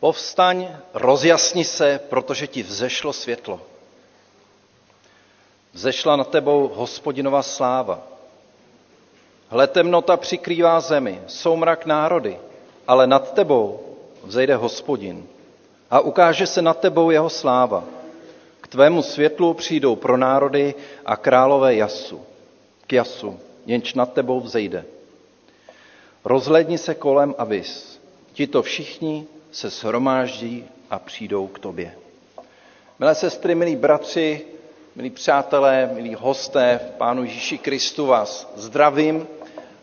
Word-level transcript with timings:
Povstaň, 0.00 0.68
rozjasni 0.94 1.64
se, 1.64 2.00
protože 2.08 2.46
ti 2.46 2.62
vzešlo 2.62 3.12
světlo. 3.12 3.60
Vzešla 5.72 6.16
nad 6.16 6.30
tebou 6.30 6.68
hospodinova 6.74 7.42
sláva. 7.42 8.02
Hle, 9.48 9.66
temnota 9.66 10.16
přikrývá 10.16 10.80
zemi, 10.80 11.22
soumrak 11.26 11.86
národy, 11.86 12.38
ale 12.86 13.06
nad 13.06 13.34
tebou 13.34 13.80
vzejde 14.24 14.56
hospodin 14.56 15.26
a 15.90 16.00
ukáže 16.00 16.46
se 16.46 16.62
nad 16.62 16.80
tebou 16.80 17.10
jeho 17.10 17.30
sláva. 17.30 17.84
K 18.60 18.68
tvému 18.68 19.02
světlu 19.02 19.54
přijdou 19.54 19.96
pro 19.96 20.16
národy 20.16 20.74
a 21.06 21.16
králové 21.16 21.74
jasu, 21.74 22.20
k 22.86 22.92
jasu, 22.92 23.40
jenž 23.66 23.94
nad 23.94 24.12
tebou 24.12 24.40
vzejde. 24.40 24.84
Rozhledni 26.24 26.78
se 26.78 26.94
kolem 26.94 27.34
a 27.38 27.44
vys. 27.44 28.00
Tito 28.32 28.62
všichni 28.62 29.26
se 29.52 29.70
shromáždí 29.70 30.64
a 30.90 30.98
přijdou 30.98 31.46
k 31.46 31.58
tobě. 31.58 31.94
Milé 32.98 33.14
sestry, 33.14 33.54
milí 33.54 33.76
bratři, 33.76 34.46
milí 34.96 35.10
přátelé, 35.10 35.90
milí 35.94 36.14
hosté 36.14 36.80
v 36.88 36.90
Pánu 36.98 37.22
Ježíši 37.24 37.58
Kristu 37.58 38.06
vás 38.06 38.52
zdravím 38.56 39.26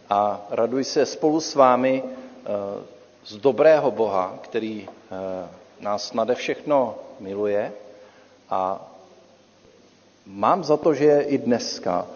a 0.09 0.41
raduji 0.49 0.83
se 0.83 1.05
spolu 1.05 1.39
s 1.41 1.55
vámi 1.55 2.03
eh, 2.05 2.49
z 3.25 3.35
dobrého 3.37 3.91
Boha, 3.91 4.39
který 4.41 4.87
eh, 4.89 5.47
nás 5.79 6.13
nade 6.13 6.35
všechno 6.35 6.95
miluje 7.19 7.73
a 8.49 8.87
mám 10.25 10.63
za 10.63 10.77
to, 10.77 10.93
že 10.93 11.19
i 11.21 11.37
dneska 11.37 12.07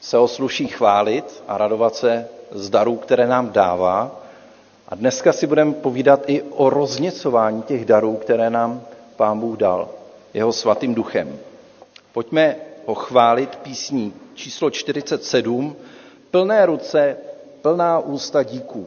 se 0.00 0.18
osluší 0.18 0.68
chválit 0.68 1.42
a 1.48 1.58
radovat 1.58 1.94
se 1.94 2.28
z 2.50 2.70
darů, 2.70 2.96
které 2.96 3.26
nám 3.26 3.50
dává. 3.52 4.19
A 4.90 4.94
dneska 4.94 5.32
si 5.32 5.46
budeme 5.46 5.72
povídat 5.72 6.22
i 6.26 6.42
o 6.42 6.70
rozněcování 6.70 7.62
těch 7.62 7.84
darů, 7.84 8.16
které 8.16 8.50
nám 8.50 8.82
Pán 9.16 9.40
Bůh 9.40 9.58
dal 9.58 9.88
jeho 10.34 10.52
svatým 10.52 10.94
duchem. 10.94 11.38
Pojďme 12.12 12.56
pochválit 12.84 13.56
písní 13.56 14.12
číslo 14.34 14.70
47, 14.70 15.76
plné 16.30 16.66
ruce, 16.66 17.16
plná 17.62 17.98
ústa 17.98 18.42
díků. 18.42 18.86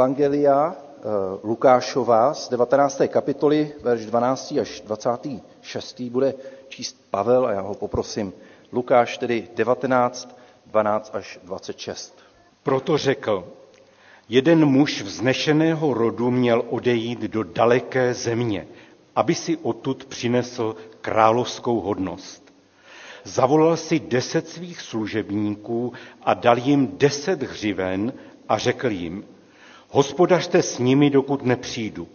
Evangelia 0.00 0.72
eh, 0.72 1.08
Lukášova 1.44 2.34
z 2.34 2.48
19. 2.48 3.02
kapitoly, 3.12 3.72
verš 3.84 4.06
12. 4.06 4.52
až 4.60 4.80
26. 4.80 6.00
bude 6.00 6.34
číst 6.68 6.96
Pavel 7.10 7.46
a 7.46 7.52
já 7.52 7.60
ho 7.60 7.74
poprosím. 7.74 8.32
Lukáš 8.72 9.18
tedy 9.18 9.48
19, 9.54 10.36
12 10.66 11.10
až 11.14 11.38
26. 11.44 12.14
Proto 12.62 12.98
řekl, 12.98 13.44
jeden 14.28 14.64
muž 14.64 15.02
vznešeného 15.02 15.94
rodu 15.94 16.30
měl 16.30 16.64
odejít 16.70 17.20
do 17.20 17.42
daleké 17.42 18.14
země, 18.14 18.66
aby 19.16 19.34
si 19.34 19.56
odtud 19.56 20.04
přinesl 20.04 20.76
královskou 21.00 21.80
hodnost. 21.80 22.52
Zavolal 23.24 23.76
si 23.76 24.00
deset 24.00 24.48
svých 24.48 24.80
služebníků 24.80 25.92
a 26.22 26.34
dal 26.34 26.58
jim 26.58 26.88
deset 26.98 27.42
hřiven 27.42 28.12
a 28.48 28.58
řekl 28.58 28.90
jim, 28.90 29.24
hospodařte 29.90 30.62
s 30.62 30.78
nimi, 30.78 31.10
dokud 31.10 31.42
nepřijdu. 31.44 32.08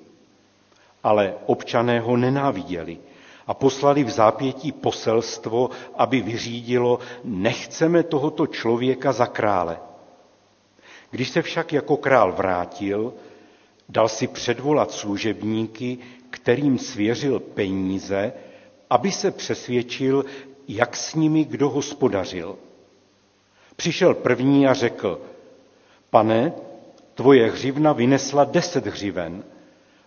Ale 1.04 1.34
občané 1.46 2.00
ho 2.00 2.18
nenáviděli 2.18 2.98
a 3.48 3.54
poslali 3.54 4.04
v 4.04 4.10
zápětí 4.10 4.72
poselstvo, 4.72 5.70
aby 5.96 6.22
vyřídilo, 6.22 7.00
nechceme 7.24 8.04
tohoto 8.04 8.48
člověka 8.48 9.12
za 9.12 9.26
krále. 9.26 9.80
Když 11.12 11.30
se 11.30 11.42
však 11.42 11.74
jako 11.74 11.98
král 11.98 12.32
vrátil, 12.32 13.14
dal 13.90 14.10
si 14.10 14.28
předvolat 14.28 14.92
služebníky, 14.92 15.98
kterým 16.30 16.80
svěřil 16.80 17.40
peníze, 17.40 18.34
aby 18.90 19.12
se 19.12 19.32
přesvědčil, 19.32 20.26
jak 20.68 20.96
s 20.98 21.16
nimi 21.16 21.44
kdo 21.46 21.70
hospodařil. 21.70 22.56
Přišel 23.76 24.14
první 24.14 24.68
a 24.68 24.74
řekl, 24.74 25.22
pane, 26.10 26.54
tvoje 27.16 27.52
hřivna 27.52 27.94
vynesla 27.94 28.44
deset 28.44 28.86
hřiven. 28.86 29.44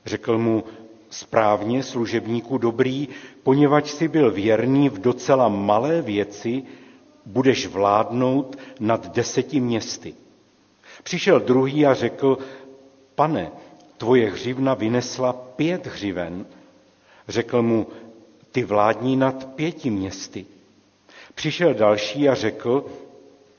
Řekl 0.06 0.38
mu, 0.38 0.64
Správně, 1.10 1.82
služebníku 1.82 2.58
dobrý, 2.58 3.08
poněvadž 3.42 3.90
si 3.90 4.08
byl 4.08 4.30
věrný 4.30 4.88
v 4.88 4.98
docela 4.98 5.48
malé 5.48 6.02
věci, 6.02 6.62
budeš 7.26 7.66
vládnout 7.66 8.58
nad 8.80 9.14
deseti 9.14 9.60
městy. 9.60 10.14
Přišel 11.02 11.40
druhý 11.40 11.86
a 11.86 11.94
řekl, 11.94 12.38
pane, 13.14 13.50
tvoje 13.96 14.30
hřivna 14.30 14.74
vynesla 14.74 15.32
pět 15.32 15.86
hřiven. 15.86 16.46
Řekl 17.28 17.62
mu, 17.62 17.86
ty 18.52 18.64
vládní 18.64 19.16
nad 19.16 19.46
pěti 19.54 19.90
městy. 19.90 20.46
Přišel 21.34 21.74
další 21.74 22.28
a 22.28 22.34
řekl, 22.34 22.84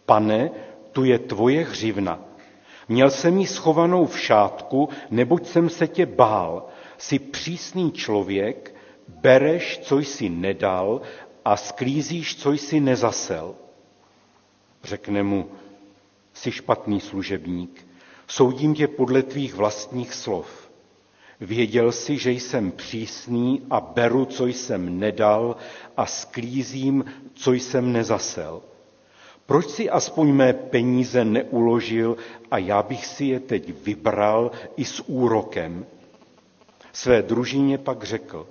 pane, 0.05 0.51
tu 0.91 1.03
je 1.03 1.19
tvoje 1.19 1.63
hřivna. 1.65 2.19
Měl 2.89 3.09
jsem 3.09 3.37
ji 3.37 3.47
schovanou 3.47 4.05
v 4.05 4.19
šátku, 4.19 4.89
neboť 5.11 5.47
jsem 5.47 5.69
se 5.69 5.87
tě 5.87 6.05
bál. 6.05 6.67
Jsi 6.97 7.19
přísný 7.19 7.91
člověk, 7.91 8.75
bereš, 9.07 9.79
co 9.83 9.99
jsi 9.99 10.29
nedal 10.29 11.01
a 11.45 11.57
sklízíš, 11.57 12.35
co 12.35 12.51
jsi 12.51 12.79
nezasel. 12.79 13.55
Řekne 14.83 15.23
mu, 15.23 15.49
jsi 16.33 16.51
špatný 16.51 16.99
služebník, 16.99 17.87
soudím 18.27 18.73
tě 18.75 18.87
podle 18.87 19.23
tvých 19.23 19.55
vlastních 19.55 20.13
slov. 20.13 20.69
Věděl 21.39 21.91
jsi, 21.91 22.17
že 22.17 22.31
jsem 22.31 22.71
přísný 22.71 23.61
a 23.69 23.81
beru, 23.81 24.25
co 24.25 24.47
jsem 24.47 24.99
nedal 24.99 25.55
a 25.97 26.05
sklízím, 26.05 27.05
co 27.33 27.53
jsem 27.53 27.91
nezasel. 27.93 28.61
Proč 29.49 29.69
si 29.81 29.89
aspoň 29.89 30.27
mé 30.29 30.49
peníze 30.53 31.25
neuložil 31.25 32.17
a 32.53 32.57
já 32.57 32.83
bych 32.83 33.05
si 33.05 33.25
je 33.25 33.39
teď 33.39 33.73
vybral 33.83 34.51
i 34.77 34.85
s 34.85 35.01
úrokem? 35.09 35.85
Své 36.93 37.21
družině 37.21 37.77
pak 37.77 38.03
řekl, 38.03 38.45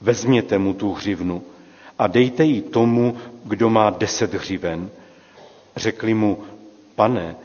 vezměte 0.00 0.58
mu 0.58 0.74
tu 0.74 0.92
hřivnu 0.92 1.42
a 1.98 2.06
dejte 2.06 2.44
ji 2.44 2.62
tomu, 2.62 3.16
kdo 3.44 3.70
má 3.70 3.90
deset 3.90 4.34
hřiven. 4.34 4.90
Řekli 5.76 6.14
mu, 6.14 6.38
pane, 6.94 7.36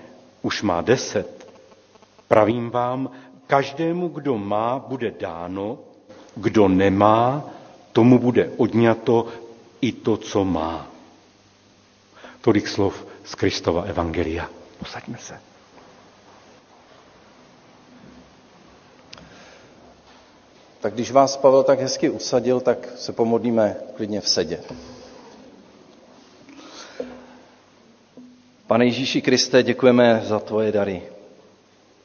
už 0.41 0.61
má 0.63 0.81
deset. 0.81 1.47
Pravím 2.27 2.69
vám, 2.69 3.09
každému, 3.47 4.07
kdo 4.07 4.37
má, 4.37 4.79
bude 4.87 5.13
dáno, 5.19 5.77
kdo 6.35 6.67
nemá, 6.67 7.45
tomu 7.93 8.19
bude 8.19 8.49
odňato 8.57 9.27
i 9.81 9.91
to, 9.91 10.17
co 10.17 10.43
má. 10.45 10.96
Tolik 12.47 12.67
slov 12.67 12.95
z 13.27 13.35
Kristova 13.35 13.83
Evangelia. 13.83 14.49
Posaďme 14.79 15.17
se. 15.17 15.39
Tak 20.79 20.93
když 20.93 21.11
vás 21.11 21.37
Pavel 21.37 21.63
tak 21.63 21.79
hezky 21.79 22.09
usadil, 22.09 22.59
tak 22.59 22.77
se 22.97 23.13
pomodlíme 23.13 23.75
klidně 23.95 24.21
v 24.21 24.29
sedě. 24.29 24.59
Pane 28.67 28.85
Ježíši 28.85 29.21
Kriste, 29.21 29.63
děkujeme 29.63 30.21
za 30.25 30.39
tvoje 30.39 30.71
dary. 30.71 31.03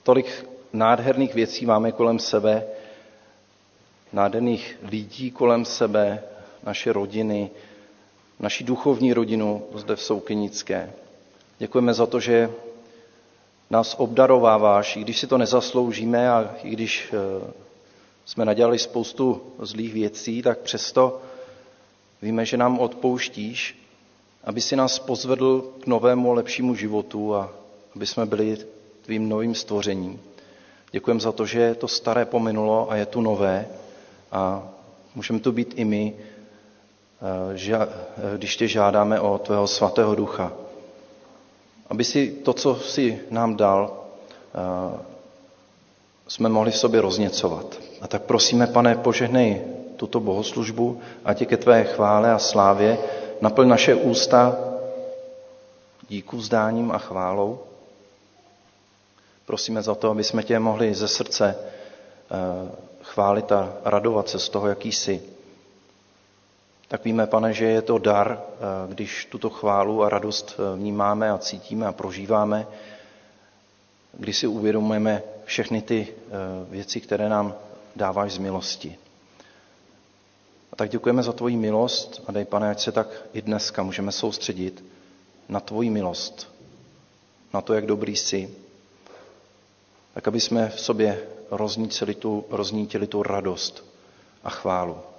Tolik 0.03 0.47
nádherných 0.73 1.35
věcí 1.35 1.67
máme 1.67 1.93
kolem 1.93 2.19
sebe, 2.19 2.67
nádherných 4.13 4.79
lidí 4.83 5.31
kolem 5.31 5.65
sebe, 5.65 6.23
naše 6.63 6.93
rodiny, 6.93 7.51
naši 8.43 8.65
duchovní 8.65 9.13
rodinu 9.13 9.63
zde 9.75 9.97
v 9.97 10.03
Soukynické. 10.03 10.93
Děkujeme 11.59 11.95
za 11.95 12.07
to, 12.07 12.21
že 12.21 12.51
nás 13.71 13.95
obdarováváš, 13.99 14.97
i 14.97 15.01
když 15.01 15.19
si 15.19 15.27
to 15.27 15.39
nezasloužíme 15.39 16.31
a 16.31 16.51
i 16.63 16.71
když 16.71 17.13
eh, 17.13 17.53
jsme 18.25 18.45
nadělali 18.45 18.79
spoustu 18.79 19.43
zlých 19.59 19.93
věcí, 19.95 20.43
tak 20.43 20.59
přesto 20.59 21.21
víme, 22.23 22.45
že 22.45 22.57
nám 22.57 22.79
odpouštíš, 22.79 23.79
aby 24.45 24.61
si 24.61 24.77
nás 24.77 24.99
pozvedl 24.99 25.73
k 25.81 25.87
novému, 25.87 26.33
lepšímu 26.33 26.75
životu 26.75 27.35
a 27.35 27.53
aby 27.97 28.07
jsme 28.07 28.27
byli 28.27 28.59
tvým 29.03 29.29
novým 29.29 29.55
stvořením. 29.55 30.21
Děkujeme 30.93 31.21
za 31.21 31.33
to, 31.33 31.47
že 31.47 31.75
to 31.75 31.89
staré 31.89 32.25
pominulo 32.25 32.91
a 32.91 32.97
je 32.97 33.07
tu 33.07 33.21
nové 33.21 33.67
a 34.33 34.69
můžeme 35.15 35.41
tu 35.41 35.53
být 35.53 35.73
i 35.77 35.85
my, 35.85 36.15
když 38.37 38.57
tě 38.57 38.69
žádáme 38.69 39.21
o 39.21 39.39
tvého 39.39 39.67
svatého 39.67 40.15
ducha. 40.15 40.53
Aby 41.91 42.05
si 42.05 42.31
to, 42.31 42.53
co 42.53 42.75
si 42.75 43.21
nám 43.31 43.57
dal, 43.57 43.97
eh, 44.55 44.99
jsme 46.29 46.49
mohli 46.49 46.71
v 46.71 46.77
sobě 46.77 47.01
rozněcovat. 47.01 47.79
A 48.01 48.09
tak 48.09 48.23
prosíme, 48.23 48.67
pane, 48.67 48.97
požehnej 48.97 49.63
tuto 49.97 50.21
bohoslužbu, 50.21 51.01
ať 51.25 51.41
je 51.41 51.47
ke 51.47 51.57
tvé 51.57 51.85
chvále 51.85 52.33
a 52.33 52.39
slávě, 52.39 52.99
naplň 53.41 53.69
naše 53.69 53.95
ústa 53.95 54.59
díku 56.09 56.37
vzdáním 56.37 56.93
a 56.93 56.99
chválou. 56.99 57.59
Prosíme 59.47 59.83
za 59.83 59.95
to, 59.95 60.11
aby 60.11 60.25
jsme 60.25 60.43
tě 60.43 60.59
mohli 60.59 60.95
ze 60.95 61.09
srdce 61.09 61.55
eh, 61.55 62.71
chválit 63.03 63.53
a 63.53 63.73
radovat 63.85 64.29
se 64.29 64.39
z 64.39 64.49
toho, 64.49 64.69
jaký 64.69 64.93
jsi. 64.93 65.32
Tak 66.93 67.05
víme, 67.05 67.27
pane, 67.27 67.53
že 67.53 67.65
je 67.65 67.83
to 67.83 67.99
dar, 67.99 68.43
eh, 68.43 68.93
když 68.93 69.25
tuto 69.25 69.51
chválu 69.51 70.03
a 70.03 70.09
radost 70.09 70.57
eh, 70.59 70.77
vnímáme 70.77 71.31
a 71.31 71.39
cítíme 71.39 71.87
a 71.87 71.93
prožíváme, 71.93 72.67
když 74.13 74.37
si 74.37 74.47
uvědomujeme 74.47 75.23
všechny 75.45 75.83
ty 75.83 76.09
věci, 76.69 77.01
které 77.01 77.29
nám 77.29 77.55
dáváš 77.97 78.33
z 78.33 78.39
milosti. 78.39 78.99
A 80.73 80.77
tak 80.77 80.91
děkujeme 80.91 81.23
za 81.23 81.33
tvoji 81.33 81.57
milost 81.57 82.23
a 82.27 82.33
dej, 82.33 82.45
pane, 82.45 82.71
ať 82.71 82.81
se 82.81 82.93
tak 82.93 83.09
i 83.33 83.43
dneska 83.43 83.83
můžeme 83.83 84.13
soustředit 84.13 84.85
na 85.49 85.61
tvoji 85.61 85.91
milost, 85.91 86.49
na 87.55 87.61
to, 87.61 87.75
jak 87.75 87.87
dobrý 87.87 88.17
jsi, 88.17 88.55
tak 90.15 90.29
aby 90.29 90.41
jsme 90.41 90.69
v 90.69 90.81
sobě 90.81 91.23
roznítili 91.51 92.15
tu, 92.15 92.45
roznítili 92.51 93.07
tu 93.07 93.23
radost 93.23 93.85
a 94.45 94.51
chválu. 94.51 95.12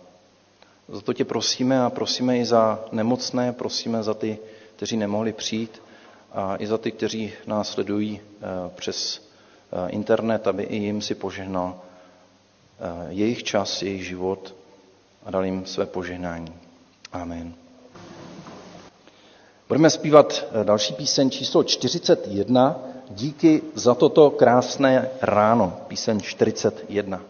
Za 0.90 1.02
to 1.02 1.14
tě 1.14 1.26
prosíme 1.26 1.84
a 1.84 1.90
prosíme 1.90 2.38
i 2.38 2.46
za 2.46 2.86
nemocné, 2.92 3.54
prosíme 3.54 4.04
za 4.04 4.14
ty, 4.14 4.38
kteří 4.76 4.98
nemohli 4.98 5.34
přijít 5.34 5.82
a 6.32 6.56
i 6.60 6.68
za 6.68 6.78
ty, 6.78 6.92
kteří 6.92 7.34
nás 7.48 7.70
sledují 7.70 8.20
eh, 8.20 8.46
přes 8.76 9.22
eh, 9.72 9.90
internet, 9.90 10.48
aby 10.48 10.64
i 10.64 10.76
jim 10.76 11.02
si 11.02 11.16
požehnal 11.16 11.76
eh, 11.80 13.14
jejich 13.14 13.44
čas, 13.44 13.82
jejich 13.82 14.06
život 14.06 14.56
a 15.26 15.32
dal 15.32 15.46
jim 15.46 15.66
své 15.66 15.86
požehnání. 15.86 16.54
Amen. 17.12 17.54
Budeme 19.68 19.90
zpívat 19.90 20.46
další 20.64 20.94
píseň 20.94 21.30
číslo 21.30 21.64
41, 21.64 22.94
Díky 23.10 23.62
za 23.76 23.96
toto 23.96 24.30
krásné 24.30 25.10
ráno, 25.22 25.78
píseň 25.88 26.22
41. 26.22 27.22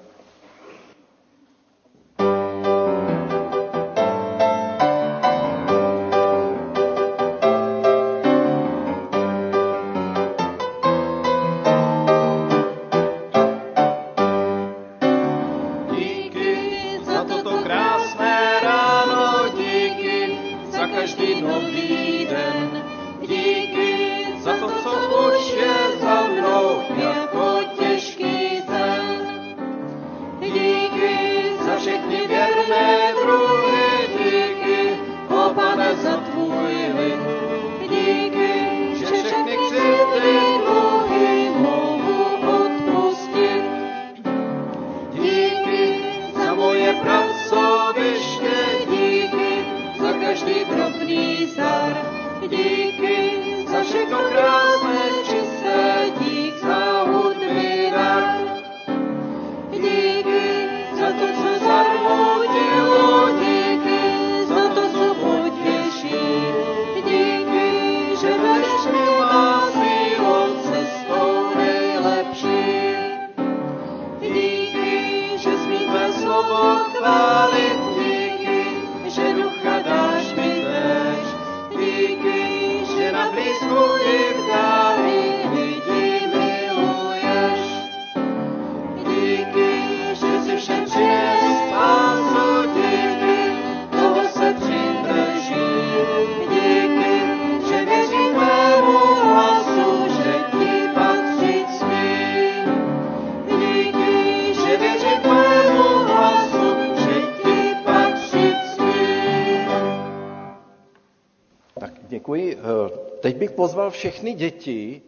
pozval 113.55 113.91
všechny 113.91 114.33
děti, 114.33 115.01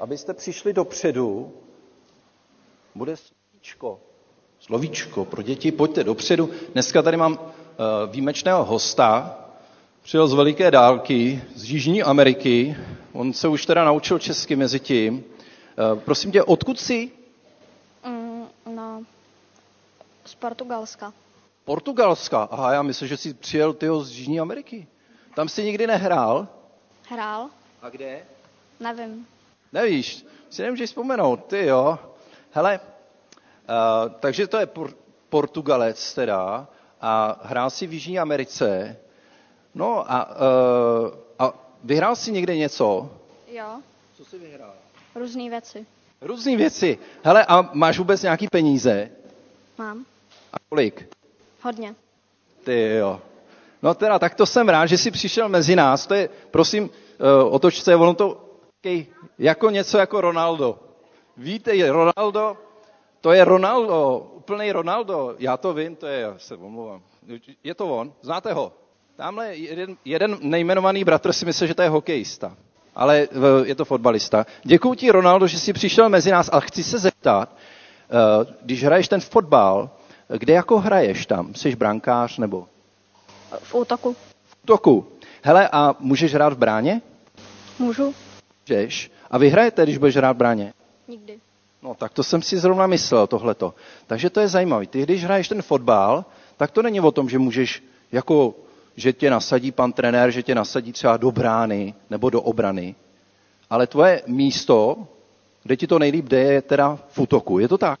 abyste 0.00 0.34
přišli 0.34 0.72
dopředu. 0.72 1.52
Bude 2.94 3.16
slovíčko. 3.16 4.00
Slovíčko 4.60 5.24
pro 5.24 5.42
děti, 5.42 5.72
pojďte 5.72 6.04
dopředu. 6.04 6.50
Dneska 6.72 7.02
tady 7.02 7.16
mám 7.16 7.38
eh, 7.40 7.76
výjimečného 8.06 8.64
hosta, 8.64 9.38
přijel 10.02 10.28
z 10.28 10.34
veliké 10.34 10.70
dálky, 10.70 11.42
z 11.54 11.70
Jižní 11.70 12.02
Ameriky. 12.02 12.76
On 13.12 13.32
se 13.32 13.48
už 13.48 13.66
teda 13.66 13.84
naučil 13.84 14.18
česky 14.18 14.56
mezi 14.56 14.80
tím. 14.80 15.24
Prosím 16.04 16.32
tě, 16.32 16.42
odkud 16.42 16.80
jsi? 16.80 17.10
Mm, 18.06 18.44
no, 18.74 19.02
z 20.24 20.34
Portugalska. 20.34 21.12
Portugalska. 21.64 22.42
Aha, 22.50 22.72
já 22.72 22.82
myslím, 22.82 23.08
že 23.08 23.16
jsi 23.16 23.34
přijel 23.34 23.72
tyho 23.72 24.04
z 24.04 24.10
Jižní 24.12 24.40
Ameriky. 24.40 24.86
Tam 25.34 25.48
jsi 25.48 25.64
nikdy 25.64 25.86
nehrál? 25.86 26.48
Hrál? 27.08 27.48
A 27.82 27.88
kde? 27.90 28.22
Nevím. 28.80 29.26
Nevíš, 29.72 30.26
si 30.50 30.62
nemůžeš 30.62 30.90
vzpomenout, 30.90 31.44
ty 31.46 31.66
jo. 31.66 31.98
Hele, 32.50 32.80
uh, 32.80 34.12
takže 34.20 34.46
to 34.46 34.56
je 34.58 34.66
por- 34.66 34.94
Portugalec 35.28 36.14
teda 36.14 36.68
a 37.00 37.40
hrál 37.42 37.70
si 37.70 37.86
v 37.86 37.92
Jižní 37.92 38.18
Americe. 38.18 38.96
No 39.74 40.12
a, 40.12 40.28
uh, 40.30 41.10
a 41.38 41.52
vyhrál 41.84 42.16
si 42.16 42.32
někde 42.32 42.56
něco? 42.56 43.10
Jo, 43.48 43.80
Co 44.16 44.24
jsi 44.24 44.38
vyhrál? 44.38 44.72
různé 45.14 45.50
věci. 45.50 45.86
Různé 46.20 46.56
věci. 46.56 46.98
Hele, 47.22 47.44
a 47.48 47.70
máš 47.72 47.98
vůbec 47.98 48.22
nějaký 48.22 48.48
peníze? 48.48 49.10
Mám. 49.78 50.04
A 50.52 50.56
kolik? 50.68 51.08
Hodně. 51.62 51.94
Ty 52.64 52.94
jo. 52.96 53.20
No 53.82 53.94
teda, 53.94 54.18
tak 54.18 54.34
to 54.34 54.46
jsem 54.46 54.68
rád, 54.68 54.86
že 54.86 54.98
jsi 54.98 55.10
přišel 55.10 55.48
mezi 55.48 55.76
nás. 55.76 56.06
To 56.06 56.14
je, 56.14 56.28
prosím, 56.50 56.90
otoč 57.50 57.82
se, 57.82 57.96
ono 57.96 58.14
to 58.14 58.40
jako 59.38 59.70
něco 59.70 59.98
jako 59.98 60.20
Ronaldo. 60.20 60.78
Víte, 61.36 61.92
Ronaldo, 61.92 62.56
to 63.20 63.32
je 63.32 63.44
Ronaldo, 63.44 64.18
úplný 64.34 64.72
Ronaldo. 64.72 65.34
Já 65.38 65.56
to 65.56 65.74
vím, 65.74 65.96
to 65.96 66.06
je, 66.06 66.20
já 66.20 66.34
se 66.38 66.56
omlouvám. 66.56 67.02
Je 67.64 67.74
to 67.74 67.96
on, 67.96 68.12
znáte 68.22 68.52
ho? 68.52 68.72
Tamhle 69.16 69.56
jeden, 69.56 69.96
jeden 70.04 70.36
nejmenovaný 70.40 71.04
bratr 71.04 71.32
si 71.32 71.44
myslel, 71.46 71.66
že 71.68 71.74
to 71.74 71.82
je 71.82 71.88
hokejista, 71.88 72.56
ale 72.94 73.28
je 73.64 73.74
to 73.74 73.84
fotbalista. 73.84 74.46
Děkuji 74.64 74.94
ti, 74.94 75.10
Ronaldo, 75.10 75.46
že 75.46 75.58
jsi 75.58 75.72
přišel 75.72 76.08
mezi 76.08 76.30
nás, 76.30 76.48
ale 76.52 76.62
chci 76.62 76.84
se 76.84 76.98
zeptat, 76.98 77.48
uh, 77.52 78.52
když 78.62 78.84
hraješ 78.84 79.08
ten 79.08 79.20
fotbal, 79.20 79.90
kde 80.38 80.52
jako 80.54 80.78
hraješ 80.78 81.26
tam? 81.26 81.54
Jsi 81.54 81.76
brankář 81.76 82.38
nebo? 82.38 82.66
V 83.58 83.74
útoku. 83.74 84.12
V 84.44 84.56
útoku. 84.64 85.06
Hele, 85.46 85.68
a 85.72 85.94
můžeš 86.00 86.34
hrát 86.34 86.52
v 86.52 86.58
bráně? 86.58 87.02
Můžu? 87.78 88.14
Můžeš. 88.68 89.10
A 89.30 89.38
vyhrajete, 89.38 89.82
když 89.82 89.98
budeš 89.98 90.16
hrát 90.16 90.32
v 90.32 90.36
bráně? 90.36 90.72
Nikdy. 91.08 91.38
No, 91.82 91.94
tak 91.94 92.12
to 92.12 92.22
jsem 92.22 92.42
si 92.42 92.58
zrovna 92.58 92.86
myslel, 92.86 93.26
tohleto. 93.26 93.74
Takže 94.06 94.30
to 94.30 94.40
je 94.40 94.48
zajímavé. 94.48 94.86
Ty, 94.86 95.02
když 95.02 95.24
hraješ 95.24 95.48
ten 95.48 95.62
fotbal, 95.62 96.24
tak 96.56 96.70
to 96.70 96.82
není 96.82 97.00
o 97.00 97.10
tom, 97.12 97.28
že 97.28 97.38
můžeš, 97.38 97.82
jako, 98.12 98.54
že 98.96 99.12
tě 99.12 99.30
nasadí 99.30 99.72
pan 99.72 99.92
trenér, 99.92 100.30
že 100.30 100.42
tě 100.42 100.54
nasadí 100.54 100.92
třeba 100.92 101.16
do 101.16 101.30
brány 101.32 101.94
nebo 102.10 102.30
do 102.30 102.42
obrany. 102.42 102.94
Ale 103.70 103.86
tvoje 103.86 104.22
místo, 104.26 104.96
kde 105.62 105.76
ti 105.76 105.86
to 105.86 105.98
nejlíp 105.98 106.24
jde, 106.28 106.38
je 106.40 106.62
teda 106.62 106.98
v 107.08 107.18
útoku. 107.18 107.58
Je 107.58 107.68
to 107.68 107.78
tak? 107.78 107.98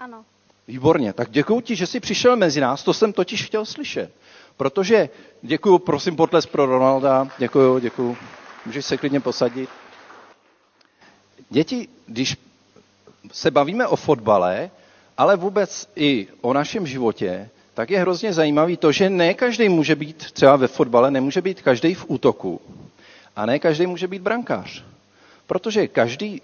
Ano. 0.00 0.24
Výborně. 0.68 1.12
Tak 1.12 1.30
děkuji 1.30 1.60
ti, 1.60 1.76
že 1.76 1.86
jsi 1.86 2.00
přišel 2.00 2.36
mezi 2.36 2.60
nás. 2.60 2.82
To 2.82 2.94
jsem 2.94 3.12
totiž 3.12 3.44
chtěl 3.46 3.64
slyšet. 3.64 4.10
Protože, 4.56 5.08
děkuji, 5.42 5.78
prosím, 5.78 6.16
potles 6.16 6.46
pro 6.46 6.66
Ronalda. 6.66 7.28
Děkuji, 7.38 7.78
děkuji. 7.78 8.16
Můžeš 8.66 8.84
se 8.86 8.96
klidně 8.96 9.20
posadit. 9.20 9.68
Děti, 11.50 11.88
když 12.06 12.36
se 13.32 13.50
bavíme 13.50 13.86
o 13.86 13.96
fotbale, 13.96 14.70
ale 15.18 15.36
vůbec 15.36 15.88
i 15.96 16.28
o 16.40 16.52
našem 16.52 16.86
životě, 16.86 17.50
tak 17.74 17.90
je 17.90 18.00
hrozně 18.00 18.32
zajímavý 18.32 18.76
to, 18.76 18.92
že 18.92 19.10
ne 19.10 19.34
každý 19.34 19.68
může 19.68 19.94
být 19.96 20.16
třeba 20.32 20.56
ve 20.56 20.68
fotbale, 20.68 21.10
nemůže 21.10 21.40
být 21.42 21.62
každý 21.62 21.94
v 21.94 22.04
útoku. 22.08 22.60
A 23.36 23.46
ne 23.46 23.58
každý 23.58 23.86
může 23.86 24.06
být 24.08 24.22
brankář. 24.22 24.84
Protože 25.46 25.88
každý 25.88 26.42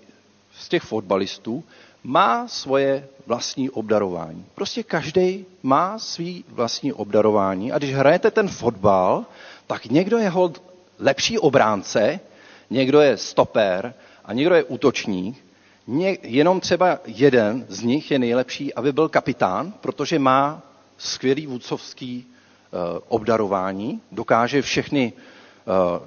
z 0.58 0.68
těch 0.68 0.82
fotbalistů 0.82 1.64
má 2.04 2.48
svoje 2.48 3.08
vlastní 3.26 3.70
obdarování. 3.70 4.46
Prostě 4.54 4.82
každý 4.82 5.44
má 5.62 5.98
svý 5.98 6.44
vlastní 6.48 6.92
obdarování 6.92 7.72
a 7.72 7.78
když 7.78 7.94
hrajete 7.94 8.30
ten 8.30 8.48
fotbal, 8.48 9.24
tak 9.66 9.86
někdo 9.86 10.18
je 10.18 10.28
hod 10.28 10.62
lepší 10.98 11.38
obránce, 11.38 12.20
někdo 12.70 13.00
je 13.00 13.16
stoper 13.16 13.94
a 14.24 14.32
někdo 14.32 14.54
je 14.54 14.64
útočník. 14.64 15.44
Ně, 15.86 16.18
jenom 16.22 16.60
třeba 16.60 16.98
jeden 17.06 17.66
z 17.68 17.82
nich 17.82 18.10
je 18.10 18.18
nejlepší, 18.18 18.74
aby 18.74 18.92
byl 18.92 19.08
kapitán, 19.08 19.72
protože 19.80 20.18
má 20.18 20.62
skvělý 20.98 21.46
vůdcovský 21.46 22.26
uh, 22.26 22.78
obdarování, 23.08 24.00
dokáže 24.12 24.62
všechny 24.62 25.12
uh, 25.66 26.06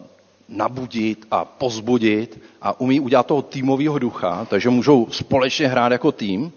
nabudit 0.56 1.28
a 1.32 1.46
pozbudit 1.46 2.42
a 2.62 2.80
umí 2.80 3.00
udělat 3.00 3.26
toho 3.26 3.42
týmového 3.42 4.00
ducha, 4.00 4.46
takže 4.50 4.70
můžou 4.70 5.08
společně 5.12 5.68
hrát 5.68 5.92
jako 5.92 6.12
tým. 6.12 6.52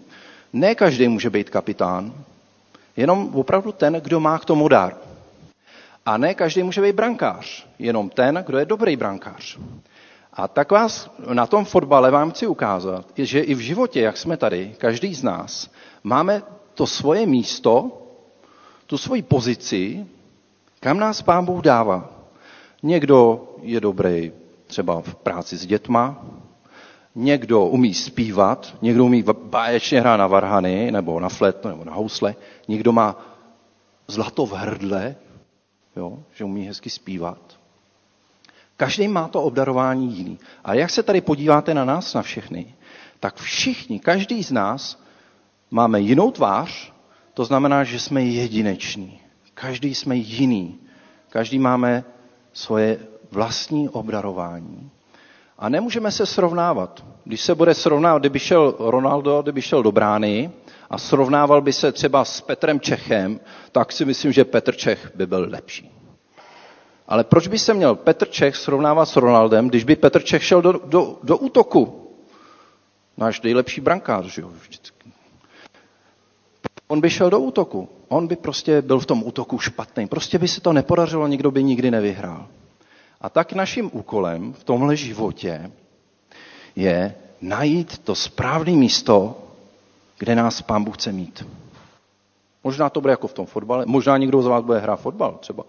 Ne 0.53 0.75
každý 0.75 1.07
může 1.07 1.29
být 1.29 1.49
kapitán, 1.49 2.13
jenom 2.97 3.29
opravdu 3.35 3.71
ten, 3.71 3.93
kdo 3.93 4.19
má 4.19 4.39
k 4.39 4.45
tomu 4.45 4.67
dar. 4.67 4.97
A 6.05 6.17
ne 6.17 6.33
každý 6.33 6.63
může 6.63 6.81
být 6.81 6.95
brankář, 6.95 7.67
jenom 7.79 8.09
ten, 8.09 8.43
kdo 8.45 8.57
je 8.57 8.65
dobrý 8.65 8.95
brankář. 8.95 9.57
A 10.33 10.47
tak 10.47 10.71
vás 10.71 11.11
na 11.33 11.47
tom 11.47 11.65
fotbale 11.65 12.11
vám 12.11 12.31
chci 12.31 12.47
ukázat, 12.47 13.05
že 13.17 13.39
i 13.39 13.53
v 13.55 13.59
životě, 13.59 14.01
jak 14.01 14.17
jsme 14.17 14.37
tady, 14.37 14.75
každý 14.77 15.15
z 15.15 15.23
nás, 15.23 15.69
máme 16.03 16.41
to 16.73 16.87
svoje 16.87 17.25
místo, 17.25 17.91
tu 18.85 18.97
svoji 18.97 19.21
pozici, 19.21 20.05
kam 20.79 20.99
nás 20.99 21.21
Pán 21.21 21.45
Bůh 21.45 21.61
dává. 21.61 22.16
Někdo 22.87 23.47
je 23.61 23.79
dobrý 23.79 24.31
třeba 24.67 25.01
v 25.01 25.15
práci 25.15 25.57
s 25.57 25.65
dětma, 25.65 26.25
někdo 27.15 27.65
umí 27.65 27.93
zpívat, 27.93 28.75
někdo 28.81 29.05
umí 29.05 29.23
báječně 29.43 29.99
hrát 29.99 30.17
na 30.17 30.27
varhany, 30.27 30.91
nebo 30.91 31.19
na 31.19 31.29
flet, 31.29 31.65
nebo 31.65 31.83
na 31.83 31.93
housle, 31.93 32.35
někdo 32.67 32.91
má 32.91 33.15
zlato 34.07 34.45
v 34.45 34.51
hrdle, 34.51 35.15
jo, 35.95 36.19
že 36.33 36.43
umí 36.43 36.67
hezky 36.67 36.89
zpívat. 36.89 37.37
Každý 38.77 39.07
má 39.07 39.27
to 39.27 39.43
obdarování 39.43 40.13
jiný. 40.17 40.39
A 40.63 40.73
jak 40.73 40.89
se 40.89 41.03
tady 41.03 41.21
podíváte 41.21 41.73
na 41.73 41.85
nás, 41.85 42.13
na 42.13 42.21
všechny, 42.21 42.75
tak 43.19 43.35
všichni, 43.35 43.99
každý 43.99 44.43
z 44.43 44.51
nás 44.51 45.03
máme 45.71 45.99
jinou 45.99 46.31
tvář, 46.31 46.93
to 47.33 47.45
znamená, 47.45 47.83
že 47.83 47.99
jsme 47.99 48.23
jedineční. 48.23 49.19
Každý 49.53 49.95
jsme 49.95 50.15
jiný. 50.15 50.79
Každý 51.29 51.59
máme 51.59 52.03
svoje 52.53 52.99
vlastní 53.31 53.89
obdarování. 53.89 54.89
A 55.59 55.69
nemůžeme 55.69 56.11
se 56.11 56.25
srovnávat. 56.25 57.05
Když 57.23 57.41
se 57.41 57.55
bude 57.55 57.73
srovnávat, 57.73 58.19
kdyby 58.19 58.39
šel 58.39 58.75
Ronaldo, 58.79 59.41
kdyby 59.41 59.61
šel 59.61 59.83
do 59.83 59.91
brány 59.91 60.51
a 60.89 60.97
srovnával 60.97 61.61
by 61.61 61.73
se 61.73 61.91
třeba 61.91 62.25
s 62.25 62.41
Petrem 62.41 62.79
Čechem, 62.79 63.39
tak 63.71 63.91
si 63.91 64.05
myslím, 64.05 64.31
že 64.31 64.45
Petr 64.45 64.75
Čech 64.75 65.11
by 65.15 65.25
byl 65.25 65.47
lepší. 65.49 65.91
Ale 67.07 67.23
proč 67.23 67.47
by 67.47 67.59
se 67.59 67.73
měl 67.73 67.95
Petr 67.95 68.27
Čech 68.27 68.55
srovnávat 68.55 69.05
s 69.05 69.15
Ronaldem, 69.15 69.67
když 69.67 69.83
by 69.83 69.95
Petr 69.95 70.23
Čech 70.23 70.43
šel 70.43 70.61
do, 70.61 70.71
do, 70.85 71.17
do 71.23 71.37
útoku? 71.37 72.11
Náš 73.17 73.41
nejlepší 73.41 73.81
brankář, 73.81 74.25
že 74.25 74.41
jo? 74.41 74.49
Vždycky. 74.61 75.11
On 76.87 77.01
by 77.01 77.09
šel 77.09 77.29
do 77.29 77.39
útoku. 77.39 77.89
On 78.07 78.27
by 78.27 78.35
prostě 78.35 78.81
byl 78.81 78.99
v 78.99 79.05
tom 79.05 79.23
útoku 79.23 79.59
špatný. 79.59 80.07
Prostě 80.07 80.39
by 80.39 80.47
se 80.47 80.61
to 80.61 80.73
nepodařilo, 80.73 81.27
nikdo 81.27 81.51
by 81.51 81.63
nikdy 81.63 81.91
nevyhrál. 81.91 82.47
A 83.21 83.29
tak 83.29 83.53
naším 83.53 83.89
úkolem 83.93 84.53
v 84.53 84.63
tomhle 84.63 84.95
životě 84.95 85.71
je 86.75 87.15
najít 87.41 87.97
to 87.97 88.15
správné 88.15 88.71
místo, 88.71 89.37
kde 90.17 90.35
nás 90.35 90.61
pán 90.61 90.83
Bůh 90.83 90.97
chce 90.97 91.11
mít. 91.11 91.47
Možná 92.63 92.89
to 92.89 93.01
bude 93.01 93.13
jako 93.13 93.27
v 93.27 93.33
tom 93.33 93.45
fotbale, 93.45 93.85
možná 93.85 94.17
někdo 94.17 94.41
z 94.41 94.47
vás 94.47 94.63
bude 94.63 94.79
hrát 94.79 94.95
fotbal 94.95 95.37
třeba, 95.39 95.63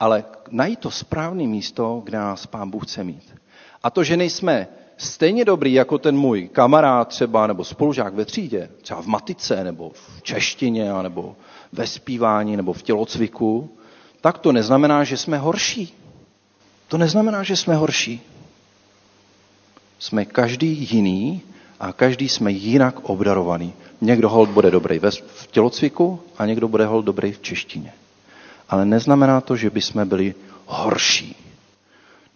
ale 0.00 0.24
najít 0.50 0.78
to 0.78 0.90
správné 0.90 1.46
místo, 1.46 2.02
kde 2.04 2.18
nás 2.18 2.46
pán 2.46 2.70
Bůh 2.70 2.86
chce 2.86 3.04
mít. 3.04 3.34
A 3.82 3.90
to, 3.90 4.04
že 4.04 4.16
nejsme 4.16 4.68
stejně 5.02 5.44
dobrý 5.44 5.72
jako 5.72 5.98
ten 5.98 6.16
můj 6.18 6.48
kamarád 6.48 7.08
třeba, 7.08 7.46
nebo 7.46 7.64
spolužák 7.64 8.14
ve 8.14 8.24
třídě, 8.24 8.70
třeba 8.82 9.02
v 9.02 9.06
matice, 9.06 9.64
nebo 9.64 9.90
v 9.94 10.22
češtině, 10.22 10.92
nebo 11.02 11.36
ve 11.72 11.86
zpívání, 11.86 12.56
nebo 12.56 12.72
v 12.72 12.82
tělocviku, 12.82 13.70
tak 14.20 14.38
to 14.38 14.52
neznamená, 14.52 15.04
že 15.04 15.16
jsme 15.16 15.38
horší. 15.38 15.94
To 16.88 16.98
neznamená, 16.98 17.42
že 17.42 17.56
jsme 17.56 17.74
horší. 17.74 18.20
Jsme 19.98 20.24
každý 20.24 20.88
jiný 20.90 21.42
a 21.80 21.92
každý 21.92 22.28
jsme 22.28 22.52
jinak 22.52 23.00
obdarovaný. 23.02 23.74
Někdo 24.00 24.28
hold 24.28 24.50
bude 24.50 24.70
dobrý 24.70 25.00
v 25.26 25.46
tělocviku 25.46 26.20
a 26.38 26.46
někdo 26.46 26.68
bude 26.68 26.86
hold 26.86 27.04
dobrý 27.04 27.32
v 27.32 27.40
češtině. 27.40 27.92
Ale 28.68 28.86
neznamená 28.86 29.40
to, 29.40 29.56
že 29.56 29.70
bychom 29.70 30.08
byli 30.08 30.34
horší. 30.66 31.41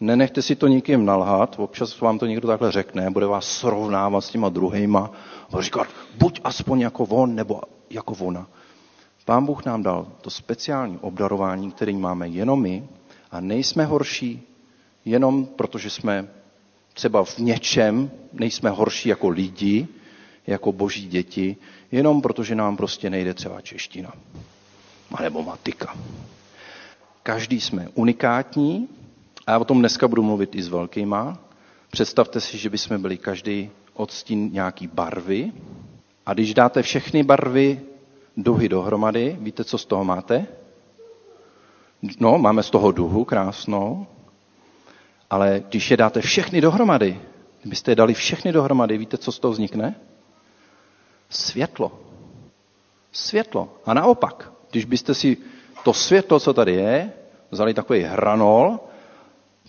Nenechte 0.00 0.43
si 0.43 0.57
to 0.57 0.67
nikým 0.67 1.05
nalhat, 1.05 1.57
občas 1.59 2.00
vám 2.00 2.19
to 2.19 2.26
někdo 2.26 2.49
takhle 2.49 2.73
řekne, 2.73 3.11
bude 3.11 3.26
vás 3.26 3.49
srovnávat 3.49 4.21
s 4.21 4.31
těma 4.31 4.49
druhýma 4.49 5.11
a 5.53 5.62
říkat, 5.62 5.88
buď 6.19 6.41
aspoň 6.45 6.81
jako 6.81 7.05
on, 7.05 7.35
nebo 7.35 7.61
jako 7.91 8.15
ona. 8.21 8.47
Pán 9.25 9.47
Bůh 9.47 9.65
nám 9.65 9.83
dal 9.83 10.07
to 10.21 10.31
speciální 10.31 10.99
obdarování, 10.99 11.73
který 11.73 11.97
máme 11.97 12.29
jenom 12.29 12.62
my 12.62 12.88
a 13.31 13.41
nejsme 13.41 13.85
horší 13.85 14.43
jenom 15.07 15.47
protože 15.47 15.91
jsme 15.91 16.29
třeba 16.95 17.25
v 17.25 17.38
něčem, 17.38 18.11
nejsme 18.33 18.71
horší 18.71 19.09
jako 19.09 19.29
lidi, 19.29 19.88
jako 20.47 20.73
boží 20.73 21.09
děti, 21.09 21.57
jenom 21.93 22.23
protože 22.23 22.55
nám 22.55 22.76
prostě 22.76 23.11
nejde 23.11 23.35
třeba 23.35 23.61
čeština. 23.61 24.12
Nebo 25.23 25.43
matika. 25.43 25.97
Každý 27.23 27.61
jsme 27.61 27.88
unikátní 27.95 28.88
a 29.47 29.53
já 29.53 29.59
o 29.59 29.65
tom 29.65 29.79
dneska 29.79 30.09
budu 30.09 30.23
mluvit 30.23 30.55
i 30.55 30.62
s 30.62 30.69
velkýma. 30.69 31.38
Představte 31.91 32.41
si, 32.41 32.59
že 32.59 32.71
bychom 32.71 33.03
byli 33.03 33.19
každý 33.19 33.71
odstín 33.95 34.50
nějaký 34.53 34.87
barvy 34.87 35.53
a 36.26 36.35
když 36.35 36.55
dáte 36.55 36.83
všechny 36.83 37.23
barvy 37.23 37.81
duhy 38.37 38.69
dohromady, 38.69 39.37
víte, 39.41 39.65
co 39.65 39.79
z 39.79 39.85
toho 39.85 40.05
máte? 40.05 40.47
No, 42.21 42.38
máme 42.38 42.62
z 42.62 42.71
toho 42.71 42.93
duhu 42.93 43.25
krásnou, 43.25 44.07
ale 45.31 45.62
když 45.69 45.91
je 45.91 45.97
dáte 45.97 46.21
všechny 46.21 46.61
dohromady, 46.61 47.21
kdybyste 47.61 47.91
je 47.91 47.95
dali 47.95 48.15
všechny 48.15 48.53
dohromady, 48.53 48.99
víte, 48.99 49.19
co 49.19 49.33
z 49.33 49.38
toho 49.38 49.53
vznikne? 49.53 49.95
Světlo. 51.31 51.93
Světlo. 53.12 53.69
A 53.85 53.95
naopak, 53.95 54.53
když 54.71 54.85
byste 54.85 55.15
si 55.15 55.37
to 55.85 55.93
světlo, 55.93 56.41
co 56.41 56.55
tady 56.55 56.73
je, 56.73 57.12
vzali 57.50 57.75
takový 57.75 58.03
hranol, 58.03 58.81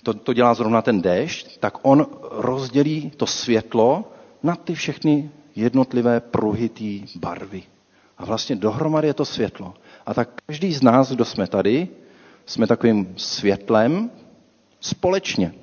to, 0.07 0.13
to 0.13 0.33
dělá 0.33 0.53
zrovna 0.53 0.81
ten 0.81 1.01
déšť, 1.01 1.57
tak 1.59 1.77
on 1.81 2.07
rozdělí 2.31 3.11
to 3.17 3.27
světlo 3.27 4.11
na 4.43 4.55
ty 4.55 4.75
všechny 4.75 5.31
jednotlivé 5.55 6.19
pruhitý 6.19 7.03
barvy. 7.15 7.63
A 8.17 8.25
vlastně 8.25 8.55
dohromady 8.55 9.07
je 9.07 9.13
to 9.13 9.25
světlo. 9.25 9.73
A 10.05 10.13
tak 10.13 10.29
každý 10.45 10.73
z 10.73 10.81
nás, 10.81 11.11
kdo 11.11 11.25
jsme 11.25 11.47
tady, 11.47 11.87
jsme 12.45 12.67
takovým 12.67 13.13
světlem 13.17 14.11
společně. 14.79 15.53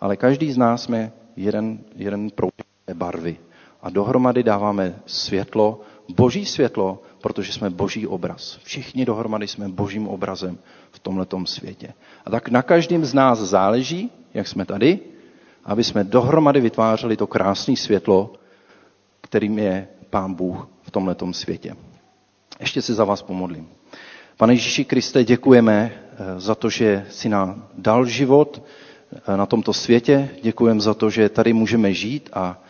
Ale 0.00 0.16
každý 0.16 0.52
z 0.52 0.56
nás 0.56 0.82
jsme 0.82 1.12
jeden, 1.36 1.78
jeden 1.94 2.30
pruhité 2.30 2.94
barvy. 2.94 3.36
A 3.82 3.90
dohromady 3.90 4.42
dáváme 4.42 4.98
světlo, 5.06 5.80
boží 6.16 6.46
světlo, 6.46 7.02
protože 7.26 7.52
jsme 7.52 7.70
boží 7.70 8.06
obraz. 8.06 8.58
Všichni 8.62 9.04
dohromady 9.04 9.48
jsme 9.48 9.68
božím 9.68 10.08
obrazem 10.08 10.58
v 10.90 10.98
tomhletom 10.98 11.46
světě. 11.46 11.94
A 12.24 12.30
tak 12.30 12.48
na 12.48 12.62
každém 12.62 13.04
z 13.04 13.14
nás 13.14 13.38
záleží, 13.38 14.10
jak 14.34 14.48
jsme 14.48 14.64
tady, 14.64 14.98
aby 15.64 15.84
jsme 15.84 16.04
dohromady 16.04 16.60
vytvářeli 16.60 17.16
to 17.16 17.26
krásné 17.26 17.76
světlo, 17.76 18.32
kterým 19.20 19.58
je 19.58 19.88
Pán 20.10 20.34
Bůh 20.34 20.68
v 20.82 20.90
tomhletom 20.90 21.34
světě. 21.34 21.76
Ještě 22.60 22.82
si 22.82 22.94
za 22.94 23.04
vás 23.04 23.22
pomodlím. 23.22 23.68
Pane 24.36 24.52
Ježíši 24.54 24.84
Kriste, 24.84 25.24
děkujeme 25.24 25.90
eh, 25.92 26.40
za 26.40 26.54
to, 26.54 26.70
že 26.70 27.06
si 27.10 27.28
nám 27.28 27.68
dal 27.74 28.06
život 28.06 28.62
eh, 29.12 29.36
na 29.36 29.46
tomto 29.46 29.72
světě. 29.72 30.28
Děkujeme 30.42 30.80
za 30.80 30.94
to, 30.94 31.10
že 31.10 31.28
tady 31.28 31.52
můžeme 31.52 31.92
žít 31.92 32.30
a, 32.32 32.62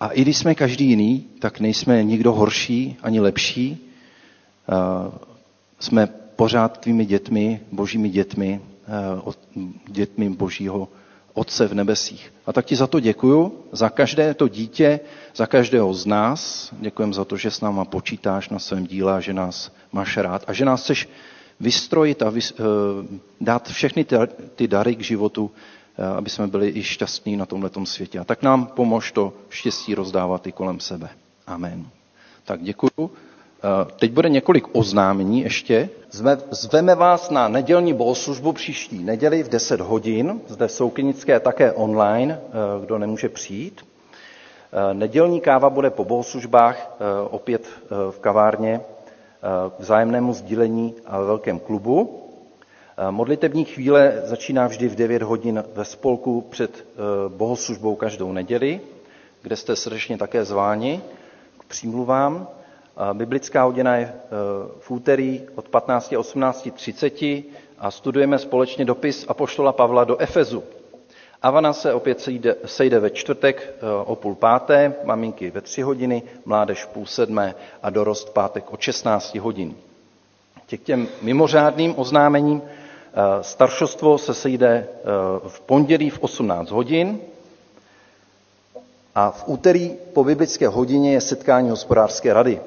a 0.00 0.08
i 0.08 0.22
když 0.22 0.36
jsme 0.36 0.54
každý 0.54 0.88
jiný, 0.88 1.26
tak 1.38 1.60
nejsme 1.60 2.04
nikdo 2.04 2.32
horší 2.32 2.96
ani 3.02 3.20
lepší. 3.20 3.83
Eh, 4.68 5.10
jsme 5.80 6.06
pořád 6.36 6.78
tvými 6.78 7.04
dětmi, 7.04 7.60
božími 7.72 8.08
dětmi, 8.08 8.60
dětmi 9.88 10.30
božího 10.30 10.88
Otce 11.34 11.68
v 11.68 11.74
nebesích. 11.74 12.32
A 12.46 12.52
tak 12.52 12.66
ti 12.66 12.76
za 12.76 12.86
to 12.86 13.00
děkuju, 13.00 13.64
za 13.72 13.88
každé 13.88 14.34
to 14.34 14.48
dítě, 14.48 15.00
za 15.34 15.46
každého 15.46 15.94
z 15.94 16.06
nás. 16.06 16.70
Děkujem 16.80 17.14
za 17.14 17.24
to, 17.24 17.36
že 17.36 17.50
s 17.50 17.60
náma 17.60 17.84
počítáš 17.84 18.48
na 18.48 18.58
svém 18.58 18.86
díle, 18.86 19.22
že 19.22 19.32
nás 19.34 19.72
máš 19.92 20.16
rád 20.16 20.44
a 20.46 20.52
že 20.52 20.64
nás 20.64 20.82
chceš 20.82 21.08
vystrojit 21.60 22.22
a 22.22 22.30
vys, 22.30 22.52
uh, 22.52 22.66
dát 23.40 23.68
všechny 23.68 24.04
ty, 24.04 24.16
ty 24.54 24.68
dary 24.68 24.96
k 24.96 25.00
životu, 25.00 25.50
aby 26.16 26.30
jsme 26.30 26.46
byli 26.46 26.72
i 26.74 26.82
šťastní 26.82 27.36
na 27.36 27.46
tomto 27.46 27.86
světě. 27.86 28.18
A 28.18 28.24
tak 28.24 28.42
nám 28.42 28.66
pomož 28.66 29.12
to 29.12 29.32
štěstí 29.50 29.94
rozdávat 29.94 30.46
i 30.46 30.52
kolem 30.52 30.80
sebe. 30.80 31.08
Amen. 31.46 31.86
Tak 32.44 32.62
děkuju. 32.62 33.10
Eh, 33.64 33.86
teď 33.98 34.12
bude 34.12 34.28
několik 34.28 34.64
oznámení 34.72 35.40
ještě. 35.40 35.88
Zveme 36.50 36.94
vás 36.94 37.30
na 37.30 37.48
nedělní 37.48 37.92
bohoslužbu 37.92 38.52
příští 38.52 39.04
neděli 39.04 39.42
v 39.42 39.48
10 39.48 39.80
hodin. 39.80 40.40
Zde 40.46 40.66
v 40.66 40.72
Soukynické 40.72 41.40
také 41.40 41.72
online, 41.72 42.40
eh, 42.40 42.84
kdo 42.84 42.98
nemůže 42.98 43.28
přijít. 43.28 43.80
Eh, 44.72 44.94
nedělní 44.94 45.40
káva 45.40 45.70
bude 45.70 45.90
po 45.90 46.04
bohoslužbách 46.04 46.96
opět 47.30 47.68
v 48.10 48.18
kavárně 48.20 48.80
k 49.76 49.80
vzájemnému 49.80 50.32
sdílení 50.32 50.94
a 51.06 51.18
ve 51.20 51.26
velkém 51.26 51.58
klubu. 51.58 52.20
Modlitební 53.10 53.64
chvíle 53.64 54.22
začíná 54.24 54.66
vždy 54.66 54.88
v 54.88 54.94
9 54.94 55.22
hodin 55.22 55.64
ve 55.74 55.84
spolku 55.84 56.40
před 56.40 56.86
bohoslužbou 57.28 57.94
každou 57.94 58.32
neděli, 58.32 58.80
kde 59.42 59.56
jste 59.56 59.76
srdečně 59.76 60.18
také 60.18 60.44
zváni 60.44 61.00
k 61.58 61.64
přímluvám. 61.64 62.48
Biblická 63.12 63.62
hodina 63.64 63.96
je 63.96 64.04
e, 64.04 64.12
v 64.78 64.90
úterý 64.90 65.42
od 65.54 65.68
15 65.68 66.12
a 66.12 66.16
18.30 66.16 67.44
a 67.78 67.90
studujeme 67.90 68.38
společně 68.38 68.84
dopis 68.84 69.24
Apoštola 69.28 69.72
Pavla 69.72 70.04
do 70.04 70.16
Efezu. 70.20 70.62
Avana 71.42 71.72
se 71.72 71.92
opět 71.92 72.20
sejde, 72.20 72.56
sejde 72.66 72.98
ve 73.00 73.10
čtvrtek 73.10 73.74
e, 73.82 73.90
o 74.04 74.16
půl 74.16 74.34
páté, 74.34 74.94
maminky 75.04 75.50
ve 75.50 75.60
tři 75.60 75.82
hodiny, 75.82 76.22
mládež 76.44 76.84
půl 76.84 77.06
sedmé 77.06 77.54
a 77.82 77.90
dorost 77.90 78.30
pátek 78.30 78.72
o 78.72 78.76
16 78.80 79.34
hodin. 79.34 79.74
Těch 80.66 80.80
těm 80.80 81.08
mimořádným 81.22 81.94
oznámením 81.98 82.62
staršostvo 83.40 84.18
se 84.18 84.34
sejde 84.34 84.88
v 85.48 85.60
pondělí 85.60 86.10
v 86.10 86.18
18 86.22 86.70
hodin, 86.70 87.18
a 89.14 89.30
v 89.30 89.44
úterý 89.46 89.94
po 90.12 90.24
biblické 90.24 90.68
hodině 90.68 91.12
je 91.12 91.20
setkání 91.20 91.70
hospodářské 91.70 92.32
rady. 92.34 92.60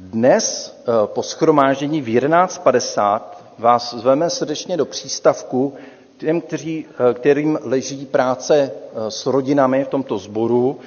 Dnes 0.00 0.76
eh, 0.80 1.06
po 1.06 1.22
schromáždění 1.22 2.02
v 2.02 2.08
11.50 2.08 3.20
vás 3.58 3.94
zveme 3.94 4.30
srdečně 4.30 4.76
do 4.76 4.86
přístavku 4.86 5.74
těm, 6.16 6.40
kteří, 6.40 6.86
eh, 7.10 7.14
kterým 7.14 7.58
leží 7.62 8.06
práce 8.06 8.70
eh, 8.72 9.10
s 9.10 9.26
rodinami 9.26 9.84
v 9.84 9.88
tomto 9.88 10.18
sboru. 10.18 10.80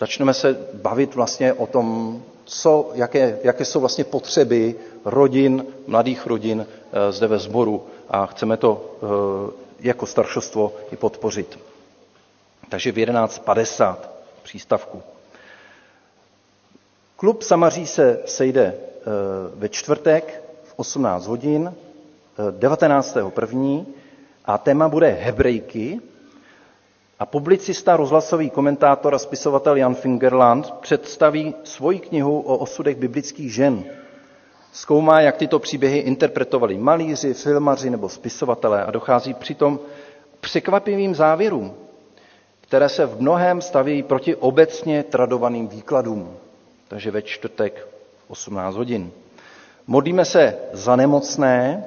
Začneme 0.00 0.34
se 0.34 0.58
bavit 0.74 1.14
vlastně 1.14 1.52
o 1.52 1.66
tom, 1.66 2.22
co, 2.44 2.90
jaké, 2.94 3.38
jaké 3.42 3.64
jsou 3.64 3.80
vlastně 3.80 4.04
potřeby 4.04 4.74
rodin, 5.04 5.66
mladých 5.86 6.26
rodin 6.26 6.66
zde 7.10 7.26
ve 7.26 7.38
sboru 7.38 7.82
a 8.08 8.26
chceme 8.26 8.56
to 8.56 8.94
jako 9.80 10.06
staršostvo 10.06 10.72
i 10.92 10.96
podpořit. 10.96 11.58
Takže 12.68 12.92
v 12.92 12.96
11.50 12.96 13.96
přístavku. 14.42 15.02
Klub 17.20 17.42
Samaří 17.42 17.86
se 17.86 18.20
sejde 18.26 18.64
eh, 18.64 19.02
ve 19.54 19.68
čtvrtek 19.68 20.42
v 20.64 20.72
18 20.76 21.26
hodin 21.26 21.74
19.1. 22.50 23.86
Eh, 23.88 23.92
a 24.44 24.58
téma 24.58 24.88
bude 24.88 25.08
Hebrejky 25.08 26.00
a 27.18 27.26
publicista, 27.26 27.96
rozhlasový 27.96 28.50
komentátor 28.50 29.14
a 29.14 29.18
spisovatel 29.18 29.76
Jan 29.76 29.94
Fingerland 29.94 30.70
představí 30.70 31.54
svoji 31.64 31.98
knihu 31.98 32.40
o 32.40 32.56
osudech 32.56 32.96
biblických 32.96 33.54
žen. 33.54 33.84
Zkoumá, 34.72 35.20
jak 35.20 35.36
tyto 35.36 35.58
příběhy 35.58 35.98
interpretovali 35.98 36.78
malíři, 36.78 37.34
filmaři 37.34 37.90
nebo 37.90 38.08
spisovatelé 38.08 38.84
a 38.84 38.90
dochází 38.90 39.34
přitom 39.34 39.80
překvapivým 40.40 41.14
závěrům, 41.14 41.74
které 42.60 42.88
se 42.88 43.06
v 43.06 43.20
mnohem 43.20 43.60
staví 43.60 44.02
proti 44.02 44.34
obecně 44.36 45.02
tradovaným 45.02 45.68
výkladům 45.68 46.36
takže 46.88 47.10
ve 47.10 47.22
čtvrtek 47.22 47.88
18 48.28 48.76
hodin. 48.76 49.10
Modlíme 49.86 50.24
se 50.24 50.56
za 50.72 50.96
nemocné, 50.96 51.84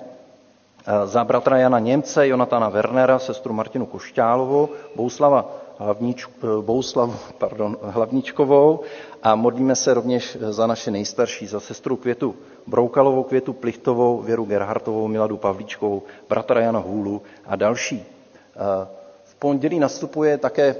eh, 0.87 1.07
za 1.07 1.23
bratra 1.23 1.57
Jana 1.57 1.79
Němce, 1.79 2.27
Jonatana 2.27 2.69
Wernera, 2.69 3.19
sestru 3.19 3.53
Martinu 3.53 3.85
Košťálovou, 3.85 4.69
Bouslava 4.95 5.51
Hlavnič, 5.77 6.25
eh, 6.25 6.47
Bouslavu 6.61 7.15
pardon, 7.37 7.77
Hlavničkovou 7.81 8.79
a 9.23 9.35
modlíme 9.35 9.75
se 9.75 9.93
rovněž 9.93 10.37
za 10.49 10.67
naše 10.67 10.91
nejstarší, 10.91 11.47
za 11.47 11.59
sestru 11.59 11.95
Květu 11.95 12.35
Broukalovou, 12.67 13.23
Květu 13.23 13.53
Plichtovou, 13.53 14.21
Věru 14.21 14.45
Gerhartovou, 14.45 15.07
Miladu 15.07 15.37
Pavlíčkovou, 15.37 16.01
bratra 16.29 16.61
Jana 16.61 16.79
Hůlu 16.79 17.21
a 17.45 17.55
další. 17.55 18.05
Eh, 18.05 18.87
v 19.23 19.35
pondělí 19.35 19.79
nastupuje 19.79 20.37
také 20.37 20.75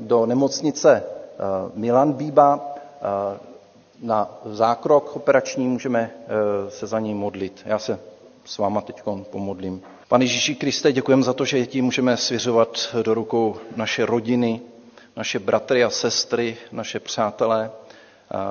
do 0.00 0.26
nemocnice 0.26 1.02
Milan 1.74 2.12
Bíba, 2.12 2.71
na 4.02 4.30
zákrok 4.44 5.16
operační 5.16 5.68
můžeme 5.68 6.10
eh, 6.14 6.70
se 6.70 6.86
za 6.86 7.00
ní 7.00 7.14
modlit. 7.14 7.62
Já 7.66 7.78
se 7.78 7.98
s 8.44 8.58
váma 8.58 8.80
teď 8.80 9.02
pomodlím. 9.30 9.82
Pane 10.08 10.24
Ježíši 10.24 10.54
Kriste, 10.54 10.92
děkujeme 10.92 11.22
za 11.22 11.32
to, 11.32 11.44
že 11.44 11.66
ti 11.66 11.82
můžeme 11.82 12.16
svěřovat 12.16 12.96
do 13.02 13.14
rukou 13.14 13.56
naše 13.76 14.06
rodiny, 14.06 14.60
naše 15.16 15.38
bratry 15.38 15.84
a 15.84 15.90
sestry, 15.90 16.56
naše 16.72 17.00
přátelé, 17.00 17.70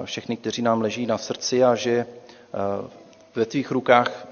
všechny, 0.05 0.37
kteří 0.37 0.61
nám 0.61 0.81
leží 0.81 1.05
na 1.05 1.17
srdci 1.17 1.63
a 1.63 1.75
že 1.75 2.05
ve 3.35 3.45
tvých 3.45 3.71
rukách 3.71 4.27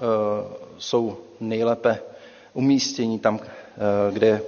jsou 0.78 1.16
nejlépe 1.40 1.98
umístění 2.54 3.18
tam, 3.18 3.40
kde 4.12 4.42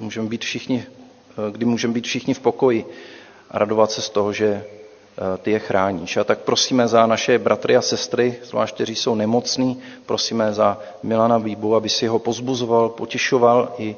můžeme 0.00 0.28
být 0.28 0.44
všichni, 0.44 0.86
kdy 1.52 1.64
můžeme 1.64 1.94
být 1.94 2.04
všichni 2.06 2.34
v 2.34 2.40
pokoji 2.40 2.84
a 3.50 3.58
radovat 3.58 3.90
se 3.90 4.02
z 4.02 4.10
toho, 4.10 4.32
že 4.32 4.64
ty 5.42 5.50
je 5.50 5.58
chráníš. 5.58 6.16
A 6.16 6.24
tak 6.24 6.38
prosíme 6.38 6.88
za 6.88 7.06
naše 7.06 7.38
bratry 7.38 7.76
a 7.76 7.82
sestry, 7.82 8.36
zvlášť 8.44 8.74
kteří 8.74 8.94
jsou 8.94 9.14
nemocní, 9.14 9.78
prosíme 10.06 10.52
za 10.54 10.78
Milana 11.02 11.38
Výbu, 11.38 11.74
aby 11.76 11.88
si 11.88 12.06
ho 12.06 12.18
pozbuzoval, 12.18 12.88
potěšoval 12.88 13.68
i 13.78 13.96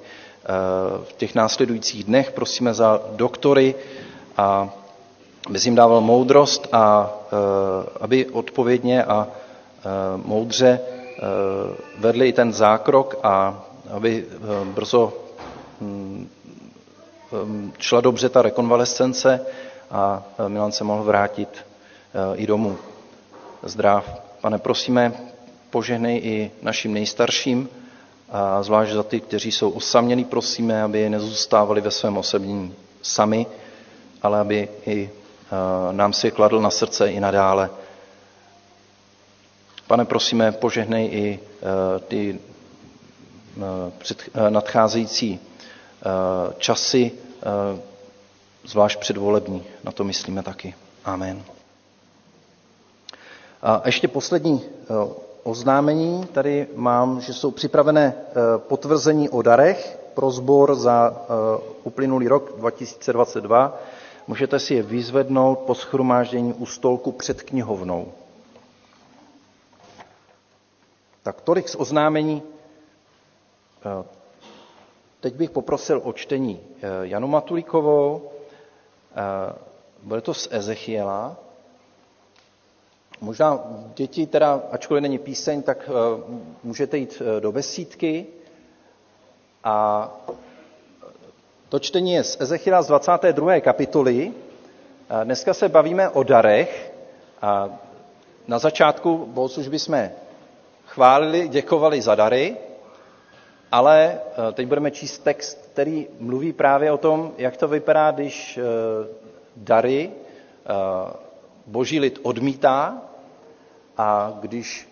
v 1.05 1.13
těch 1.17 1.35
následujících 1.35 2.05
dnech. 2.05 2.33
Prosíme 2.33 2.75
za 2.75 3.01
doktory 3.13 3.75
a 4.37 4.71
aby 5.49 5.59
jim 5.65 5.75
dával 5.75 6.01
moudrost 6.01 6.69
a 6.73 7.11
aby 8.01 8.27
odpovědně 8.27 9.05
a 9.05 9.29
moudře 10.17 10.81
vedli 11.99 12.29
i 12.29 12.33
ten 12.33 12.53
zákrok 12.53 13.17
a 13.23 13.65
aby 13.91 14.25
brzo 14.65 15.13
hm, 15.81 16.29
hm, 17.33 17.73
šla 17.79 18.01
dobře 18.01 18.29
ta 18.29 18.43
rekonvalescence 18.43 19.41
a 19.91 20.23
Milan 20.49 20.73
se 20.73 20.85
mohl 20.85 21.05
vrátit 21.05 21.67
i 22.35 22.47
domů. 22.47 22.79
Zdrav. 23.63 24.21
Pane, 24.41 24.59
prosíme, 24.59 25.13
požehnej 25.71 26.21
i 26.25 26.51
našim 26.63 26.95
nejstarším, 26.95 27.69
a 28.31 28.63
zvlášť 28.63 28.93
za 28.93 29.03
ty, 29.03 29.21
kteří 29.21 29.53
jsou 29.53 29.71
osamělí, 29.71 30.25
prosíme, 30.25 30.83
aby 30.83 31.01
je 31.01 31.11
nezůstávali 31.11 31.81
ve 31.81 31.91
svém 31.91 32.17
osobním 32.19 32.75
sami, 33.03 33.47
ale 34.23 34.41
aby 34.41 34.69
i 34.87 35.11
nám 35.93 36.13
si 36.13 36.31
kladl 36.31 36.61
na 36.61 36.71
srdce 36.71 37.11
i 37.11 37.21
nadále. 37.21 37.71
Pane, 39.87 40.05
prosíme, 40.05 40.53
požehnej 40.53 41.09
i 41.13 41.41
ty 42.09 42.39
nadcházející 44.49 45.41
časy, 46.59 47.13
zvlášť 48.65 49.01
předvolební. 49.01 49.65
Na 49.85 49.93
to 49.93 50.05
myslíme 50.05 50.43
taky. 50.43 50.75
Amen. 51.05 51.45
A 53.63 53.83
ještě 53.85 54.09
poslední 54.09 54.63
oznámení. 55.43 56.27
Tady 56.27 56.67
mám, 56.75 57.21
že 57.21 57.35
jsou 57.35 57.51
připravené 57.51 58.15
potvrzení 58.59 59.29
o 59.29 59.43
darech 59.43 59.99
pro 60.15 60.31
sbor 60.31 60.75
za 60.75 61.17
uplynulý 61.85 62.29
rok 62.29 62.53
2022. 62.59 63.79
Můžete 64.27 64.59
si 64.59 64.75
je 64.75 64.83
vyzvednout 64.83 65.59
po 65.59 65.75
schromáždění 65.75 66.53
u 66.55 66.67
stolku 66.67 67.13
před 67.13 67.43
knihovnou. 67.43 68.13
Tak 71.23 71.41
tolik 71.41 71.69
z 71.69 71.75
oznámení. 71.79 72.43
Teď 75.21 75.35
bych 75.35 75.51
poprosil 75.51 76.01
o 76.05 76.13
čtení 76.13 76.61
Janu 77.03 77.29
Matulíkovou. 77.29 78.31
Bude 80.03 80.21
to 80.21 80.35
z 80.35 80.49
Ezechiela. 80.51 81.37
Možná 83.21 83.61
děti, 83.97 84.27
teda, 84.27 84.63
ačkoliv 84.71 85.03
není 85.03 85.19
píseň, 85.19 85.63
tak 85.63 85.91
můžete 86.65 86.99
jít 86.99 87.23
do 87.41 87.53
besídky. 87.53 88.27
A 89.65 90.09
to 91.69 91.79
čtení 91.79 92.13
je 92.13 92.25
z 92.25 92.37
Ezechiela 92.41 92.83
z 92.83 92.87
22. 92.87 93.61
kapitoly. 93.61 94.33
Dneska 95.25 95.55
se 95.55 95.69
bavíme 95.69 96.09
o 96.09 96.23
darech. 96.23 96.93
Na 98.49 98.59
začátku 98.59 99.27
bohoslužby 99.27 99.79
jsme 99.79 100.13
chválili, 100.87 101.49
děkovali 101.49 102.03
za 102.03 102.15
dary, 102.15 102.57
ale 103.73 104.21
teď 104.53 104.67
budeme 104.67 104.91
číst 104.91 105.19
text, 105.19 105.69
který 105.73 106.07
mluví 106.21 106.53
právě 106.53 106.93
o 106.93 106.99
tom, 106.99 107.33
jak 107.39 107.57
to 107.57 107.69
vypadá, 107.69 108.11
když 108.11 108.59
dary 109.57 110.11
boží 111.67 112.01
lid 112.01 112.19
odmítá 112.23 112.99
a 113.97 114.33
když, 114.41 114.89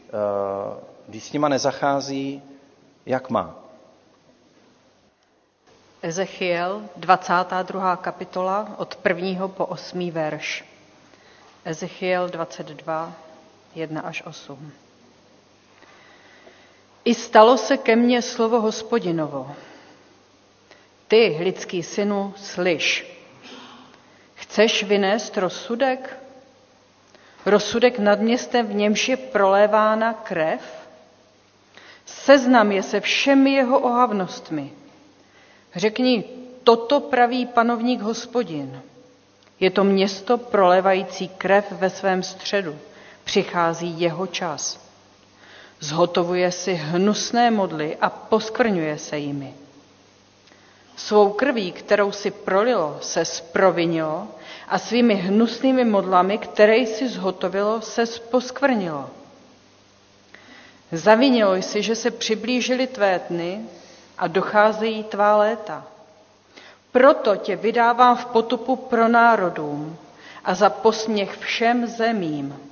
když 1.08 1.24
s 1.24 1.32
nima 1.32 1.48
nezachází, 1.48 2.42
jak 3.06 3.30
má. 3.30 3.54
Ezechiel, 6.02 6.82
22. 6.96 7.96
kapitola, 7.96 8.68
od 8.76 8.98
1. 9.08 9.48
po 9.48 9.66
8. 9.66 10.10
verš. 10.10 10.64
Ezechiel 11.64 12.28
22, 12.28 13.12
1 13.74 14.00
až 14.00 14.22
8. 14.26 14.72
I 17.08 17.14
stalo 17.14 17.56
se 17.56 17.76
ke 17.76 17.96
mně 17.96 18.22
slovo 18.22 18.60
hospodinovo. 18.60 19.50
Ty, 21.08 21.36
lidský 21.42 21.82
synu, 21.82 22.34
slyš. 22.36 23.06
Chceš 24.34 24.84
vynést 24.84 25.38
rozsudek? 25.38 26.18
Rozsudek 27.46 27.98
nad 27.98 28.20
městem, 28.20 28.66
v 28.66 28.74
němž 28.74 29.08
je 29.08 29.16
prolévána 29.16 30.12
krev? 30.12 30.88
Seznam 32.06 32.72
je 32.72 32.82
se 32.82 33.00
všemi 33.00 33.52
jeho 33.52 33.78
ohavnostmi. 33.78 34.72
Řekni, 35.76 36.24
toto 36.64 37.00
praví 37.00 37.46
panovník 37.46 38.00
hospodin. 38.00 38.82
Je 39.60 39.70
to 39.70 39.84
město 39.84 40.38
prolévající 40.38 41.28
krev 41.28 41.72
ve 41.72 41.90
svém 41.90 42.22
středu. 42.22 42.78
Přichází 43.24 44.00
jeho 44.00 44.26
čas. 44.26 44.87
Zhotovuje 45.80 46.52
si 46.52 46.74
hnusné 46.74 47.50
modly 47.50 47.96
a 48.00 48.10
poskvrňuje 48.10 48.98
se 48.98 49.18
jimi. 49.18 49.54
Svou 50.96 51.32
krví, 51.32 51.72
kterou 51.72 52.12
si 52.12 52.30
prolilo, 52.30 52.98
se 53.00 53.24
sprovinilo 53.24 54.28
a 54.68 54.78
svými 54.78 55.14
hnusnými 55.14 55.84
modlami, 55.84 56.38
které 56.38 56.86
si 56.86 57.08
zhotovilo, 57.08 57.80
se 57.80 58.04
poskvrnilo. 58.30 59.10
Zavinilo 60.92 61.54
jsi, 61.54 61.82
že 61.82 61.94
se 61.94 62.10
přiblížily 62.10 62.86
tvé 62.86 63.20
dny 63.30 63.60
a 64.18 64.26
docházejí 64.26 65.04
tvá 65.04 65.36
léta. 65.36 65.86
Proto 66.92 67.36
tě 67.36 67.56
vydávám 67.56 68.16
v 68.16 68.24
potupu 68.26 68.76
pro 68.76 69.08
národům 69.08 69.96
a 70.44 70.54
za 70.54 70.70
posměch 70.70 71.36
všem 71.38 71.86
zemím. 71.86 72.67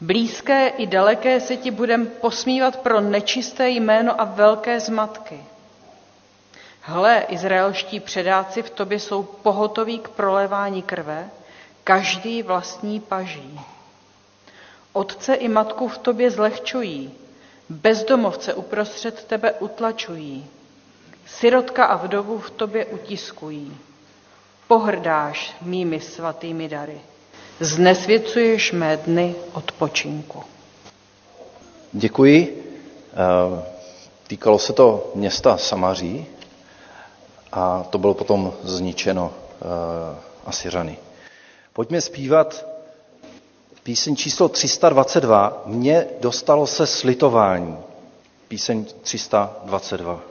Blízké 0.00 0.68
i 0.68 0.86
daleké 0.86 1.40
se 1.40 1.56
ti 1.56 1.70
budem 1.70 2.06
posmívat 2.06 2.76
pro 2.76 3.00
nečisté 3.00 3.68
jméno 3.68 4.20
a 4.20 4.24
velké 4.24 4.80
zmatky. 4.80 5.40
Hle, 6.80 7.24
izraelští 7.28 8.00
předáci 8.00 8.62
v 8.62 8.70
tobě 8.70 8.98
jsou 8.98 9.22
pohotoví 9.22 9.98
k 9.98 10.08
prolévání 10.08 10.82
krve, 10.82 11.30
každý 11.84 12.42
vlastní 12.42 13.00
paží. 13.00 13.60
Otce 14.92 15.34
i 15.34 15.48
matku 15.48 15.88
v 15.88 15.98
tobě 15.98 16.30
zlehčují, 16.30 17.14
bezdomovce 17.68 18.54
uprostřed 18.54 19.24
tebe 19.24 19.52
utlačují, 19.52 20.46
sirotka 21.26 21.84
a 21.84 21.96
vdovu 21.96 22.38
v 22.38 22.50
tobě 22.50 22.86
utiskují. 22.86 23.76
Pohrdáš 24.68 25.54
mými 25.62 26.00
svatými 26.00 26.68
dary. 26.68 27.00
Znesvěcuješ 27.60 28.72
mé 28.72 28.96
dny 28.96 29.34
odpočinku. 29.52 30.42
Děkuji. 31.92 32.66
Týkalo 34.26 34.58
se 34.58 34.72
to 34.72 35.12
města 35.14 35.56
Samaří, 35.56 36.26
a 37.52 37.82
to 37.90 37.98
bylo 37.98 38.14
potom 38.14 38.52
zničeno 38.62 39.24
uh, 39.32 39.68
Asiřany. 40.46 40.98
Pojďme 41.72 42.00
zpívat 42.00 42.66
píseň 43.82 44.16
číslo 44.16 44.48
322. 44.48 45.62
Mně 45.66 46.06
dostalo 46.20 46.66
se 46.66 46.86
slitování. 46.86 47.76
Píseň 48.48 48.84
322. 49.02 50.29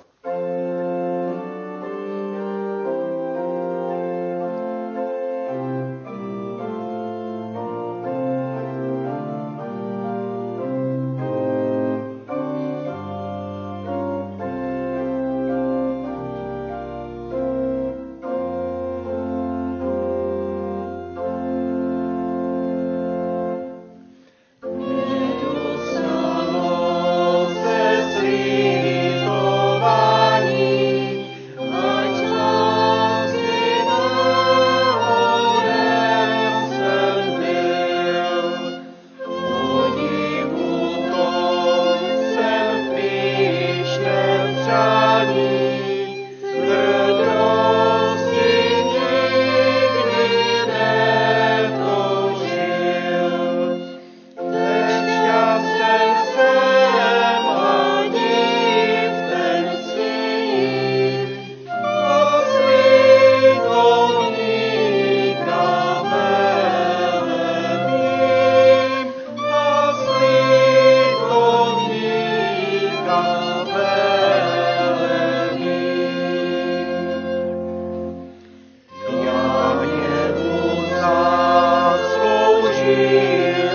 you. 82.90 83.69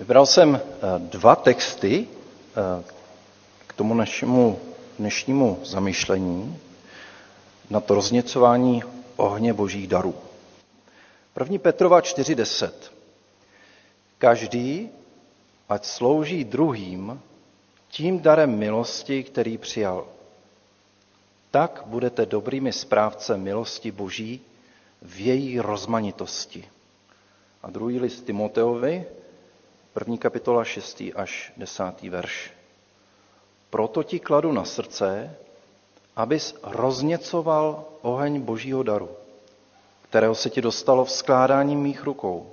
Vybral 0.00 0.26
jsem 0.26 0.54
eh, 0.56 0.98
dva 0.98 1.36
texty 1.36 2.08
eh, 2.08 2.84
k 3.66 3.72
tomu 3.72 3.94
našemu 3.94 4.60
dnešnímu 4.98 5.60
zamyšlení 5.64 6.58
na 7.70 7.80
to 7.80 7.94
rozněcování 7.94 8.82
ohně 9.16 9.52
božích 9.52 9.88
darů. 9.88 10.14
První 11.34 11.58
Petrova 11.58 12.00
4.10. 12.00 12.70
Každý, 14.18 14.88
ať 15.68 15.84
slouží 15.84 16.44
druhým 16.44 17.20
tím 17.88 18.20
darem 18.20 18.58
milosti, 18.58 19.22
který 19.22 19.58
přijal. 19.58 20.06
Tak 21.50 21.82
budete 21.86 22.26
dobrými 22.26 22.72
správce 22.72 23.36
milosti 23.36 23.90
Boží 23.90 24.40
v 25.02 25.20
její 25.20 25.60
rozmanitosti. 25.60 26.68
A 27.62 27.70
druhý 27.70 28.00
list 28.00 28.20
Timoteovi, 28.24 29.06
první 29.92 30.18
kapitola 30.18 30.64
6. 30.64 31.02
až 31.14 31.52
10. 31.56 32.02
verš. 32.02 32.50
Proto 33.70 34.02
ti 34.02 34.18
kladu 34.18 34.52
na 34.52 34.64
srdce, 34.64 35.36
abys 36.16 36.54
rozněcoval 36.62 37.84
oheň 38.02 38.40
božího 38.40 38.82
daru, 38.82 39.10
kterého 40.02 40.34
se 40.34 40.50
ti 40.50 40.62
dostalo 40.62 41.04
v 41.04 41.10
skládání 41.10 41.76
mých 41.76 42.04
rukou. 42.04 42.52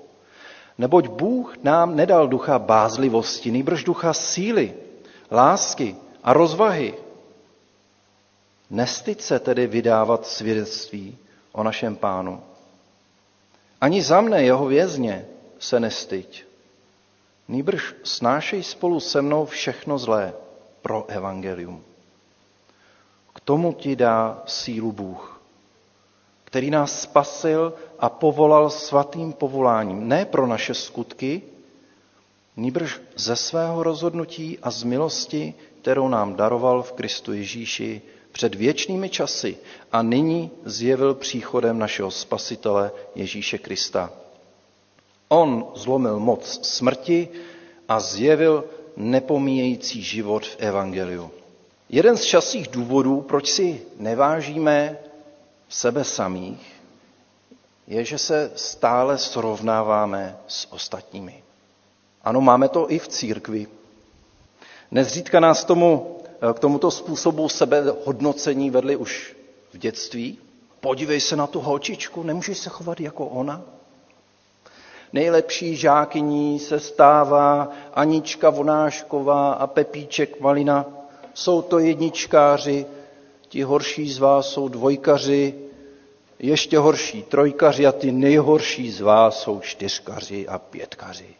Neboť 0.78 1.08
Bůh 1.08 1.58
nám 1.64 1.96
nedal 1.96 2.28
ducha 2.28 2.60
bázlivosti, 2.60 3.52
nýbrž 3.52 3.84
ducha 3.84 4.14
síly, 4.14 4.74
lásky 5.32 5.96
a 6.24 6.34
rozvahy. 6.34 6.94
Nestyď 8.70 9.22
se 9.22 9.40
tedy 9.40 9.68
vydávat 9.68 10.26
svědectví 10.26 11.18
o 11.52 11.64
našem 11.64 11.96
pánu. 11.96 12.44
Ani 13.82 14.02
za 14.02 14.22
mne, 14.22 14.44
jeho 14.44 14.66
vězně, 14.66 15.26
se 15.60 15.80
nestyď. 15.80 16.47
Nýbrž 17.48 17.96
snášej 18.04 18.64
spolu 18.64 19.00
se 19.00 19.22
mnou 19.22 19.46
všechno 19.46 19.98
zlé 19.98 20.34
pro 20.82 21.06
evangelium. 21.08 21.84
K 23.34 23.40
tomu 23.40 23.74
ti 23.74 23.96
dá 23.96 24.44
sílu 24.46 24.92
Bůh, 24.92 25.42
který 26.44 26.70
nás 26.70 27.02
spasil 27.02 27.74
a 28.00 28.10
povolal 28.10 28.70
svatým 28.70 29.34
povoláním, 29.34 30.08
ne 30.08 30.26
pro 30.26 30.48
naše 30.48 30.74
skutky, 30.74 31.42
nýbrž 32.56 33.02
ze 33.16 33.36
svého 33.36 33.84
rozhodnutí 33.84 34.60
a 34.62 34.72
z 34.72 34.84
milosti, 34.84 35.54
kterou 35.82 36.08
nám 36.08 36.36
daroval 36.36 36.84
v 36.84 36.92
Kristu 36.92 37.34
Ježíši 37.34 38.02
před 38.32 38.56
věčnými 38.56 39.10
časy 39.10 39.58
a 39.92 40.02
nyní 40.02 40.52
zjevil 40.66 41.14
příchodem 41.14 41.80
našeho 41.80 42.12
Spasitele 42.12 42.92
Ježíše 43.16 43.58
Krista. 43.58 44.12
On 45.28 45.72
zlomil 45.76 46.20
moc 46.20 46.60
smrti 46.68 47.30
a 47.88 48.00
zjevil 48.00 48.64
nepomíjející 48.96 50.02
život 50.02 50.46
v 50.46 50.56
Evangeliu. 50.60 51.32
Jeden 51.90 52.18
z 52.18 52.24
časých 52.24 52.68
důvodů, 52.68 53.22
proč 53.22 53.52
si 53.52 53.82
nevážíme 54.00 54.98
sebe 55.70 56.04
samých, 56.04 56.74
je, 57.88 58.06
že 58.06 58.18
se 58.18 58.52
stále 58.56 59.18
srovnáváme 59.18 60.38
s 60.48 60.74
ostatními. 60.74 61.44
Ano, 62.24 62.42
máme 62.42 62.70
to 62.70 62.92
i 62.92 63.00
v 63.00 63.08
církvi. 63.08 63.68
Nezřídka 64.92 65.40
nás 65.40 65.66
tomu, 65.66 66.18
k 66.54 66.60
tomuto 66.60 66.92
způsobu 66.92 67.50
sebehodnocení 67.50 68.70
vedli 68.70 68.96
už 68.96 69.36
v 69.74 69.78
dětství. 69.78 70.38
Podívej 70.80 71.22
se 71.22 71.36
na 71.36 71.48
tu 71.48 71.60
holčičku, 71.60 72.24
nemůžeš 72.24 72.58
se 72.58 72.70
chovat 72.70 73.00
jako 73.00 73.26
ona. 73.26 73.77
Nejlepší 75.14 75.76
žákyní 75.76 76.60
se 76.60 76.80
stává 76.80 77.72
Anička 77.94 78.50
Vonášková 78.50 79.54
a 79.54 79.68
Pepíček 79.68 80.40
Malina. 80.40 80.86
Jsou 81.34 81.62
to 81.62 81.80
jedničkáři, 81.80 82.86
ti 83.50 83.64
horší 83.64 84.12
z 84.12 84.20
vás 84.20 84.50
jsou 84.50 84.68
dvojkaři, 84.68 85.56
ještě 86.40 86.78
horší 86.78 87.24
trojkaři 87.24 87.88
a 87.88 87.92
ty 87.92 88.12
nejhorší 88.12 88.92
z 88.92 89.02
vás 89.02 89.42
jsou 89.42 89.60
čtyřkaři 89.60 90.48
a 90.48 90.60
pětkaři. 90.60 91.36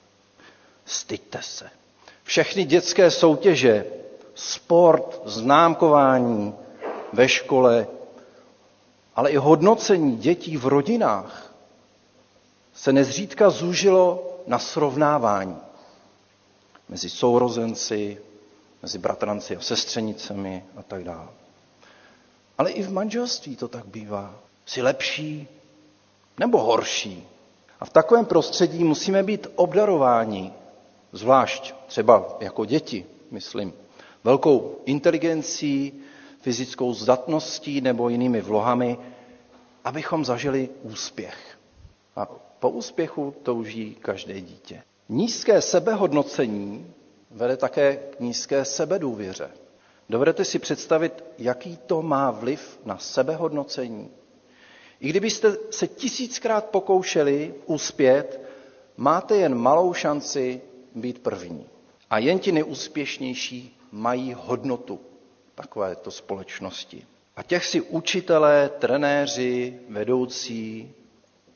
Styďte 0.86 1.40
se. 1.42 1.70
Všechny 2.24 2.64
dětské 2.64 3.12
soutěže, 3.12 3.86
sport, 4.36 5.22
známkování 5.26 6.54
ve 7.14 7.28
škole, 7.28 7.88
ale 9.16 9.32
i 9.32 9.38
hodnocení 9.38 10.18
dětí 10.18 10.58
v 10.58 10.66
rodinách 10.66 11.47
se 12.78 12.94
nezřídka 12.94 13.50
zúžilo 13.50 14.34
na 14.48 14.60
srovnávání 14.60 15.58
mezi 16.90 17.10
sourozenci, 17.10 18.18
mezi 18.82 18.98
bratranci 18.98 19.58
a 19.58 19.60
sestřenicemi 19.62 20.64
a 20.78 20.84
tak 20.84 21.04
dále. 21.04 21.28
Ale 22.58 22.72
i 22.72 22.84
v 22.84 22.92
manželství 22.92 23.56
to 23.56 23.68
tak 23.68 23.86
bývá. 23.86 24.36
Jsi 24.66 24.82
lepší 24.82 25.48
nebo 26.40 26.58
horší. 26.64 27.28
A 27.80 27.86
v 27.86 27.90
takovém 27.90 28.26
prostředí 28.26 28.84
musíme 28.84 29.24
být 29.24 29.48
obdarováni, 29.56 30.54
zvlášť 31.12 31.74
třeba 31.88 32.38
jako 32.40 32.66
děti, 32.66 33.06
myslím, 33.32 33.74
velkou 34.24 34.82
inteligencí, 34.86 35.94
fyzickou 36.42 36.94
zdatností 36.94 37.82
nebo 37.82 38.10
jinými 38.10 38.42
vlohami, 38.42 38.98
abychom 39.84 40.26
zažili 40.26 40.70
úspěch. 40.84 41.58
A 42.16 42.28
po 42.60 42.70
úspěchu 42.70 43.36
touží 43.44 43.96
každé 44.02 44.42
dítě. 44.42 44.84
Nízké 45.10 45.62
sebehodnocení 45.62 46.94
vede 47.32 47.58
také 47.58 47.96
k 47.96 48.20
nízké 48.20 48.66
sebedůvěře. 48.66 49.50
Dovedete 50.10 50.46
si 50.46 50.60
představit, 50.60 51.24
jaký 51.38 51.78
to 51.78 52.02
má 52.02 52.32
vliv 52.32 52.80
na 52.86 52.98
sebehodnocení? 52.98 54.10
I 55.00 55.10
kdybyste 55.10 55.58
se 55.72 55.88
tisíckrát 55.88 56.66
pokoušeli 56.66 57.54
uspět, 57.66 58.42
máte 58.98 59.38
jen 59.38 59.56
malou 59.56 59.94
šanci 59.94 60.62
být 60.96 61.20
první. 61.20 61.66
A 62.10 62.18
jen 62.18 62.40
ti 62.40 62.52
neúspěšnější 62.52 63.78
mají 63.92 64.34
hodnotu 64.38 65.00
takovéto 65.56 66.12
společnosti. 66.12 67.06
A 67.36 67.44
těch 67.44 67.66
si 67.66 67.82
učitelé, 67.82 68.70
trenéři, 68.80 69.80
vedoucí, 69.90 70.92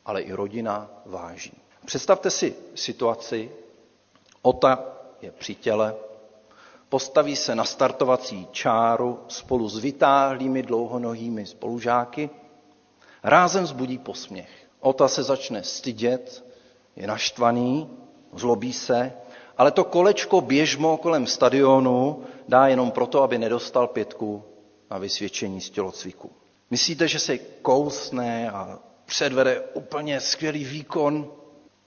ale 0.05 0.21
i 0.21 0.33
rodina 0.33 0.89
váží. 1.05 1.53
Představte 1.85 2.29
si 2.29 2.55
situaci, 2.75 3.51
Ota 4.41 4.83
je 5.21 5.31
při 5.31 5.55
těle, 5.55 5.95
postaví 6.89 7.35
se 7.35 7.55
na 7.55 7.63
startovací 7.63 8.47
čáru 8.51 9.19
spolu 9.27 9.69
s 9.69 9.77
vytáhlými 9.77 10.63
dlouhonohými 10.63 11.45
spolužáky, 11.45 12.29
rázem 13.23 13.65
zbudí 13.65 13.97
posměch. 13.97 14.49
Ota 14.79 15.07
se 15.07 15.23
začne 15.23 15.63
stydět, 15.63 16.45
je 16.95 17.07
naštvaný, 17.07 17.89
zlobí 18.33 18.73
se, 18.73 19.13
ale 19.57 19.71
to 19.71 19.83
kolečko 19.83 20.41
běžmo 20.41 20.97
kolem 20.97 21.27
stadionu 21.27 22.23
dá 22.47 22.67
jenom 22.67 22.91
proto, 22.91 23.23
aby 23.23 23.37
nedostal 23.37 23.87
pětku 23.87 24.43
na 24.91 24.97
vysvědčení 24.97 25.61
z 25.61 25.69
tělocviku. 25.69 26.31
Myslíte, 26.69 27.07
že 27.07 27.19
se 27.19 27.37
kousne 27.37 28.51
a 28.51 28.79
předvede 29.11 29.61
úplně 29.73 30.19
skvělý 30.19 30.63
výkon 30.65 31.31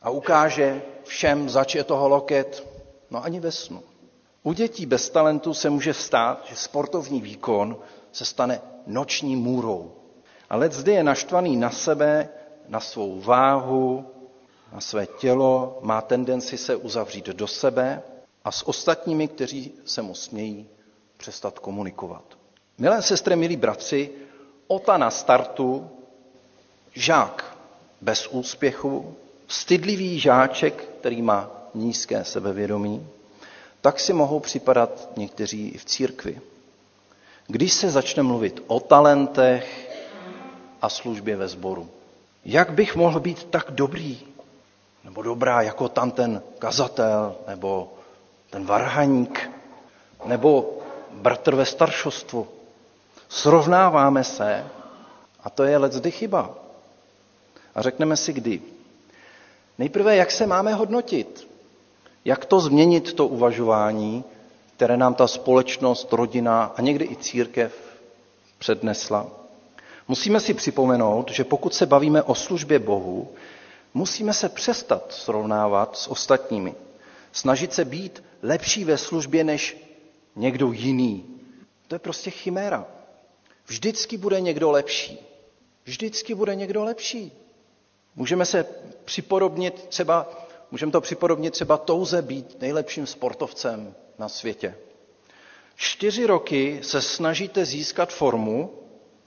a 0.02 0.10
ukáže 0.10 0.82
všem, 1.04 1.48
zač 1.50 1.74
je 1.74 1.84
toho 1.84 2.08
loket? 2.08 2.68
No 3.10 3.24
ani 3.24 3.40
ve 3.40 3.52
snu. 3.52 3.82
U 4.42 4.52
dětí 4.52 4.86
bez 4.86 5.10
talentu 5.10 5.54
se 5.54 5.70
může 5.70 5.94
stát, 5.94 6.44
že 6.48 6.56
sportovní 6.56 7.20
výkon 7.20 7.76
se 8.12 8.24
stane 8.24 8.60
noční 8.86 9.36
můrou. 9.36 9.92
Ale 10.50 10.68
zde 10.70 10.92
je 10.92 11.04
naštvaný 11.04 11.56
na 11.56 11.70
sebe, 11.70 12.28
na 12.68 12.80
svou 12.80 13.20
váhu, 13.20 14.04
na 14.72 14.80
své 14.80 15.06
tělo, 15.06 15.78
má 15.82 16.00
tendenci 16.00 16.58
se 16.58 16.76
uzavřít 16.76 17.26
do 17.26 17.46
sebe 17.46 18.02
a 18.44 18.52
s 18.52 18.68
ostatními, 18.68 19.28
kteří 19.28 19.72
se 19.84 20.02
mu 20.02 20.14
smějí, 20.14 20.68
přestat 21.16 21.58
komunikovat. 21.58 22.24
Milé 22.78 23.02
sestry, 23.02 23.36
milí 23.36 23.56
bratři, 23.56 24.10
ota 24.66 24.96
na 24.98 25.10
startu, 25.10 25.90
žák 26.94 27.56
bez 28.00 28.26
úspěchu, 28.26 29.16
stydlivý 29.48 30.18
žáček, 30.18 30.84
který 31.00 31.22
má 31.22 31.50
nízké 31.74 32.24
sebevědomí, 32.24 33.06
tak 33.80 34.00
si 34.00 34.12
mohou 34.12 34.40
připadat 34.40 35.08
někteří 35.16 35.68
i 35.68 35.78
v 35.78 35.84
církvi. 35.84 36.40
Když 37.46 37.72
se 37.72 37.90
začne 37.90 38.22
mluvit 38.22 38.62
o 38.66 38.80
talentech 38.80 39.90
a 40.82 40.88
službě 40.88 41.36
ve 41.36 41.48
sboru. 41.48 41.88
Jak 42.44 42.72
bych 42.72 42.96
mohl 42.96 43.20
být 43.20 43.44
tak 43.44 43.70
dobrý 43.70 44.18
nebo 45.04 45.22
dobrá 45.22 45.62
jako 45.62 45.88
tam 45.88 46.10
ten 46.10 46.42
kazatel 46.58 47.36
nebo 47.48 47.92
ten 48.50 48.66
varhaník 48.66 49.50
nebo 50.24 50.78
bratr 51.12 51.54
ve 51.54 51.66
staršostvu. 51.66 52.48
Srovnáváme 53.28 54.24
se 54.24 54.64
a 55.44 55.50
to 55.50 55.64
je 55.64 55.78
leckdy 55.78 56.10
chyba. 56.10 56.63
A 57.74 57.82
řekneme 57.82 58.16
si 58.16 58.32
kdy. 58.32 58.62
Nejprve, 59.78 60.16
jak 60.16 60.30
se 60.30 60.46
máme 60.46 60.74
hodnotit. 60.74 61.48
Jak 62.24 62.44
to 62.44 62.60
změnit, 62.60 63.12
to 63.12 63.26
uvažování, 63.26 64.24
které 64.76 64.96
nám 64.96 65.14
ta 65.14 65.26
společnost, 65.26 66.12
rodina 66.12 66.64
a 66.76 66.80
někdy 66.82 67.04
i 67.04 67.16
církev 67.16 67.72
přednesla? 68.58 69.26
Musíme 70.08 70.40
si 70.40 70.54
připomenout, 70.54 71.30
že 71.30 71.44
pokud 71.44 71.74
se 71.74 71.86
bavíme 71.86 72.22
o 72.22 72.34
službě 72.34 72.78
Bohu, 72.78 73.28
musíme 73.94 74.32
se 74.32 74.48
přestat 74.48 75.12
srovnávat 75.12 75.96
s 75.96 76.06
ostatními. 76.10 76.74
Snažit 77.32 77.72
se 77.72 77.84
být 77.84 78.22
lepší 78.42 78.84
ve 78.84 78.98
službě 78.98 79.44
než 79.44 79.76
někdo 80.36 80.72
jiný. 80.72 81.24
To 81.88 81.94
je 81.94 81.98
prostě 81.98 82.30
chiméra. 82.30 82.86
Vždycky 83.66 84.16
bude 84.16 84.40
někdo 84.40 84.70
lepší. 84.70 85.18
Vždycky 85.84 86.34
bude 86.34 86.54
někdo 86.54 86.84
lepší. 86.84 87.32
Můžeme 88.16 88.46
se 88.46 88.66
připodobnit 89.04 89.86
třeba, 89.88 90.30
můžeme 90.70 90.92
to 90.92 91.00
připodobnit 91.00 91.50
třeba 91.52 91.76
touze 91.76 92.22
být 92.22 92.60
nejlepším 92.60 93.06
sportovcem 93.06 93.94
na 94.18 94.28
světě. 94.28 94.74
Čtyři 95.76 96.26
roky 96.26 96.80
se 96.82 97.02
snažíte 97.02 97.64
získat 97.64 98.12
formu 98.12 98.70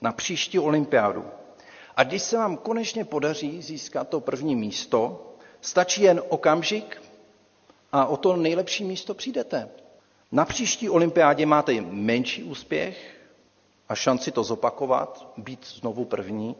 na 0.00 0.12
příští 0.12 0.58
olympiádu. 0.58 1.24
A 1.96 2.04
když 2.04 2.22
se 2.22 2.36
vám 2.36 2.56
konečně 2.56 3.04
podaří 3.04 3.62
získat 3.62 4.08
to 4.08 4.20
první 4.20 4.56
místo, 4.56 5.32
stačí 5.60 6.02
jen 6.02 6.22
okamžik 6.28 7.02
a 7.92 8.06
o 8.06 8.16
to 8.16 8.36
nejlepší 8.36 8.84
místo 8.84 9.14
přijdete. 9.14 9.68
Na 10.32 10.44
příští 10.44 10.90
olympiádě 10.90 11.46
máte 11.46 11.80
menší 11.80 12.44
úspěch 12.44 13.14
a 13.88 13.94
šanci 13.94 14.32
to 14.32 14.44
zopakovat, 14.44 15.32
být 15.36 15.66
znovu 15.66 16.04
první. 16.04 16.56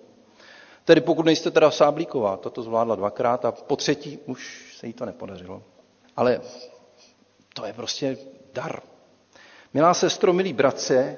Tedy 0.89 1.01
pokud 1.01 1.27
nejste 1.27 1.51
teda 1.51 1.71
Sáblíková, 1.71 2.37
to 2.37 2.51
to 2.51 2.63
zvládla 2.63 2.95
dvakrát 2.97 3.45
a 3.45 3.53
po 3.53 3.77
třetí 3.77 4.19
už 4.27 4.73
se 4.79 4.87
jí 4.87 4.93
to 4.93 5.05
nepodařilo. 5.07 5.63
Ale 6.17 6.41
to 7.55 7.67
je 7.67 7.73
prostě 7.73 8.19
dar. 8.55 8.81
Milá 9.75 9.95
sestro, 9.95 10.33
milí 10.33 10.53
bratře, 10.53 11.17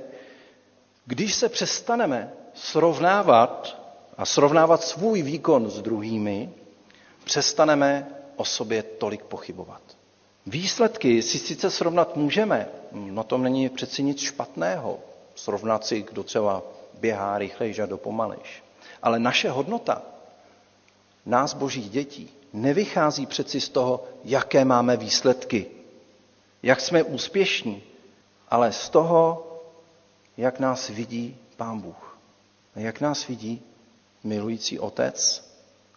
když 1.06 1.34
se 1.34 1.48
přestaneme 1.48 2.32
srovnávat 2.54 3.80
a 4.16 4.26
srovnávat 4.26 4.82
svůj 4.82 5.22
výkon 5.22 5.70
s 5.70 5.82
druhými, 5.82 6.50
přestaneme 7.24 8.08
o 8.36 8.44
sobě 8.44 8.82
tolik 8.82 9.22
pochybovat. 9.22 9.82
Výsledky 10.46 11.22
si 11.22 11.38
sice 11.38 11.70
srovnat 11.70 12.16
můžeme, 12.16 12.68
na 12.92 13.22
tom 13.22 13.42
není 13.42 13.68
přeci 13.68 14.02
nic 14.02 14.20
špatného. 14.20 14.98
Srovnat 15.34 15.86
si, 15.86 16.02
kdo 16.02 16.22
třeba 16.22 16.62
běhá 17.00 17.38
rychlejš 17.38 17.78
a 17.78 17.86
dopomalejš. 17.86 18.62
Ale 19.02 19.18
naše 19.18 19.50
hodnota, 19.50 20.02
nás 21.26 21.54
božích 21.54 21.90
dětí, 21.90 22.30
nevychází 22.52 23.26
přeci 23.26 23.60
z 23.60 23.68
toho, 23.68 24.04
jaké 24.24 24.64
máme 24.64 24.96
výsledky, 24.96 25.66
jak 26.62 26.80
jsme 26.80 27.02
úspěšní, 27.02 27.82
ale 28.48 28.72
z 28.72 28.88
toho, 28.88 29.46
jak 30.36 30.60
nás 30.60 30.88
vidí 30.88 31.36
Pán 31.56 31.80
Bůh. 31.80 32.18
Jak 32.76 33.00
nás 33.00 33.26
vidí 33.26 33.62
milující 34.24 34.78
otec, 34.78 35.50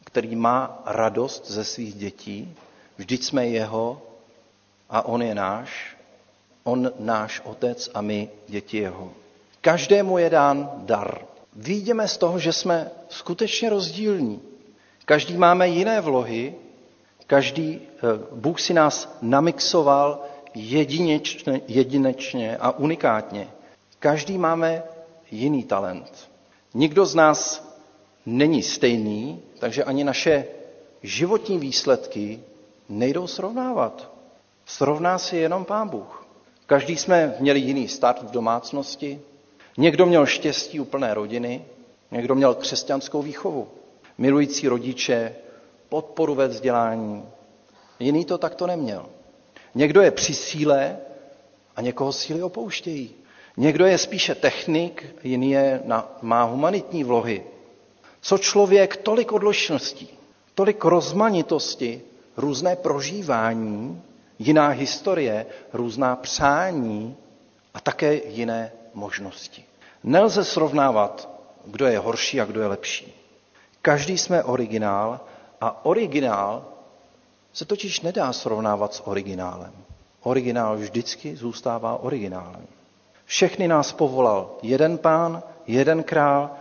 který 0.04 0.36
má 0.36 0.82
radost 0.86 1.52
ze 1.52 1.64
svých 1.66 1.96
dětí, 1.96 2.56
vždyť 2.98 3.24
jsme 3.24 3.48
jeho 3.48 4.02
a 4.90 5.06
on 5.06 5.22
je 5.22 5.36
náš, 5.36 5.98
on 6.64 6.92
náš 7.00 7.42
otec 7.44 7.90
a 7.94 8.02
my 8.02 8.30
děti 8.48 8.78
jeho. 8.78 9.14
Každému 9.62 10.18
je 10.18 10.30
dán 10.30 10.72
dar. 10.76 11.26
Vidíme 11.56 12.08
z 12.08 12.18
toho, 12.18 12.40
že 12.40 12.54
jsme 12.54 12.92
skutečně 13.10 13.70
rozdílní. 13.70 14.42
Každý 15.06 15.38
máme 15.38 15.68
jiné 15.68 16.02
vlohy, 16.02 16.56
každý, 17.28 17.82
eh, 17.82 18.00
Bůh 18.32 18.62
si 18.62 18.74
nás 18.74 19.18
namixoval 19.22 20.22
jedinečně, 20.56 21.62
jedinečně 21.68 22.58
a 22.58 22.72
unikátně. 22.72 23.48
Každý 24.00 24.38
máme 24.38 24.84
jiný 25.32 25.64
talent. 25.64 26.30
Nikdo 26.74 27.06
z 27.06 27.16
nás 27.16 27.74
není 28.26 28.64
stejný, 28.64 29.42
takže 29.60 29.84
ani 29.84 30.04
naše 30.04 30.46
životní 31.04 31.58
výsledky 31.60 32.44
nejdou 32.90 33.28
srovnávat. 33.28 34.12
Srovná 34.66 35.18
si 35.18 35.38
jenom 35.38 35.66
Pán 35.66 35.90
Bůh. 35.90 36.28
Každý 36.66 36.98
jsme 36.98 37.36
měli 37.40 37.60
jiný 37.60 37.88
start 37.88 38.24
v 38.24 38.32
domácnosti, 38.32 39.22
někdo 39.78 40.06
měl 40.06 40.26
štěstí 40.26 40.80
úplné 40.80 41.14
rodiny, 41.14 41.66
někdo 42.12 42.36
měl 42.36 42.54
křesťanskou 42.54 43.22
výchovu, 43.22 43.68
milující 44.18 44.68
rodiče, 44.68 45.36
podporu 45.90 46.36
ve 46.36 46.48
vzdělání, 46.48 47.26
jiný 48.00 48.26
to 48.26 48.38
takto 48.38 48.68
neměl. 48.68 49.06
Někdo 49.76 50.02
je 50.02 50.12
při 50.12 50.34
síle 50.34 50.98
a 51.76 51.82
někoho 51.82 52.14
síly 52.14 52.44
opouštějí. 52.44 53.12
Někdo 53.58 53.86
je 53.86 53.98
spíše 53.98 54.36
technik, 54.36 55.16
jiný 55.24 55.52
je 55.52 55.82
na, 55.86 56.18
má 56.22 56.44
humanitní 56.44 57.04
vlohy. 57.04 57.44
Co 58.22 58.38
člověk, 58.38 58.98
tolik 58.98 59.32
odlišností, 59.32 60.10
tolik 60.56 60.86
rozmanitosti, 60.86 62.02
různé 62.38 62.76
prožívání, 62.76 64.02
jiná 64.40 64.68
historie, 64.68 65.46
různá 65.74 66.16
přání 66.16 67.16
a 67.74 67.82
také 67.82 68.14
jiné 68.14 68.72
možnosti. 68.94 69.66
Nelze 70.04 70.44
srovnávat, 70.46 71.30
kdo 71.66 71.86
je 71.86 72.00
horší 72.00 72.42
a 72.42 72.46
kdo 72.46 72.62
je 72.62 72.68
lepší. 72.68 73.14
Každý 73.82 74.18
jsme 74.18 74.44
originál 74.44 75.20
a 75.62 75.86
originál 75.86 76.66
se 77.54 77.66
totiž 77.66 78.02
nedá 78.02 78.34
srovnávat 78.34 78.94
s 78.94 79.08
originálem. 79.08 79.74
Originál 80.24 80.78
vždycky 80.78 81.36
zůstává 81.36 82.04
originálem. 82.04 82.68
Všechny 83.26 83.68
nás 83.68 83.94
povolal 83.94 84.58
jeden 84.62 84.98
pán, 84.98 85.44
jeden 85.68 86.04
král, 86.04 86.52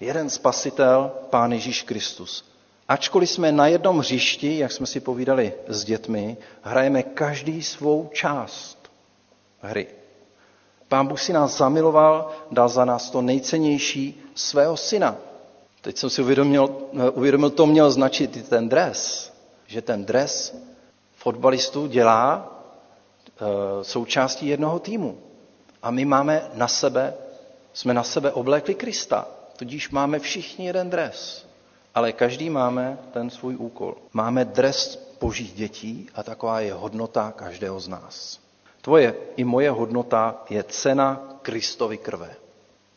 jeden 0.00 0.30
spasitel, 0.30 1.12
pán 1.30 1.52
Ježíš 1.52 1.82
Kristus. 1.82 2.44
Ačkoliv 2.88 3.30
jsme 3.30 3.52
na 3.52 3.66
jednom 3.66 3.98
hřišti, 3.98 4.58
jak 4.58 4.72
jsme 4.72 4.86
si 4.86 5.00
povídali 5.00 5.54
s 5.68 5.84
dětmi, 5.84 6.36
hrajeme 6.62 7.02
každý 7.02 7.62
svou 7.62 8.10
část 8.12 8.90
hry. 9.60 9.86
Pán 10.88 11.06
Bůh 11.06 11.20
si 11.20 11.32
nás 11.32 11.56
zamiloval, 11.58 12.30
dal 12.50 12.68
za 12.68 12.84
nás 12.84 13.10
to 13.10 13.22
nejcennější 13.22 14.22
svého 14.34 14.76
syna. 14.76 15.16
Teď 15.80 15.96
jsem 15.98 16.10
si 16.10 16.22
uvědomil, 16.22 16.76
uvědomil 17.14 17.50
to 17.50 17.66
měl 17.66 17.90
značit 17.90 18.36
i 18.36 18.42
ten 18.42 18.68
dres, 18.68 19.32
že 19.66 19.82
ten 19.82 20.04
dres 20.04 20.56
fotbalistů 21.16 21.86
dělá 21.86 22.52
e, 23.80 23.84
součástí 23.84 24.46
jednoho 24.46 24.78
týmu. 24.78 25.18
A 25.82 25.90
my 25.90 26.04
máme 26.04 26.50
na 26.54 26.68
sebe, 26.68 27.14
jsme 27.72 27.94
na 27.94 28.02
sebe 28.02 28.32
oblékli 28.32 28.74
Krista. 28.74 29.28
Tudíž 29.56 29.90
máme 29.90 30.18
všichni 30.18 30.66
jeden 30.66 30.90
dres. 30.90 31.46
Ale 31.94 32.12
každý 32.12 32.50
máme 32.50 32.98
ten 33.12 33.30
svůj 33.30 33.56
úkol. 33.56 33.94
Máme 34.12 34.44
dres 34.44 35.06
božích 35.20 35.52
dětí 35.52 36.08
a 36.14 36.22
taková 36.22 36.60
je 36.60 36.72
hodnota 36.74 37.32
každého 37.36 37.80
z 37.80 37.88
nás. 37.88 38.45
Tvoje 38.86 39.14
i 39.36 39.44
moje 39.44 39.70
hodnota 39.70 40.46
je 40.46 40.62
cena 40.62 41.42
Kristovy 41.42 41.98
krve. 41.98 42.30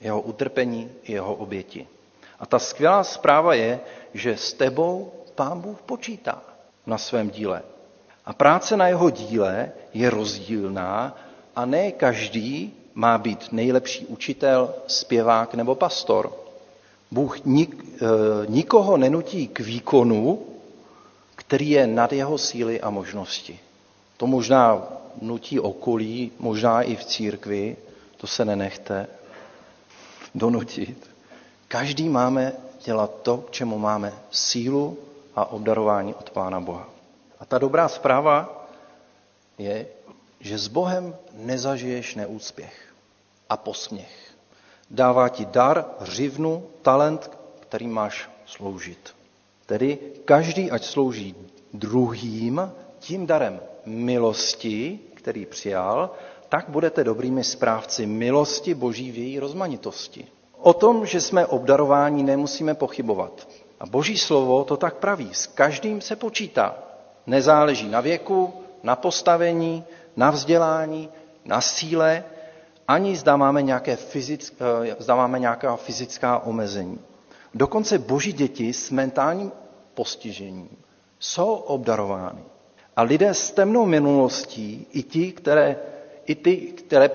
Jeho 0.02 0.22
utrpení, 0.22 0.92
jeho 1.08 1.36
oběti. 1.36 1.88
A 2.40 2.46
ta 2.46 2.60
skvělá 2.60 3.04
zpráva 3.04 3.54
je, 3.54 3.80
že 4.14 4.38
s 4.38 4.54
tebou 4.54 5.12
pán 5.36 5.62
Bůh 5.62 5.82
počítá 5.82 6.42
na 6.86 6.98
svém 6.98 7.30
díle. 7.30 7.62
A 8.26 8.34
práce 8.34 8.78
na 8.78 8.88
jeho 8.88 9.10
díle 9.10 9.72
je 9.94 10.10
rozdílná 10.10 11.18
a 11.56 11.66
ne 11.66 11.92
každý 11.92 12.74
má 12.94 13.18
být 13.18 13.50
nejlepší 13.52 14.06
učitel, 14.06 14.74
zpěvák 14.88 15.56
nebo 15.56 15.76
pastor. 15.76 16.34
Bůh 17.12 17.46
nik, 17.46 17.86
eh, 17.96 18.06
nikoho 18.48 18.98
nenutí 18.98 19.48
k 19.48 19.60
výkonu, 19.60 20.46
který 21.36 21.70
je 21.70 21.88
nad 21.88 22.14
jeho 22.14 22.38
síly 22.38 22.82
a 22.82 22.90
možnosti. 22.90 23.60
To 24.18 24.28
možná 24.28 24.99
nutí 25.22 25.60
okolí, 25.60 26.32
možná 26.40 26.82
i 26.82 26.96
v 26.96 27.06
církvi, 27.06 27.78
to 28.18 28.28
se 28.28 28.46
nenechte 28.46 29.08
donutit. 30.36 31.10
Každý 31.68 32.10
máme 32.10 32.54
dělat 32.86 33.22
to, 33.22 33.38
k 33.38 33.52
čemu 33.52 33.80
máme 33.80 34.14
sílu 34.32 34.98
a 35.36 35.46
obdarování 35.46 36.14
od 36.14 36.30
Pána 36.30 36.60
Boha. 36.60 36.90
A 37.40 37.46
ta 37.46 37.58
dobrá 37.58 37.88
zpráva 37.88 38.68
je, 39.58 39.86
že 40.40 40.58
s 40.58 40.68
Bohem 40.68 41.16
nezažiješ 41.34 42.16
neúspěch 42.16 42.94
a 43.50 43.58
posměch. 43.58 44.32
Dává 44.90 45.30
ti 45.30 45.46
dar, 45.46 45.86
řivnu, 46.02 46.64
talent, 46.82 47.32
který 47.60 47.88
máš 47.88 48.30
sloužit. 48.46 49.16
Tedy 49.66 49.98
každý, 50.26 50.72
ať 50.72 50.84
slouží 50.84 51.36
druhým 51.74 52.72
tím 53.00 53.28
darem 53.28 53.60
milosti, 53.86 55.00
který 55.20 55.46
přijal, 55.46 56.10
tak 56.50 56.66
budete 56.70 57.04
dobrými 57.04 57.44
správci 57.44 58.06
milosti 58.06 58.74
Boží 58.74 59.12
v 59.12 59.18
její 59.18 59.40
rozmanitosti. 59.40 60.28
O 60.58 60.74
tom, 60.74 61.06
že 61.06 61.22
jsme 61.22 61.46
obdarováni, 61.46 62.24
nemusíme 62.24 62.74
pochybovat. 62.74 63.48
A 63.80 63.86
Boží 63.86 64.18
slovo 64.18 64.64
to 64.64 64.78
tak 64.78 64.96
praví. 64.96 65.30
S 65.34 65.48
každým 65.48 66.02
se 66.02 66.16
počítá. 66.16 66.76
Nezáleží 67.28 67.90
na 67.90 68.02
věku, 68.02 68.54
na 68.84 68.96
postavení, 68.96 69.84
na 70.16 70.32
vzdělání, 70.32 71.10
na 71.46 71.62
síle, 71.62 72.24
ani 72.88 73.16
zda 73.16 73.38
máme, 73.38 73.62
nějaké 73.62 73.96
fyzick, 73.96 74.56
eh, 74.60 74.96
zda 75.00 75.16
máme 75.16 75.40
nějaká 75.40 75.76
fyzická 75.76 76.40
omezení. 76.40 77.00
Dokonce 77.54 78.00
boží 78.00 78.34
děti 78.34 78.74
s 78.74 78.92
mentálním 78.92 79.52
postižením 79.94 80.70
jsou 81.20 81.54
obdarovány. 81.54 82.44
A 82.96 83.02
lidé 83.02 83.34
s 83.34 83.52
temnou 83.52 83.86
minulostí, 83.86 84.88
i 84.92 85.04
ti, 85.04 85.32
které, 85.32 85.78
i 86.26 86.36
ty, 86.36 86.58
které 86.58 87.10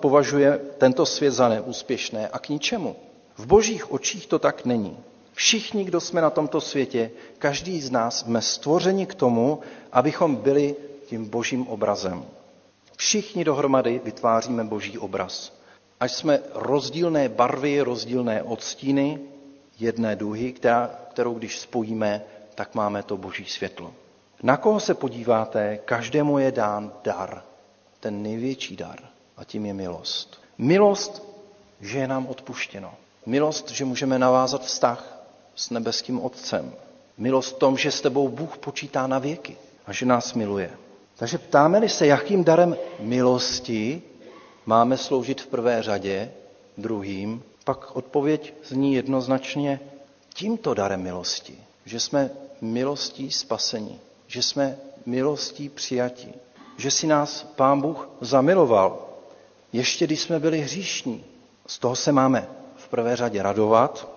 považuje 0.00 0.60
tento 0.78 1.06
svět 1.06 1.30
za 1.30 1.48
neúspěšné 1.48 2.28
a 2.28 2.38
k 2.38 2.48
ničemu. 2.48 2.96
V 3.36 3.46
božích 3.46 3.92
očích 3.92 4.26
to 4.26 4.38
tak 4.38 4.64
není. 4.64 4.96
Všichni, 5.32 5.84
kdo 5.84 6.00
jsme 6.00 6.20
na 6.20 6.30
tomto 6.30 6.60
světě, 6.60 7.10
každý 7.38 7.80
z 7.80 7.90
nás 7.90 8.18
jsme 8.18 8.42
stvořeni 8.42 9.06
k 9.06 9.14
tomu, 9.14 9.60
abychom 9.92 10.36
byli 10.36 10.76
tím 11.06 11.28
božím 11.28 11.66
obrazem. 11.66 12.24
Všichni 12.96 13.44
dohromady 13.44 14.00
vytváříme 14.04 14.64
boží 14.64 14.98
obraz. 14.98 15.52
Až 16.00 16.12
jsme 16.12 16.40
rozdílné 16.54 17.28
barvy, 17.28 17.80
rozdílné 17.80 18.42
odstíny, 18.42 19.20
jedné 19.78 20.16
duhy, 20.16 20.52
která, 20.52 20.90
kterou 21.10 21.34
když 21.34 21.58
spojíme, 21.60 22.24
tak 22.54 22.74
máme 22.74 23.02
to 23.02 23.16
boží 23.16 23.44
světlo. 23.44 23.94
Na 24.44 24.56
koho 24.56 24.80
se 24.80 24.94
podíváte, 24.94 25.78
každému 25.84 26.38
je 26.38 26.52
dán 26.52 26.92
dar, 27.04 27.42
ten 28.00 28.22
největší 28.22 28.76
dar, 28.76 28.98
a 29.36 29.44
tím 29.44 29.66
je 29.66 29.74
milost. 29.74 30.40
Milost, 30.58 31.22
že 31.80 31.98
je 31.98 32.08
nám 32.08 32.26
odpuštěno. 32.26 32.94
Milost, 33.26 33.70
že 33.70 33.84
můžeme 33.84 34.18
navázat 34.18 34.64
vztah 34.64 35.18
s 35.54 35.70
nebeským 35.70 36.20
Otcem. 36.20 36.72
Milost 37.18 37.56
v 37.56 37.58
tom, 37.58 37.76
že 37.76 37.90
s 37.90 38.00
tebou 38.00 38.28
Bůh 38.28 38.58
počítá 38.58 39.06
na 39.06 39.18
věky 39.18 39.56
a 39.86 39.92
že 39.92 40.06
nás 40.06 40.34
miluje. 40.34 40.70
Takže 41.16 41.38
ptáme-li 41.38 41.88
se, 41.88 42.06
jakým 42.06 42.44
darem 42.44 42.76
milosti 43.00 44.02
máme 44.66 44.96
sloužit 44.96 45.40
v 45.40 45.46
prvé 45.46 45.82
řadě 45.82 46.32
druhým, 46.78 47.42
pak 47.64 47.96
odpověď 47.96 48.54
zní 48.64 48.94
jednoznačně 48.94 49.80
tímto 50.34 50.74
darem 50.74 51.02
milosti, 51.02 51.58
že 51.84 52.00
jsme 52.00 52.30
milostí 52.60 53.30
spasení, 53.30 54.00
že 54.34 54.42
jsme 54.42 54.76
milostí 55.06 55.68
přijatí, 55.68 56.34
že 56.76 56.90
si 56.90 57.06
nás 57.06 57.42
Pán 57.56 57.80
Bůh 57.80 58.08
zamiloval, 58.20 58.98
ještě 59.72 60.06
když 60.06 60.20
jsme 60.20 60.40
byli 60.40 60.60
hříšní. 60.60 61.24
Z 61.66 61.78
toho 61.78 61.96
se 61.96 62.12
máme 62.12 62.48
v 62.76 62.88
prvé 62.88 63.16
řadě 63.16 63.42
radovat 63.42 64.08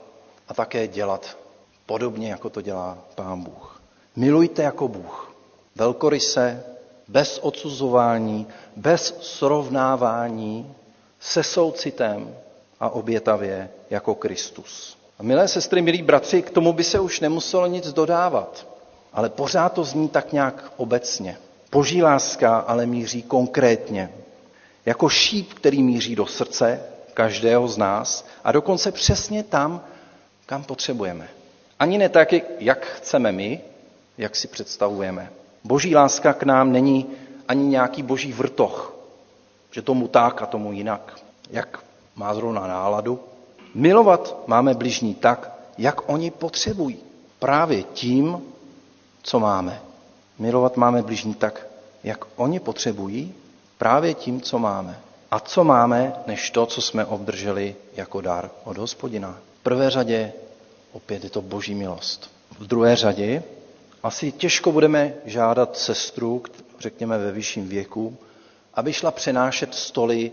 a 0.47 0.53
také 0.53 0.87
dělat 0.87 1.37
podobně, 1.85 2.29
jako 2.31 2.49
to 2.49 2.61
dělá 2.61 2.97
Pán 3.15 3.43
Bůh. 3.43 3.81
Milujte 4.15 4.63
jako 4.63 4.87
Bůh. 4.87 5.35
Velkoryse, 5.75 6.63
bez 7.07 7.39
odsuzování, 7.41 8.47
bez 8.75 9.17
srovnávání, 9.21 10.75
se 11.19 11.43
soucitem 11.43 12.35
a 12.79 12.89
obětavě 12.89 13.69
jako 13.89 14.15
Kristus. 14.15 14.97
A 15.19 15.23
milé 15.23 15.47
sestry, 15.47 15.81
milí 15.81 16.01
bratři, 16.01 16.41
k 16.41 16.49
tomu 16.49 16.73
by 16.73 16.83
se 16.83 16.99
už 16.99 17.19
nemuselo 17.19 17.67
nic 17.67 17.93
dodávat, 17.93 18.76
ale 19.13 19.29
pořád 19.29 19.73
to 19.73 19.83
zní 19.83 20.09
tak 20.09 20.33
nějak 20.33 20.71
obecně. 20.77 21.37
Boží 21.71 22.03
láska 22.03 22.57
ale 22.57 22.85
míří 22.85 23.23
konkrétně. 23.23 24.11
Jako 24.85 25.09
šíp, 25.09 25.53
který 25.53 25.83
míří 25.83 26.15
do 26.15 26.25
srdce 26.25 26.79
každého 27.13 27.67
z 27.67 27.77
nás 27.77 28.25
a 28.43 28.51
dokonce 28.51 28.91
přesně 28.91 29.43
tam, 29.43 29.81
kam 30.45 30.63
potřebujeme. 30.63 31.27
Ani 31.79 31.97
ne 31.97 32.09
tak, 32.09 32.29
jak 32.59 32.85
chceme 32.85 33.31
my, 33.31 33.61
jak 34.17 34.35
si 34.35 34.47
představujeme. 34.47 35.31
Boží 35.63 35.95
láska 35.95 36.33
k 36.33 36.43
nám 36.43 36.71
není 36.71 37.05
ani 37.47 37.65
nějaký 37.65 38.03
boží 38.03 38.33
vrtoch, 38.33 38.95
že 39.71 39.81
tomu 39.81 40.07
tak 40.07 40.41
a 40.41 40.45
tomu 40.45 40.71
jinak, 40.71 41.19
jak 41.49 41.79
má 42.15 42.33
zrovna 42.33 42.67
náladu. 42.67 43.19
Milovat 43.75 44.37
máme 44.47 44.73
bližní 44.73 45.15
tak, 45.15 45.51
jak 45.77 46.09
oni 46.09 46.31
potřebují. 46.31 46.99
Právě 47.39 47.83
tím, 47.83 48.41
co 49.27 49.39
máme. 49.39 49.81
Milovat 50.39 50.77
máme 50.77 51.01
bližní 51.01 51.33
tak, 51.33 51.67
jak 52.03 52.25
oni 52.35 52.59
potřebují, 52.59 53.33
právě 53.77 54.13
tím, 54.13 54.41
co 54.41 54.59
máme. 54.59 54.99
A 55.31 55.39
co 55.39 55.63
máme, 55.63 56.13
než 56.27 56.51
to, 56.51 56.65
co 56.65 56.81
jsme 56.81 57.05
obdrželi 57.05 57.75
jako 57.95 58.21
dar 58.21 58.49
od 58.63 58.77
hospodina. 58.77 59.37
V 59.59 59.63
prvé 59.63 59.89
řadě 59.89 60.33
opět 60.91 61.23
je 61.23 61.29
to 61.29 61.41
boží 61.41 61.75
milost. 61.75 62.31
V 62.59 62.67
druhé 62.67 62.95
řadě 62.95 63.43
asi 64.03 64.31
těžko 64.31 64.71
budeme 64.71 65.13
žádat 65.25 65.77
sestru, 65.77 66.43
řekněme 66.79 67.17
ve 67.17 67.31
vyšším 67.31 67.67
věku, 67.67 68.17
aby 68.73 68.93
šla 68.93 69.11
přenášet 69.11 69.75
stoly 69.75 70.31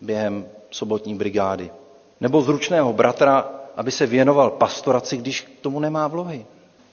během 0.00 0.46
sobotní 0.70 1.14
brigády. 1.14 1.70
Nebo 2.20 2.42
zručného 2.42 2.92
bratra, 2.92 3.48
aby 3.76 3.90
se 3.90 4.06
věnoval 4.06 4.50
pastoraci, 4.50 5.16
když 5.16 5.40
k 5.40 5.60
tomu 5.60 5.80
nemá 5.80 6.08
vlohy. 6.08 6.46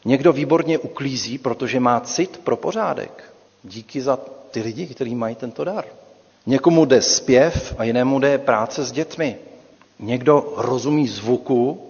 Někdo 0.07 0.33
výborně 0.33 0.77
uklízí, 0.77 1.37
protože 1.37 1.79
má 1.79 1.99
cit 1.99 2.37
pro 2.37 2.55
pořádek. 2.57 3.33
Díky 3.63 4.01
za 4.01 4.19
ty 4.51 4.61
lidi, 4.61 4.87
kteří 4.87 5.15
mají 5.15 5.35
tento 5.35 5.63
dar. 5.63 5.85
Někomu 6.45 6.85
jde 6.85 7.01
zpěv 7.01 7.75
a 7.77 7.83
jinému 7.83 8.19
jde 8.19 8.37
práce 8.37 8.83
s 8.83 8.91
dětmi. 8.91 9.37
Někdo 9.99 10.53
rozumí 10.57 11.07
zvuku 11.07 11.81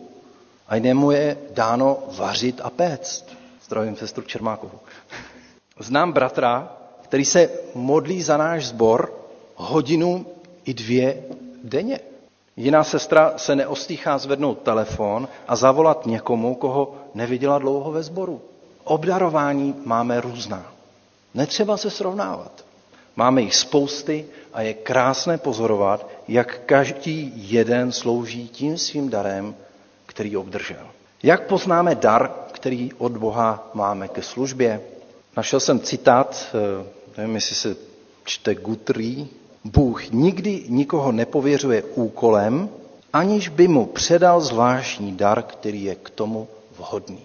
a 0.67 0.75
jinému 0.75 1.11
je 1.11 1.37
dáno 1.53 1.97
vařit 2.17 2.61
a 2.63 2.69
péct. 2.69 3.25
Zdravím 3.65 3.95
sestru 3.95 4.23
Čermákovou. 4.23 4.79
Znám 5.79 6.11
bratra, 6.11 6.77
který 7.01 7.25
se 7.25 7.49
modlí 7.75 8.21
za 8.21 8.37
náš 8.37 8.65
sbor 8.65 9.13
hodinu 9.55 10.25
i 10.65 10.73
dvě 10.73 11.23
denně. 11.63 11.99
Jiná 12.55 12.83
sestra 12.83 13.33
se 13.37 13.55
neostýchá 13.55 14.17
zvednout 14.17 14.61
telefon 14.61 15.27
a 15.47 15.55
zavolat 15.55 16.05
někomu, 16.05 16.55
koho 16.55 16.95
neviděla 17.17 17.59
dlouho 17.59 17.91
ve 17.91 18.03
sboru. 18.03 18.41
Obdarování 18.83 19.75
máme 19.85 20.21
různá. 20.21 20.73
Netřeba 21.33 21.77
se 21.77 21.89
srovnávat. 21.89 22.65
Máme 23.15 23.41
jich 23.41 23.55
spousty 23.55 24.25
a 24.53 24.61
je 24.61 24.73
krásné 24.73 25.37
pozorovat, 25.37 26.09
jak 26.27 26.61
každý 26.65 27.33
jeden 27.35 27.91
slouží 27.91 28.47
tím 28.47 28.77
svým 28.77 29.09
darem, 29.09 29.55
který 30.05 30.37
obdržel. 30.37 30.87
Jak 31.23 31.47
poznáme 31.47 31.95
dar, 31.95 32.31
který 32.51 32.93
od 32.97 33.17
Boha 33.17 33.71
máme 33.73 34.07
ke 34.07 34.21
službě? 34.21 34.81
Našel 35.37 35.59
jsem 35.59 35.79
citát, 35.79 36.45
eh, 36.53 36.85
nevím, 37.17 37.35
jestli 37.35 37.55
se 37.55 37.75
čte 38.23 38.55
Gutrý. 38.55 39.27
Bůh 39.63 40.09
nikdy 40.11 40.63
nikoho 40.69 41.11
nepověřuje 41.11 41.83
úkolem, 41.83 42.69
aniž 43.13 43.49
by 43.49 43.67
mu 43.67 43.85
předal 43.85 44.41
zvláštní 44.41 45.15
dar, 45.15 45.43
který 45.43 45.83
je 45.83 45.95
k 45.95 46.09
tomu 46.09 46.47
vhodný. 46.77 47.21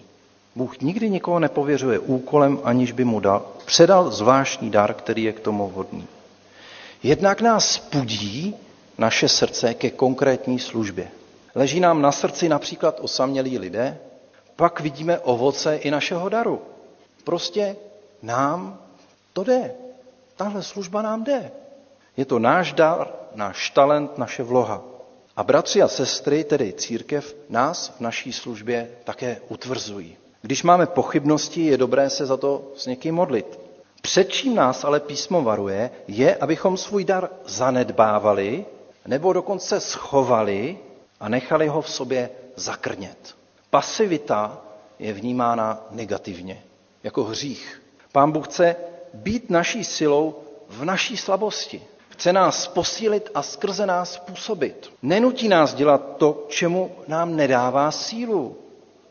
Bůh 0.55 0.81
nikdy 0.81 1.11
nikoho 1.11 1.39
nepověřuje 1.39 1.99
úkolem, 1.99 2.61
aniž 2.65 2.93
by 2.93 3.05
mu 3.05 3.21
dal, 3.21 3.47
předal 3.65 4.11
zvláštní 4.11 4.71
dar, 4.71 4.95
který 4.95 5.23
je 5.23 5.33
k 5.33 5.41
tomu 5.41 5.69
vhodný. 5.69 6.07
Jednak 7.03 7.41
nás 7.41 7.79
pudí 7.79 8.55
naše 8.99 9.29
srdce 9.29 9.75
ke 9.75 9.91
konkrétní 9.91 10.59
službě. 10.59 11.09
Leží 11.55 11.81
nám 11.81 12.03
na 12.03 12.13
srdci 12.13 12.49
například 12.49 13.01
osamělí 13.01 13.59
lidé, 13.59 13.99
pak 14.57 14.81
vidíme 14.81 15.19
ovoce 15.19 15.77
i 15.77 15.91
našeho 15.91 16.29
daru. 16.29 16.63
Prostě 17.25 17.77
nám 18.23 18.79
to 19.33 19.45
jde. 19.45 19.75
Tahle 20.37 20.63
služba 20.63 21.03
nám 21.03 21.25
jde. 21.25 21.51
Je 22.17 22.25
to 22.25 22.39
náš 22.39 22.73
dar, 22.73 23.09
náš 23.35 23.71
talent, 23.71 24.19
naše 24.19 24.43
vloha. 24.43 24.92
A 25.37 25.43
bratři 25.43 25.83
a 25.83 25.89
sestry, 25.89 26.45
tedy 26.45 26.73
církev, 26.73 27.37
nás 27.49 27.89
v 27.97 28.01
naší 28.01 28.33
službě 28.33 28.91
také 29.05 29.41
utvrzují. 29.49 30.17
Když 30.43 30.63
máme 30.63 30.87
pochybnosti, 30.87 31.65
je 31.67 31.79
dobré 31.79 32.11
se 32.11 32.27
za 32.27 32.37
to 32.37 32.73
s 32.77 32.87
někým 32.87 33.15
modlit. 33.15 33.61
Před 34.03 34.25
čím 34.25 34.55
nás 34.55 34.85
ale 34.85 35.01
písmo 35.01 35.43
varuje, 35.43 35.91
je, 36.09 36.37
abychom 36.37 36.77
svůj 36.77 37.05
dar 37.05 37.31
zanedbávali 37.47 38.67
nebo 39.07 39.33
dokonce 39.33 39.81
schovali 39.81 40.79
a 41.21 41.29
nechali 41.29 41.69
ho 41.69 41.83
v 41.83 41.91
sobě 41.91 42.31
zakrnět. 42.57 43.35
Pasivita 43.71 44.61
je 44.99 45.13
vnímána 45.13 45.87
negativně, 45.91 46.63
jako 47.03 47.25
hřích. 47.25 47.83
Pán 48.13 48.33
Bůh 48.33 48.49
chce 48.49 48.77
být 49.15 49.51
naší 49.51 49.85
silou 49.85 50.35
v 50.69 50.85
naší 50.85 51.17
slabosti. 51.17 51.83
Chce 52.13 52.33
nás 52.33 52.69
posílit 52.69 53.31
a 53.35 53.43
skrze 53.43 53.87
nás 53.87 54.19
působit. 54.19 54.93
Nenutí 55.03 55.49
nás 55.49 55.75
dělat 55.75 56.17
to, 56.17 56.45
čemu 56.49 56.91
nám 57.09 57.37
nedává 57.37 57.91
sílu 57.91 58.57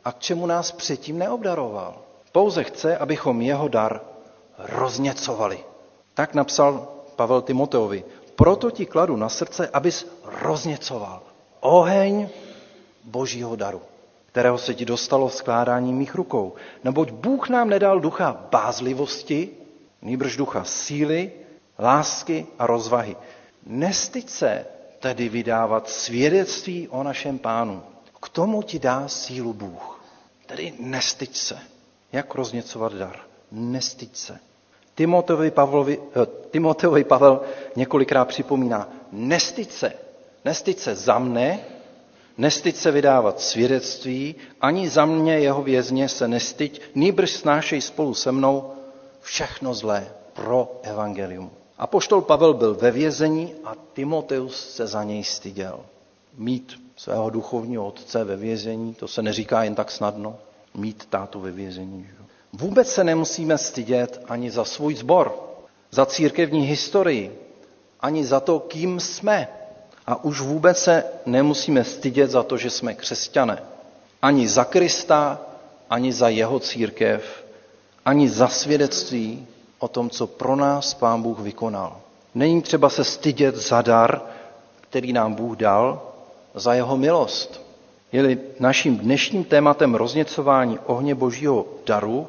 a 0.05 0.11
k 0.11 0.19
čemu 0.19 0.45
nás 0.45 0.71
předtím 0.71 1.17
neobdaroval. 1.17 2.01
Pouze 2.31 2.63
chce, 2.63 2.97
abychom 2.97 3.41
jeho 3.41 3.67
dar 3.67 4.01
rozněcovali. 4.57 5.59
Tak 6.13 6.33
napsal 6.33 6.87
Pavel 7.15 7.41
Timoteovi. 7.41 8.03
Proto 8.35 8.71
ti 8.71 8.85
kladu 8.85 9.15
na 9.15 9.29
srdce, 9.29 9.67
abys 9.67 10.07
rozněcoval 10.23 11.21
oheň 11.59 12.29
božího 13.03 13.55
daru, 13.55 13.81
kterého 14.25 14.57
se 14.57 14.73
ti 14.73 14.85
dostalo 14.85 15.27
v 15.27 15.33
skládání 15.33 15.93
mých 15.93 16.15
rukou. 16.15 16.53
Neboť 16.83 17.11
Bůh 17.11 17.49
nám 17.49 17.69
nedal 17.69 17.99
ducha 17.99 18.45
bázlivosti, 18.51 19.49
nýbrž 20.01 20.37
ducha 20.37 20.63
síly, 20.63 21.31
lásky 21.81 22.47
a 22.59 22.67
rozvahy. 22.67 23.15
Nestyď 23.65 24.29
se 24.29 24.65
tedy 24.99 25.29
vydávat 25.29 25.89
svědectví 25.89 26.87
o 26.87 27.03
našem 27.03 27.39
pánu. 27.39 27.83
K 28.21 28.29
tomu 28.29 28.61
ti 28.63 28.79
dá 28.79 29.07
sílu 29.07 29.53
Bůh. 29.53 30.03
Tedy 30.45 30.73
nestyď 30.79 31.35
se. 31.35 31.57
Jak 32.11 32.35
rozněcovat 32.35 32.93
dar? 32.93 33.19
Nestyď 33.51 34.15
se. 34.15 34.39
Timoteovi, 34.95 35.51
Pavlovi, 35.51 35.99
eh, 35.99 36.25
Timoteovi 36.51 37.03
Pavel 37.03 37.41
několikrát 37.75 38.25
připomíná, 38.25 38.89
nestyď 39.11 39.71
se, 39.71 39.93
nestyď 40.45 40.79
se 40.79 40.95
za 40.95 41.19
mne, 41.19 41.59
nestyď 42.37 42.75
se 42.75 42.91
vydávat 42.91 43.39
svědectví, 43.41 44.35
ani 44.61 44.89
za 44.89 45.05
mě 45.05 45.39
jeho 45.39 45.63
vězně 45.63 46.09
se 46.09 46.27
nestyď, 46.27 46.81
nýbrž 46.95 47.31
snášej 47.31 47.81
spolu 47.81 48.13
se 48.13 48.31
mnou 48.31 48.73
všechno 49.21 49.73
zlé 49.73 50.07
pro 50.33 50.79
evangelium. 50.83 51.51
A 51.81 51.87
poštol 51.87 52.21
Pavel 52.21 52.53
byl 52.53 52.75
ve 52.75 52.91
vězení 52.91 53.53
a 53.63 53.75
Timoteus 53.93 54.73
se 54.75 54.87
za 54.87 55.03
něj 55.03 55.23
styděl. 55.23 55.79
Mít 56.37 56.81
svého 56.95 57.29
duchovního 57.29 57.87
otce 57.87 58.23
ve 58.23 58.37
vězení, 58.37 58.93
to 58.93 59.07
se 59.07 59.21
neříká 59.21 59.63
jen 59.63 59.75
tak 59.75 59.91
snadno, 59.91 60.37
mít 60.73 61.05
tátu 61.05 61.39
ve 61.39 61.51
vězení. 61.51 62.07
Že? 62.09 62.25
Vůbec 62.53 62.91
se 62.91 63.03
nemusíme 63.03 63.57
stydět 63.57 64.21
ani 64.27 64.51
za 64.51 64.65
svůj 64.65 64.95
sbor, 64.95 65.35
za 65.91 66.05
církevní 66.05 66.61
historii, 66.61 67.39
ani 67.99 68.25
za 68.25 68.39
to, 68.39 68.59
kým 68.59 68.99
jsme. 68.99 69.47
A 70.07 70.23
už 70.23 70.41
vůbec 70.41 70.77
se 70.77 71.03
nemusíme 71.25 71.83
stydět 71.83 72.31
za 72.31 72.43
to, 72.43 72.57
že 72.57 72.69
jsme 72.69 72.93
křesťané. 72.93 73.63
Ani 74.21 74.47
za 74.47 74.65
Krista, 74.65 75.41
ani 75.89 76.13
za 76.13 76.29
jeho 76.29 76.59
církev, 76.59 77.45
ani 78.05 78.29
za 78.29 78.47
svědectví 78.47 79.47
o 79.81 79.87
tom, 79.87 80.09
co 80.09 80.27
pro 80.27 80.55
nás 80.55 80.93
Pán 80.93 81.21
Bůh 81.21 81.39
vykonal. 81.39 81.97
Není 82.35 82.61
třeba 82.61 82.89
se 82.89 83.03
stydět 83.03 83.55
za 83.55 83.81
dar, 83.81 84.21
který 84.81 85.13
nám 85.13 85.33
Bůh 85.33 85.57
dal, 85.57 86.01
za 86.55 86.73
jeho 86.73 86.97
milost. 86.97 87.61
Je-li 88.11 88.39
naším 88.59 88.97
dnešním 88.97 89.43
tématem 89.43 89.95
rozněcování 89.95 90.79
ohně 90.85 91.15
božího 91.15 91.65
daru, 91.85 92.27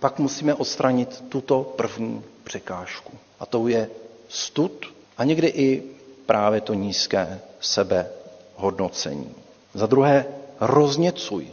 pak 0.00 0.18
musíme 0.18 0.54
odstranit 0.54 1.24
tuto 1.28 1.72
první 1.76 2.22
překážku. 2.44 3.12
A 3.40 3.46
to 3.46 3.68
je 3.68 3.90
stud 4.28 4.86
a 5.18 5.24
někdy 5.24 5.46
i 5.46 5.82
právě 6.26 6.60
to 6.60 6.74
nízké 6.74 7.40
sebehodnocení. 7.60 9.34
Za 9.74 9.86
druhé, 9.86 10.26
rozněcuj. 10.60 11.46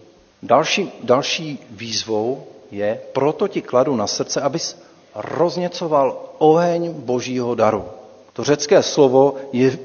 Další, 0.43 0.91
další 1.03 1.59
výzvou 1.71 2.43
je, 2.71 3.01
proto 3.13 3.47
ti 3.47 3.61
kladu 3.61 3.95
na 3.95 4.07
srdce, 4.07 4.41
abys 4.41 4.77
rozněcoval 5.15 6.21
oheň 6.37 6.93
božího 6.93 7.55
daru. 7.55 7.85
To 8.33 8.43
řecké 8.43 8.83
slovo 8.83 9.35
je 9.53 9.77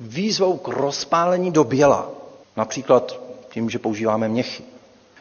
výzvou 0.00 0.56
k 0.56 0.68
rozpálení 0.68 1.50
do 1.50 1.64
běla. 1.64 2.10
Například 2.56 3.20
tím, 3.50 3.70
že 3.70 3.78
používáme 3.78 4.28
měchy. 4.28 4.62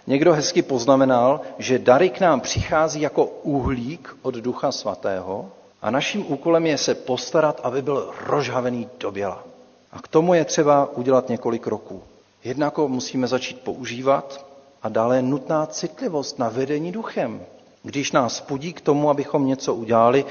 Někdo 0.07 0.33
hezky 0.33 0.61
poznamenal, 0.61 1.41
že 1.57 1.79
dary 1.79 2.09
k 2.09 2.19
nám 2.19 2.41
přichází 2.41 3.01
jako 3.01 3.25
uhlík 3.25 4.17
od 4.21 4.35
Ducha 4.35 4.71
Svatého 4.71 5.49
a 5.81 5.91
naším 5.91 6.31
úkolem 6.31 6.65
je 6.65 6.77
se 6.77 6.95
postarat, 6.95 7.59
aby 7.63 7.81
byl 7.81 8.09
rozhavený 8.25 8.89
do 8.99 9.11
běla. 9.11 9.43
A 9.91 9.99
k 9.99 10.07
tomu 10.07 10.33
je 10.33 10.45
třeba 10.45 10.89
udělat 10.97 11.29
několik 11.29 11.61
kroků. 11.61 12.03
Jednak 12.43 12.77
ho 12.77 12.87
musíme 12.87 13.27
začít 13.27 13.61
používat 13.61 14.45
a 14.83 14.89
dále 14.89 15.21
nutná 15.21 15.65
citlivost 15.65 16.39
na 16.39 16.49
vedení 16.49 16.91
duchem. 16.91 17.41
Když 17.83 18.11
nás 18.11 18.41
pudí 18.41 18.73
k 18.73 18.81
tomu, 18.81 19.09
abychom 19.09 19.47
něco 19.47 19.75
udělali, 19.75 20.25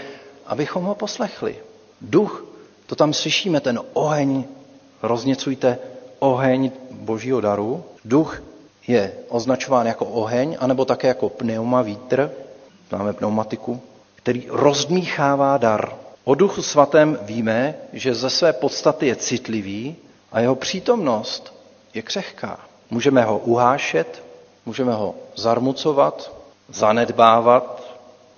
abychom 0.47 0.85
ho 0.85 0.95
poslechli. 0.95 1.57
Duch, 2.01 2.45
to 2.87 2.97
tam 2.97 3.13
slyšíme, 3.13 3.61
ten 3.61 3.81
oheň, 3.93 4.45
rozněcujte 5.03 5.79
oheň 6.19 6.71
božího 6.91 7.41
daru. 7.41 7.85
Duch 8.05 8.43
je 8.87 9.13
označován 9.29 9.87
jako 9.87 10.05
oheň, 10.05 10.57
anebo 10.61 10.85
také 10.85 11.09
jako 11.09 11.29
pneuma, 11.29 11.83
vítr, 11.83 12.31
máme 12.93 13.13
pneumatiku, 13.13 13.81
který 14.15 14.47
rozdmíchává 14.49 15.59
dar. 15.59 15.93
O 16.25 16.35
duchu 16.35 16.63
svatém 16.63 17.19
víme, 17.23 17.75
že 17.93 18.15
ze 18.15 18.31
své 18.31 18.53
podstaty 18.53 19.07
je 19.07 19.17
citlivý 19.17 19.97
a 20.33 20.41
jeho 20.41 20.55
přítomnost 20.55 21.55
je 21.95 22.03
křehká. 22.03 22.61
Můžeme 22.91 23.25
ho 23.25 23.39
uhášet, 23.39 24.25
můžeme 24.67 24.95
ho 24.95 25.15
zarmucovat, 25.37 26.40
zanedbávat 26.73 27.83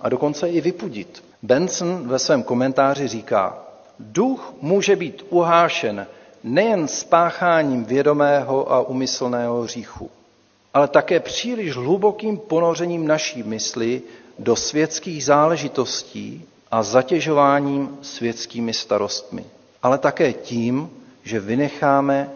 a 0.01 0.09
dokonce 0.09 0.49
i 0.49 0.61
vypudit. 0.61 1.23
Benson 1.41 2.07
ve 2.07 2.19
svém 2.19 2.43
komentáři 2.43 3.07
říká, 3.07 3.59
duch 3.99 4.53
může 4.61 4.95
být 4.95 5.25
uhášen 5.29 6.07
nejen 6.43 6.87
spácháním 6.87 7.85
vědomého 7.85 8.71
a 8.71 8.81
umyslného 8.81 9.61
hříchu, 9.61 10.09
ale 10.73 10.87
také 10.87 11.19
příliš 11.19 11.75
hlubokým 11.75 12.37
ponořením 12.37 13.07
naší 13.07 13.43
mysli 13.43 14.01
do 14.39 14.55
světských 14.55 15.25
záležitostí 15.25 16.45
a 16.71 16.83
zatěžováním 16.83 17.97
světskými 18.01 18.73
starostmi. 18.73 19.45
Ale 19.83 19.97
také 19.97 20.33
tím, 20.33 20.89
že 21.23 21.39
vynecháme 21.39 22.29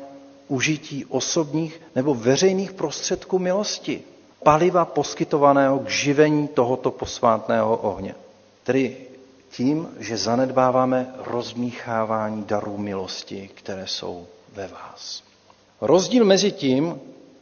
užití 0.47 1.05
osobních 1.05 1.81
nebo 1.95 2.13
veřejných 2.13 2.73
prostředků 2.73 3.39
milosti, 3.39 4.03
paliva 4.47 4.85
poskytovaného 4.85 5.79
k 5.79 5.89
živení 5.89 6.47
tohoto 6.47 6.91
posvátného 6.91 7.77
ohně. 7.77 8.15
Tedy 8.63 8.97
tím, 9.51 9.87
že 9.99 10.17
zanedbáváme 10.17 11.13
rozmíchávání 11.17 12.43
darů 12.43 12.77
milosti, 12.77 13.49
které 13.53 13.87
jsou 13.87 14.27
ve 14.53 14.67
vás. 14.67 15.23
Rozdíl 15.81 16.25
mezi 16.25 16.51
tím, 16.51 16.99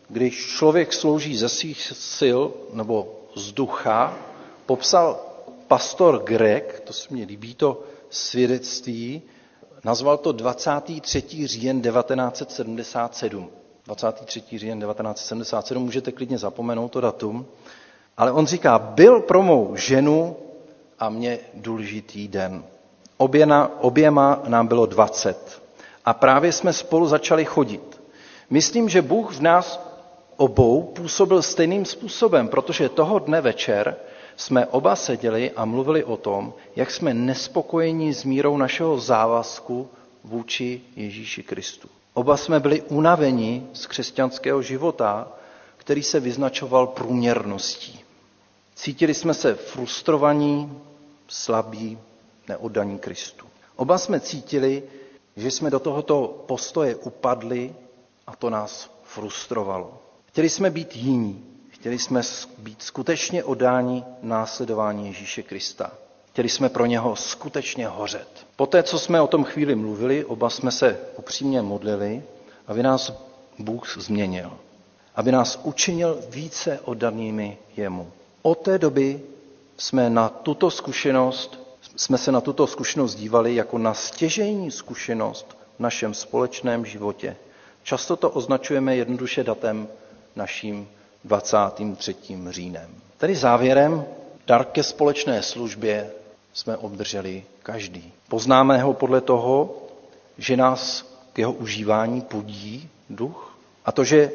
když 0.09 0.45
člověk 0.57 0.93
slouží 0.93 1.37
ze 1.37 1.49
svých 1.49 1.93
sil 2.17 2.39
nebo 2.73 3.13
z 3.35 3.51
ducha, 3.51 4.17
popsal 4.65 5.19
pastor 5.67 6.23
Greg, 6.23 6.79
to 6.87 6.93
se 6.93 7.07
mně 7.11 7.25
líbí, 7.25 7.55
to 7.55 7.83
svědectví, 8.09 9.21
nazval 9.83 10.17
to 10.17 10.31
23. 10.31 11.47
říjen 11.47 11.81
1977. 11.81 13.49
23. 13.85 14.43
říjen 14.59 14.79
1977, 14.79 15.83
můžete 15.83 16.11
klidně 16.11 16.37
zapomenout 16.37 16.87
to 16.91 17.01
datum, 17.01 17.45
ale 18.17 18.31
on 18.31 18.45
říká, 18.47 18.79
byl 18.79 19.19
pro 19.21 19.43
mou 19.43 19.75
ženu 19.75 20.35
a 20.99 21.09
mě 21.09 21.39
důležitý 21.53 22.27
den. 22.27 22.63
Oběma, 23.17 23.71
oběma 23.81 24.41
nám 24.47 24.67
bylo 24.67 24.85
20 24.85 25.61
a 26.05 26.13
právě 26.13 26.51
jsme 26.51 26.73
spolu 26.73 27.07
začali 27.07 27.45
chodit. 27.45 28.01
Myslím, 28.49 28.89
že 28.89 29.01
Bůh 29.01 29.33
v 29.33 29.41
nás 29.41 29.79
obou 30.37 30.83
působil 30.83 31.41
stejným 31.41 31.85
způsobem, 31.85 32.47
protože 32.47 32.89
toho 32.89 33.19
dne 33.19 33.41
večer 33.41 33.95
jsme 34.35 34.65
oba 34.65 34.95
seděli 34.95 35.51
a 35.51 35.65
mluvili 35.65 36.03
o 36.03 36.17
tom, 36.17 36.53
jak 36.75 36.91
jsme 36.91 37.13
nespokojení 37.13 38.13
s 38.13 38.23
mírou 38.23 38.57
našeho 38.57 38.99
závazku 38.99 39.89
vůči 40.23 40.81
Ježíši 40.95 41.43
Kristu. 41.43 41.89
Oba 42.17 42.37
jsme 42.37 42.59
byli 42.59 42.81
unaveni 42.81 43.67
z 43.73 43.87
křesťanského 43.87 44.61
života, 44.61 45.27
který 45.77 46.03
se 46.03 46.19
vyznačoval 46.19 46.87
průměrností. 46.87 47.99
Cítili 48.75 49.13
jsme 49.13 49.33
se 49.33 49.55
frustrovaní, 49.55 50.81
slabí, 51.27 51.97
neoddaní 52.47 52.99
Kristu. 52.99 53.45
Oba 53.75 53.97
jsme 53.97 54.19
cítili, 54.19 54.83
že 55.35 55.51
jsme 55.51 55.69
do 55.69 55.79
tohoto 55.79 56.43
postoje 56.47 56.95
upadli 56.95 57.75
a 58.27 58.35
to 58.35 58.49
nás 58.49 58.91
frustrovalo. 59.03 60.01
Chtěli 60.25 60.49
jsme 60.49 60.69
být 60.69 60.95
jiní, 60.95 61.45
chtěli 61.69 61.99
jsme 61.99 62.21
být 62.57 62.81
skutečně 62.81 63.43
odáni 63.43 64.03
následování 64.21 65.07
Ježíše 65.07 65.43
Krista. 65.43 65.91
Chtěli 66.35 66.49
jsme 66.49 66.69
pro 66.69 66.85
něho 66.85 67.15
skutečně 67.15 67.87
hořet. 67.87 68.27
Poté, 68.55 68.83
co 68.83 68.99
jsme 68.99 69.21
o 69.21 69.27
tom 69.27 69.43
chvíli 69.43 69.75
mluvili, 69.75 70.25
oba 70.25 70.49
jsme 70.49 70.71
se 70.71 70.99
upřímně 71.17 71.61
modlili, 71.61 72.23
aby 72.67 72.83
nás 72.83 73.13
Bůh 73.59 73.97
změnil. 73.97 74.51
Aby 75.15 75.31
nás 75.31 75.59
učinil 75.63 76.19
více 76.29 76.79
oddanými 76.83 77.57
jemu. 77.77 78.11
Od 78.41 78.55
té 78.55 78.77
doby 78.77 79.21
jsme 79.77 80.09
na 80.09 80.29
tuto 80.29 80.71
zkušenost, 80.71 81.77
jsme 81.95 82.17
se 82.17 82.31
na 82.31 82.41
tuto 82.41 82.67
zkušenost 82.67 83.15
dívali 83.15 83.55
jako 83.55 83.77
na 83.77 83.93
stěžejní 83.93 84.71
zkušenost 84.71 85.57
v 85.77 85.79
našem 85.79 86.13
společném 86.13 86.85
životě. 86.85 87.35
Často 87.83 88.15
to 88.15 88.29
označujeme 88.29 88.95
jednoduše 88.95 89.43
datem 89.43 89.87
naším 90.35 90.87
23. 91.23 92.15
říjnem. 92.49 92.89
Tedy 93.17 93.35
závěrem, 93.35 94.05
dar 94.47 94.65
ke 94.65 94.83
společné 94.83 95.43
službě 95.43 96.11
jsme 96.55 96.77
obdrželi 96.77 97.43
každý. 97.63 98.13
Poznáme 98.29 98.77
ho 98.77 98.93
podle 98.93 99.21
toho, 99.21 99.75
že 100.37 100.57
nás 100.57 101.05
k 101.33 101.39
jeho 101.39 101.51
užívání 101.53 102.21
podí 102.21 102.89
duch 103.09 103.57
a 103.85 103.91
to, 103.91 104.03
že 104.03 104.31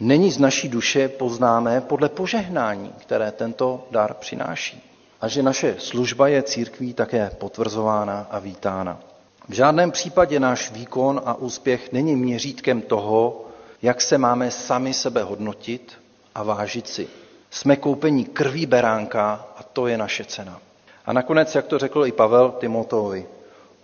není 0.00 0.30
z 0.30 0.38
naší 0.38 0.68
duše, 0.68 1.08
poznáme 1.08 1.80
podle 1.80 2.08
požehnání, 2.08 2.92
které 2.98 3.32
tento 3.32 3.86
dar 3.90 4.14
přináší. 4.14 4.82
a 5.20 5.28
že 5.28 5.42
naše 5.42 5.76
služba 5.78 6.28
je 6.28 6.42
církví 6.42 6.94
také 6.94 7.30
potvrzována 7.38 8.26
a 8.30 8.38
vítána. 8.38 9.00
V 9.48 9.52
žádném 9.52 9.90
případě 9.90 10.40
náš 10.40 10.70
výkon 10.72 11.22
a 11.24 11.34
úspěch 11.34 11.92
není 11.92 12.16
měřítkem 12.16 12.80
toho, 12.82 13.44
jak 13.82 14.00
se 14.00 14.18
máme 14.18 14.50
sami 14.50 14.94
sebe 14.94 15.22
hodnotit 15.22 15.92
a 16.34 16.42
vážit 16.42 16.88
si. 16.88 17.08
Jsme 17.50 17.76
koupení 17.76 18.24
krví 18.24 18.66
beránka 18.66 19.46
a 19.56 19.62
to 19.62 19.86
je 19.86 19.98
naše 19.98 20.24
cena. 20.24 20.60
A 21.06 21.12
nakonec, 21.12 21.54
jak 21.54 21.66
to 21.66 21.78
řekl 21.78 22.06
i 22.06 22.12
Pavel 22.12 22.50
Timoteovi, 22.50 23.26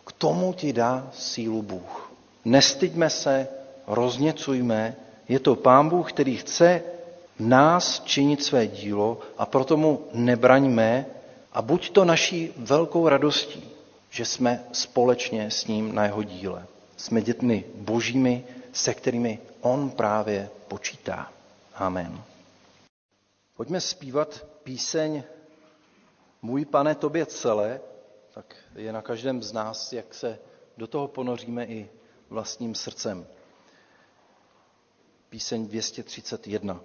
k 0.06 0.12
tomu 0.12 0.52
ti 0.52 0.72
dá 0.72 1.08
sílu 1.12 1.62
Bůh. 1.62 2.12
Nestyďme 2.44 3.10
se, 3.10 3.48
rozněcujme, 3.86 4.96
je 5.28 5.40
to 5.40 5.56
Pán 5.56 5.88
Bůh, 5.88 6.12
který 6.12 6.36
chce 6.36 6.82
v 7.38 7.46
nás 7.46 8.02
činit 8.04 8.44
své 8.44 8.66
dílo 8.66 9.18
a 9.38 9.46
proto 9.46 9.76
mu 9.76 10.00
nebraňme 10.12 11.06
a 11.52 11.62
buď 11.62 11.90
to 11.90 12.04
naší 12.04 12.52
velkou 12.56 13.08
radostí, 13.08 13.70
že 14.10 14.24
jsme 14.24 14.64
společně 14.72 15.50
s 15.50 15.66
ním 15.66 15.94
na 15.94 16.04
jeho 16.04 16.22
díle. 16.22 16.66
Jsme 16.96 17.22
dětmi 17.22 17.64
božími, 17.74 18.44
se 18.72 18.94
kterými 18.94 19.38
on 19.60 19.90
právě 19.90 20.50
počítá. 20.68 21.32
Amen. 21.74 22.22
Pojďme 23.56 23.80
zpívat 23.80 24.46
píseň 24.64 25.22
Můj 26.42 26.64
pane, 26.64 26.94
tobě 26.94 27.26
celé, 27.26 27.80
tak 28.34 28.56
je 28.74 28.92
na 28.92 29.02
každém 29.02 29.42
z 29.42 29.52
nás, 29.52 29.92
jak 29.92 30.14
se 30.14 30.38
do 30.76 30.86
toho 30.86 31.08
ponoříme 31.08 31.66
i 31.66 31.90
vlastním 32.28 32.74
srdcem. 32.74 33.26
Píseň 35.28 35.66
231. 35.66 36.80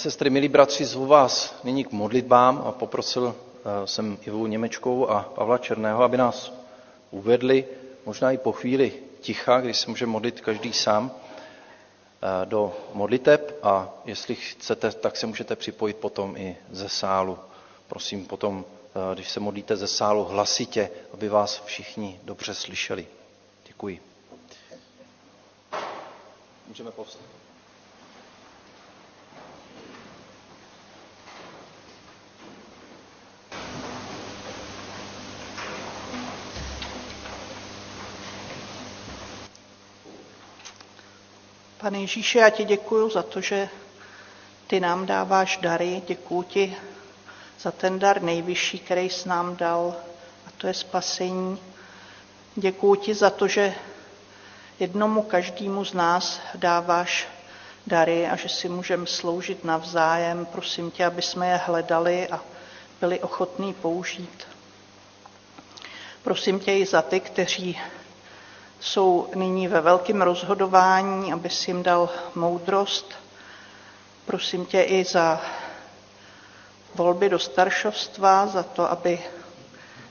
sestry, 0.00 0.30
milí 0.30 0.48
bratři, 0.48 0.84
zvu 0.84 1.06
vás 1.06 1.54
nyní 1.64 1.84
k 1.84 1.92
modlitbám 1.92 2.62
a 2.66 2.72
poprosil 2.72 3.34
eh, 3.36 3.86
jsem 3.86 4.18
Ivu 4.26 4.46
Němečkou 4.46 5.08
a 5.08 5.22
Pavla 5.34 5.58
Černého, 5.58 6.02
aby 6.02 6.16
nás 6.16 6.52
uvedli, 7.10 7.64
možná 8.06 8.32
i 8.32 8.38
po 8.38 8.52
chvíli 8.52 8.92
ticha, 9.20 9.60
když 9.60 9.78
se 9.78 9.90
může 9.90 10.06
modlit 10.06 10.40
každý 10.40 10.72
sám, 10.72 11.10
eh, 11.12 12.46
do 12.46 12.72
modliteb 12.94 13.58
a 13.62 13.88
jestli 14.04 14.34
chcete, 14.34 14.90
tak 14.90 15.16
se 15.16 15.26
můžete 15.26 15.56
připojit 15.56 15.96
potom 15.96 16.36
i 16.36 16.56
ze 16.70 16.88
sálu. 16.88 17.38
Prosím 17.88 18.26
potom, 18.26 18.64
eh, 19.10 19.14
když 19.14 19.30
se 19.30 19.40
modlíte 19.40 19.76
ze 19.76 19.86
sálu, 19.86 20.24
hlasitě, 20.24 20.90
aby 21.14 21.28
vás 21.28 21.62
všichni 21.64 22.20
dobře 22.24 22.54
slyšeli. 22.54 23.06
Děkuji. 23.66 24.00
Můžeme 26.68 26.90
povstat. 26.90 27.49
Pane 41.80 42.00
Ježíši, 42.00 42.38
já 42.38 42.50
ti 42.50 42.64
děkuji 42.64 43.10
za 43.10 43.22
to, 43.22 43.40
že 43.40 43.68
ty 44.66 44.80
nám 44.80 45.06
dáváš 45.06 45.56
dary. 45.56 46.02
Děkuji 46.06 46.42
ti 46.42 46.76
za 47.60 47.70
ten 47.70 47.98
dar 47.98 48.22
nejvyšší, 48.22 48.78
který 48.78 49.10
jsi 49.10 49.28
nám 49.28 49.56
dal, 49.56 49.94
a 50.46 50.50
to 50.58 50.66
je 50.66 50.74
spasení. 50.74 51.58
Děkuji 52.56 52.94
ti 52.94 53.14
za 53.14 53.30
to, 53.30 53.48
že 53.48 53.74
jednomu 54.80 55.22
každému 55.22 55.84
z 55.84 55.92
nás 55.92 56.40
dáváš 56.54 57.28
dary 57.86 58.26
a 58.26 58.36
že 58.36 58.48
si 58.48 58.68
můžeme 58.68 59.06
sloužit 59.06 59.64
navzájem. 59.64 60.46
Prosím 60.46 60.90
tě, 60.90 61.06
aby 61.06 61.22
jsme 61.22 61.48
je 61.48 61.56
hledali 61.56 62.28
a 62.28 62.40
byli 63.00 63.20
ochotní 63.20 63.74
použít. 63.74 64.46
Prosím 66.22 66.60
tě 66.60 66.72
i 66.72 66.86
za 66.86 67.02
ty, 67.02 67.20
kteří 67.20 67.78
jsou 68.80 69.28
nyní 69.34 69.68
ve 69.68 69.80
velkém 69.80 70.22
rozhodování, 70.22 71.32
aby 71.32 71.50
si 71.50 71.70
jim 71.70 71.82
dal 71.82 72.08
moudrost. 72.34 73.12
Prosím 74.26 74.66
tě 74.66 74.82
i 74.82 75.04
za 75.04 75.40
volby 76.94 77.28
do 77.28 77.38
staršovstva, 77.38 78.46
za 78.46 78.62
to, 78.62 78.90
aby 78.90 79.18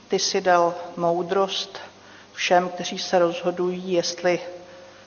ty 0.08 0.18
si 0.18 0.40
dal 0.40 0.74
moudrost 0.96 1.78
všem, 2.32 2.68
kteří 2.68 2.98
se 2.98 3.18
rozhodují, 3.18 3.92
jestli 3.92 4.40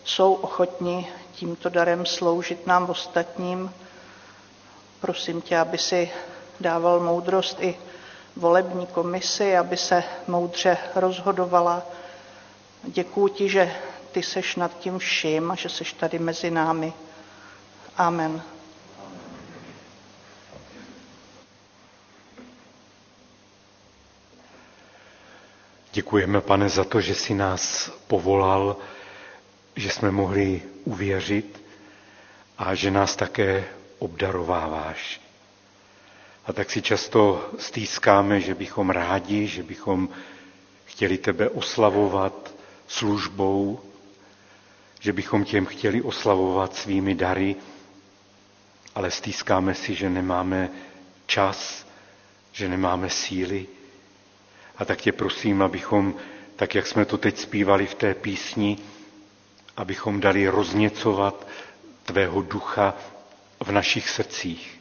jsou 0.03 0.33
ochotni 0.33 1.09
tímto 1.35 1.69
darem 1.69 2.05
sloužit 2.05 2.67
nám 2.67 2.89
ostatním. 2.89 3.73
Prosím 5.01 5.41
tě, 5.41 5.57
aby 5.59 5.77
si 5.77 6.11
dával 6.59 6.99
moudrost 6.99 7.57
i 7.61 7.77
volební 8.35 8.87
komisi, 8.87 9.57
aby 9.57 9.77
se 9.77 10.03
moudře 10.27 10.77
rozhodovala. 10.95 11.83
Děkuji 12.83 13.27
ti, 13.27 13.49
že 13.49 13.75
ty 14.11 14.23
seš 14.23 14.55
nad 14.55 14.79
tím 14.79 14.99
vším 14.99 15.51
a 15.51 15.55
že 15.55 15.69
seš 15.69 15.93
tady 15.93 16.19
mezi 16.19 16.51
námi. 16.51 16.93
Amen. 17.97 18.41
Děkujeme, 25.93 26.41
pane, 26.41 26.69
za 26.69 26.83
to, 26.83 27.01
že 27.01 27.15
jsi 27.15 27.33
nás 27.33 27.91
povolal, 28.07 28.75
že 29.75 29.89
jsme 29.89 30.11
mohli 30.11 30.61
uvěřit 30.83 31.63
a 32.57 32.75
že 32.75 32.91
nás 32.91 33.15
také 33.15 33.65
obdarováváš. 33.99 35.21
A 36.45 36.53
tak 36.53 36.71
si 36.71 36.81
často 36.81 37.49
stýskáme, 37.59 38.39
že 38.41 38.55
bychom 38.55 38.89
rádi, 38.89 39.47
že 39.47 39.63
bychom 39.63 40.09
chtěli 40.85 41.17
tebe 41.17 41.49
oslavovat 41.49 42.52
službou, 42.93 43.79
že 44.99 45.13
bychom 45.13 45.45
těm 45.45 45.65
chtěli 45.65 46.01
oslavovat 46.01 46.75
svými 46.75 47.15
dary, 47.15 47.55
ale 48.95 49.11
stýskáme 49.11 49.75
si, 49.75 49.95
že 49.95 50.09
nemáme 50.09 50.69
čas, 51.25 51.87
že 52.51 52.69
nemáme 52.69 53.09
síly. 53.09 53.67
A 54.77 54.85
tak 54.85 55.01
tě 55.01 55.11
prosím, 55.11 55.61
abychom, 55.61 56.13
tak 56.55 56.75
jak 56.75 56.87
jsme 56.87 57.05
to 57.05 57.17
teď 57.17 57.37
zpívali 57.37 57.85
v 57.87 57.95
té 57.95 58.13
písni, 58.13 58.77
abychom 59.77 60.19
dali 60.19 60.47
rozněcovat 60.47 61.47
tvého 62.03 62.41
ducha 62.41 62.93
v 63.63 63.71
našich 63.71 64.09
srdcích. 64.09 64.79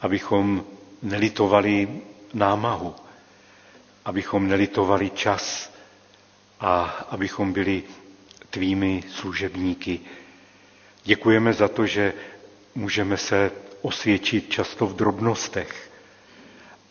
Abychom 0.00 0.64
nelitovali 1.02 2.00
námahu, 2.34 2.94
abychom 4.04 4.48
nelitovali 4.48 5.10
čas 5.10 5.73
a 6.64 6.82
abychom 7.10 7.52
byli 7.52 7.82
tvými 8.50 9.02
služebníky. 9.10 10.00
Děkujeme 11.04 11.52
za 11.52 11.68
to, 11.68 11.86
že 11.86 12.12
můžeme 12.74 13.16
se 13.16 13.50
osvědčit 13.82 14.50
často 14.50 14.86
v 14.86 14.96
drobnostech 14.96 15.90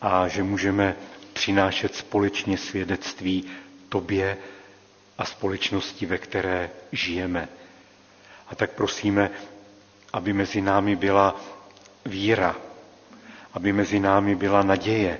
a 0.00 0.28
že 0.28 0.42
můžeme 0.42 0.96
přinášet 1.32 1.94
společně 1.94 2.58
svědectví 2.58 3.44
tobě 3.88 4.36
a 5.18 5.24
společnosti, 5.24 6.06
ve 6.06 6.18
které 6.18 6.70
žijeme. 6.92 7.48
A 8.48 8.54
tak 8.54 8.70
prosíme, 8.70 9.30
aby 10.12 10.32
mezi 10.32 10.60
námi 10.60 10.96
byla 10.96 11.40
víra, 12.06 12.56
aby 13.54 13.72
mezi 13.72 14.00
námi 14.00 14.34
byla 14.34 14.62
naděje, 14.62 15.18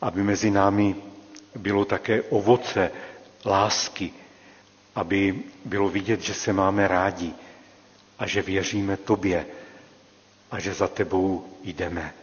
aby 0.00 0.22
mezi 0.22 0.50
námi 0.50 0.94
bylo 1.56 1.84
také 1.84 2.22
ovoce 2.22 2.90
lásky, 3.44 4.12
aby 4.94 5.42
bylo 5.64 5.88
vidět, 5.88 6.20
že 6.20 6.34
se 6.34 6.52
máme 6.52 6.88
rádi 6.88 7.32
a 8.18 8.26
že 8.26 8.42
věříme 8.42 8.96
tobě 8.96 9.46
a 10.50 10.60
že 10.60 10.74
za 10.74 10.88
tebou 10.88 11.46
jdeme. 11.62 12.14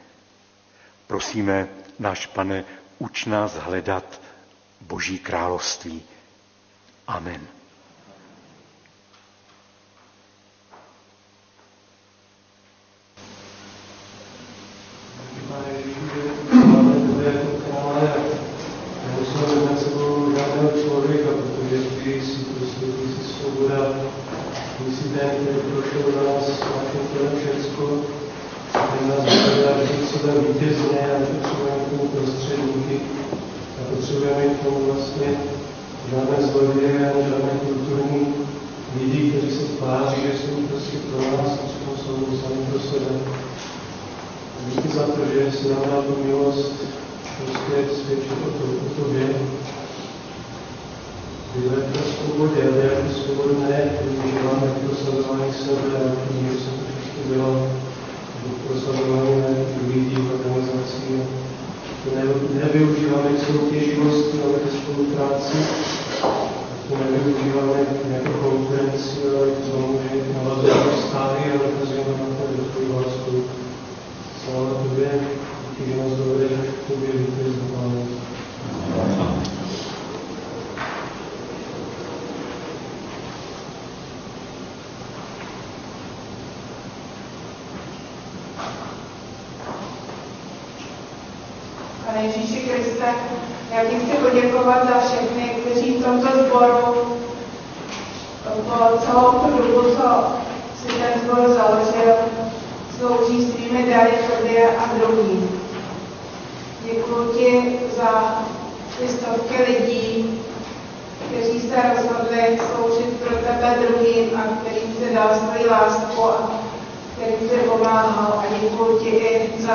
Prosíme, 1.08 1.68
náš 2.00 2.26
pane, 2.26 2.66
uč 3.00 3.26
nás 3.26 3.54
hledat 3.54 4.22
Boží 4.82 5.20
království. 5.20 6.04
Amen. 7.08 7.48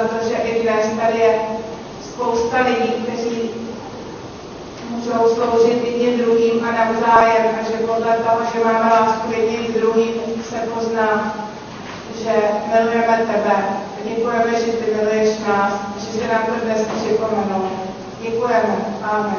Za 0.02 0.08
to, 0.08 0.28
že 0.28 0.34
i 0.34 0.62
dnes 0.62 0.86
tady 1.00 1.18
je 1.18 1.38
spousta 2.02 2.56
lidí, 2.60 2.92
kteří 3.02 3.50
můžou 4.90 5.34
sloužit 5.34 5.84
jedním 5.84 6.18
druhým 6.18 6.64
a 6.64 6.72
navzájem 6.72 7.46
a 7.60 7.64
že 7.70 7.76
podle 7.86 8.16
toho, 8.16 8.40
že 8.54 8.64
máme 8.64 8.90
lásku 8.90 9.32
jedním 9.32 9.72
druhým, 9.72 10.12
se 10.48 10.56
pozná, 10.74 11.36
že 12.22 12.32
milujeme 12.72 13.16
tebe. 13.16 13.56
Děkujeme, 14.04 14.60
že 14.60 14.72
ty 14.72 14.94
miluješ 14.94 15.38
nás, 15.48 15.72
že 15.98 16.18
se 16.18 16.28
nám 16.28 16.46
to 16.46 16.64
dnes 16.64 16.80
připomenul. 16.96 17.70
Děkujeme. 18.22 18.76
Amen. 19.02 19.36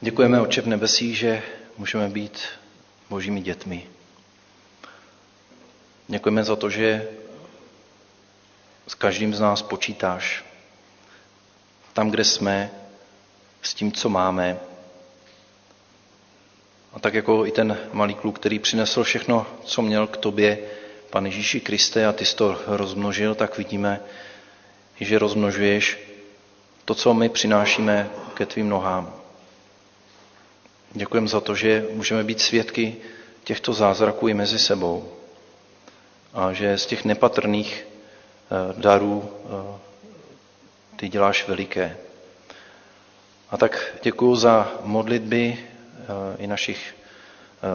Děkujeme, 0.00 0.40
Oče 0.40 0.62
v 0.62 0.66
nebesích, 0.66 1.18
že 1.18 1.42
můžeme 1.78 2.08
být 2.08 2.40
božími 3.10 3.40
dětmi. 3.40 3.82
Děkujeme 6.08 6.44
za 6.44 6.56
to, 6.56 6.70
že 6.70 7.08
s 8.86 8.94
každým 8.94 9.34
z 9.34 9.40
nás 9.40 9.62
počítáš. 9.62 10.44
Tam, 11.92 12.10
kde 12.10 12.24
jsme, 12.24 12.70
s 13.62 13.74
tím, 13.74 13.92
co 13.92 14.08
máme. 14.08 14.58
A 16.92 16.98
tak 17.00 17.14
jako 17.14 17.46
i 17.46 17.50
ten 17.50 17.78
malý 17.92 18.14
kluk, 18.14 18.38
který 18.38 18.58
přinesl 18.58 19.04
všechno, 19.04 19.46
co 19.64 19.82
měl 19.82 20.06
k 20.06 20.16
tobě, 20.16 20.58
Pane 21.10 21.28
Ježíši 21.28 21.60
Kriste, 21.60 22.06
a 22.06 22.12
ty 22.12 22.24
jsi 22.24 22.36
to 22.36 22.60
rozmnožil, 22.66 23.34
tak 23.34 23.58
vidíme, 23.58 24.00
že 25.00 25.18
rozmnožuješ 25.18 25.98
to, 26.84 26.94
co 26.94 27.14
my 27.14 27.28
přinášíme 27.28 28.10
ke 28.34 28.46
tvým 28.46 28.68
nohám. 28.68 29.14
Děkujeme 30.92 31.28
za 31.28 31.40
to, 31.40 31.54
že 31.54 31.86
můžeme 31.92 32.24
být 32.24 32.40
svědky 32.40 32.96
těchto 33.44 33.72
zázraků 33.72 34.28
i 34.28 34.34
mezi 34.34 34.58
sebou. 34.58 35.12
A 36.34 36.52
že 36.52 36.78
z 36.78 36.86
těch 36.86 37.04
nepatrných 37.04 37.86
darů 38.76 39.30
eh, 39.44 39.78
ty 40.96 41.08
děláš 41.08 41.48
veliké. 41.48 41.96
A 43.50 43.56
tak 43.56 43.94
děkuji 44.02 44.36
za 44.36 44.72
modlitby 44.82 45.58
eh, 45.58 46.06
i 46.38 46.46
našich 46.46 46.94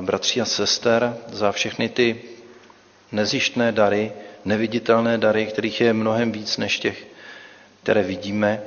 bratří 0.01 0.41
a 0.41 0.45
sester, 0.45 1.17
za 1.27 1.51
všechny 1.51 1.89
ty 1.89 2.21
nezištné 3.11 3.71
dary, 3.71 4.11
neviditelné 4.45 5.17
dary, 5.17 5.45
kterých 5.45 5.81
je 5.81 5.93
mnohem 5.93 6.31
víc 6.31 6.57
než 6.57 6.79
těch, 6.79 7.07
které 7.83 8.03
vidíme. 8.03 8.61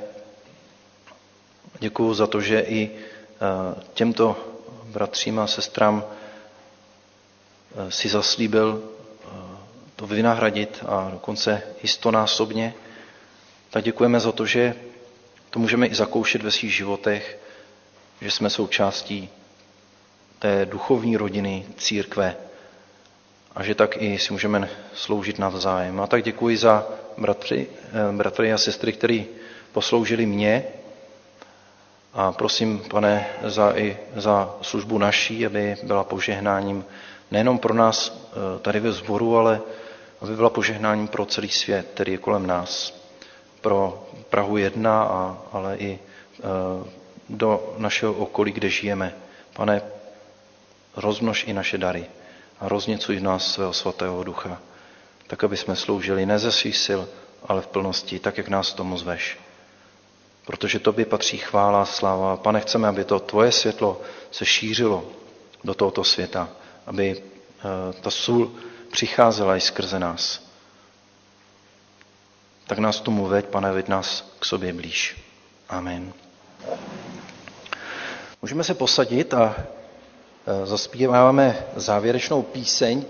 Děkuji 1.79 2.13
za 2.13 2.27
to, 2.27 2.41
že 2.41 2.59
i 2.59 2.91
eh, 2.91 3.81
těmto 3.93 4.37
bratřím 4.83 5.39
a 5.39 5.47
sestrám 5.47 6.03
eh, 7.87 7.91
si 7.91 8.09
zaslíbil 8.09 8.83
eh, 8.83 8.94
to 9.95 10.07
vynahradit 10.07 10.83
a 10.87 11.09
dokonce 11.11 11.61
i 11.83 11.87
stonásobně. 11.87 12.73
Tak 13.69 13.83
děkujeme 13.83 14.19
za 14.19 14.31
to, 14.31 14.45
že 14.45 14.75
to 15.49 15.59
můžeme 15.59 15.87
i 15.87 15.95
zakoušet 15.95 16.43
ve 16.43 16.51
svých 16.51 16.73
životech, 16.73 17.39
že 18.21 18.31
jsme 18.31 18.49
součástí 18.49 19.29
té 20.39 20.65
duchovní 20.65 21.17
rodiny 21.17 21.65
církve 21.77 22.35
a 23.55 23.63
že 23.63 23.75
tak 23.75 24.01
i 24.01 24.19
si 24.19 24.33
můžeme 24.33 24.69
sloužit 24.93 25.39
navzájem. 25.39 26.01
A 26.01 26.07
tak 26.07 26.23
děkuji 26.23 26.57
za 26.57 26.87
bratry, 27.17 27.67
bratry 28.11 28.53
a 28.53 28.57
sestry, 28.57 28.93
kteří 28.93 29.25
posloužili 29.71 30.25
mě 30.25 30.63
a 32.13 32.31
prosím, 32.31 32.79
pane, 32.89 33.27
za, 33.43 33.71
i 33.75 33.97
za 34.15 34.55
službu 34.61 34.97
naší, 34.97 35.45
aby 35.45 35.75
byla 35.83 36.03
požehnáním 36.03 36.85
nejenom 37.31 37.59
pro 37.59 37.73
nás 37.73 38.11
eh, 38.11 38.59
tady 38.59 38.79
ve 38.79 38.91
sboru, 38.91 39.37
ale 39.37 39.61
aby 40.21 40.35
byla 40.35 40.49
požehnáním 40.49 41.07
pro 41.07 41.25
celý 41.25 41.49
svět, 41.49 41.87
který 41.93 42.11
je 42.11 42.17
kolem 42.17 42.47
nás. 42.47 43.01
Pro 43.61 44.07
Prahu 44.29 44.57
jedna, 44.57 45.03
a, 45.03 45.37
ale 45.51 45.77
i 45.77 45.99
eh, 45.99 46.43
do 47.29 47.73
našeho 47.77 48.13
okolí, 48.13 48.51
kde 48.51 48.69
žijeme. 48.69 49.15
Pane, 49.53 49.81
rozmnož 50.95 51.43
i 51.47 51.53
naše 51.53 51.77
dary 51.77 52.05
a 52.59 52.69
rozněcuj 52.69 53.17
v 53.17 53.23
nás 53.23 53.53
svého 53.53 53.73
svatého 53.73 54.23
ducha, 54.23 54.61
tak 55.27 55.43
aby 55.43 55.57
jsme 55.57 55.75
sloužili 55.75 56.25
ne 56.25 56.39
ze 56.39 56.51
svých 56.51 56.77
sil, 56.85 57.01
ale 57.47 57.61
v 57.61 57.67
plnosti, 57.67 58.19
tak 58.19 58.37
jak 58.37 58.47
nás 58.47 58.73
tomu 58.73 58.97
zveš 58.97 59.37
protože 60.45 60.79
tobě 60.79 61.05
patří 61.05 61.37
chvála 61.37 61.81
a 61.81 61.85
sláva. 61.85 62.37
Pane, 62.37 62.59
chceme, 62.59 62.87
aby 62.87 63.03
to 63.03 63.19
tvoje 63.19 63.51
světlo 63.51 64.01
se 64.31 64.45
šířilo 64.45 65.05
do 65.63 65.73
tohoto 65.73 66.03
světa, 66.03 66.49
aby 66.85 67.15
eh, 67.17 67.93
ta 68.01 68.11
sůl 68.11 68.51
přicházela 68.95 69.57
i 69.57 69.61
skrze 69.61 69.99
nás. 69.99 70.41
Tak 72.67 72.79
nás 72.79 72.99
tomu 72.99 73.27
veď, 73.27 73.45
pane, 73.45 73.71
veď 73.71 73.87
nás 73.87 74.31
k 74.39 74.45
sobě 74.45 74.73
blíž. 74.73 75.21
Amen. 75.69 76.13
Můžeme 78.41 78.63
se 78.63 78.73
posadit 78.73 79.33
a 79.33 79.55
eh, 79.57 79.65
zaspíváme 80.65 81.65
závěrečnou 81.75 82.41
píseň 82.41 83.05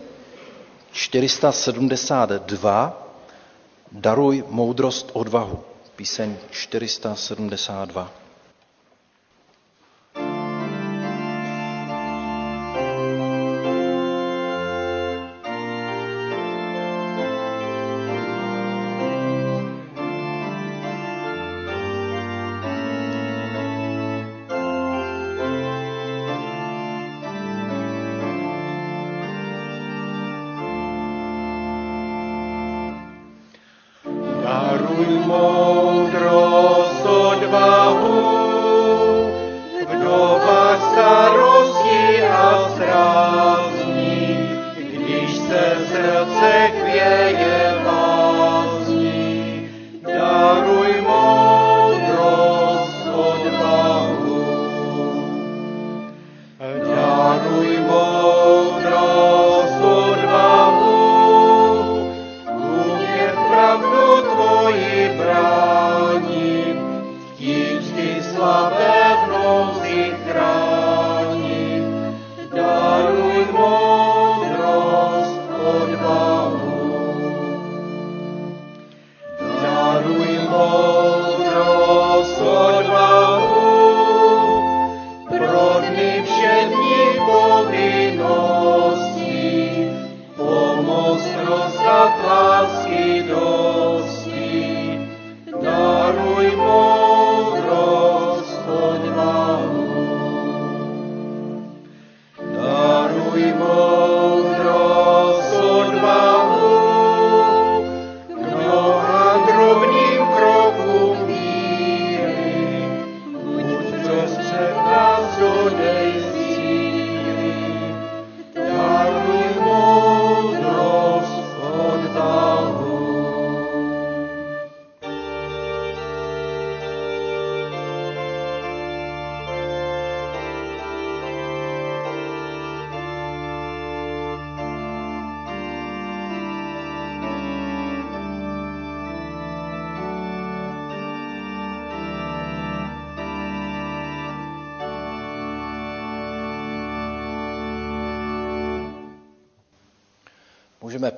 472 0.92 3.02
Daruj 3.92 4.44
moudrost 4.48 5.10
odvahu 5.14 5.64
píseň 5.96 6.38
472. 6.52 8.12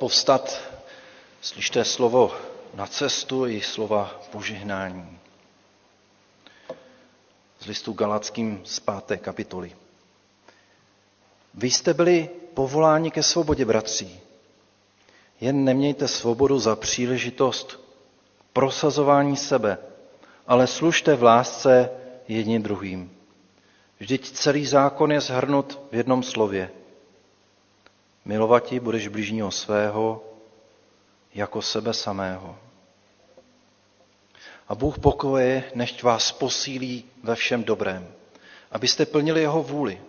povstat, 0.08 0.48
slyšte 1.44 1.84
slovo 1.84 2.32
na 2.74 2.88
cestu 2.88 3.44
i 3.48 3.60
slova 3.62 4.08
požehnání. 4.32 5.20
Z 7.60 7.66
listu 7.68 7.94
Galackým 7.94 8.62
z 8.64 8.80
páté 8.80 9.18
kapitoly. 9.18 9.76
Vy 11.54 11.72
jste 11.72 11.94
byli 11.94 12.30
povoláni 12.54 13.12
ke 13.12 13.24
svobodě, 13.24 13.66
bratří. 13.66 14.20
Jen 15.42 15.64
nemějte 15.64 16.08
svobodu 16.08 16.60
za 16.60 16.76
příležitost 16.76 17.80
prosazování 18.54 19.36
sebe, 19.38 19.78
ale 20.48 20.68
služte 20.68 21.16
v 21.16 21.24
lásce 21.24 21.90
jedním 22.28 22.64
druhým. 22.64 23.12
Vždyť 24.00 24.32
celý 24.32 24.66
zákon 24.66 25.12
je 25.12 25.22
zhrnut 25.22 25.80
v 25.92 25.96
jednom 25.96 26.24
slově. 26.24 26.72
Milovati 28.28 28.80
budeš 28.80 29.08
blížního 29.08 29.52
svého 29.52 30.24
jako 31.34 31.62
sebe 31.62 31.94
samého. 31.94 32.58
A 34.68 34.76
Bůh 34.76 35.00
pokoje 35.00 35.64
nechť 35.76 36.04
vás 36.04 36.32
posílí 36.32 37.06
ve 37.24 37.36
všem 37.36 37.64
dobrém, 37.64 38.08
abyste 38.72 39.06
plnili 39.06 39.42
jeho 39.42 39.64
vůli. 39.64 40.02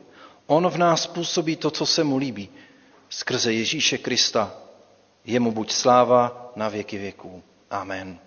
On 0.47 0.69
v 0.69 0.79
nás 0.79 1.07
působí 1.07 1.57
to, 1.57 1.71
co 1.71 1.87
se 1.87 2.05
mu 2.05 2.17
líbí, 2.17 2.49
skrze 3.09 3.53
Ježíše 3.53 3.99
Krista. 3.99 4.55
Jemu 5.25 5.53
buď 5.53 5.73
sláva 5.73 6.53
na 6.57 6.69
věky 6.69 6.99
věků. 6.99 7.43
Amen. 7.71 8.19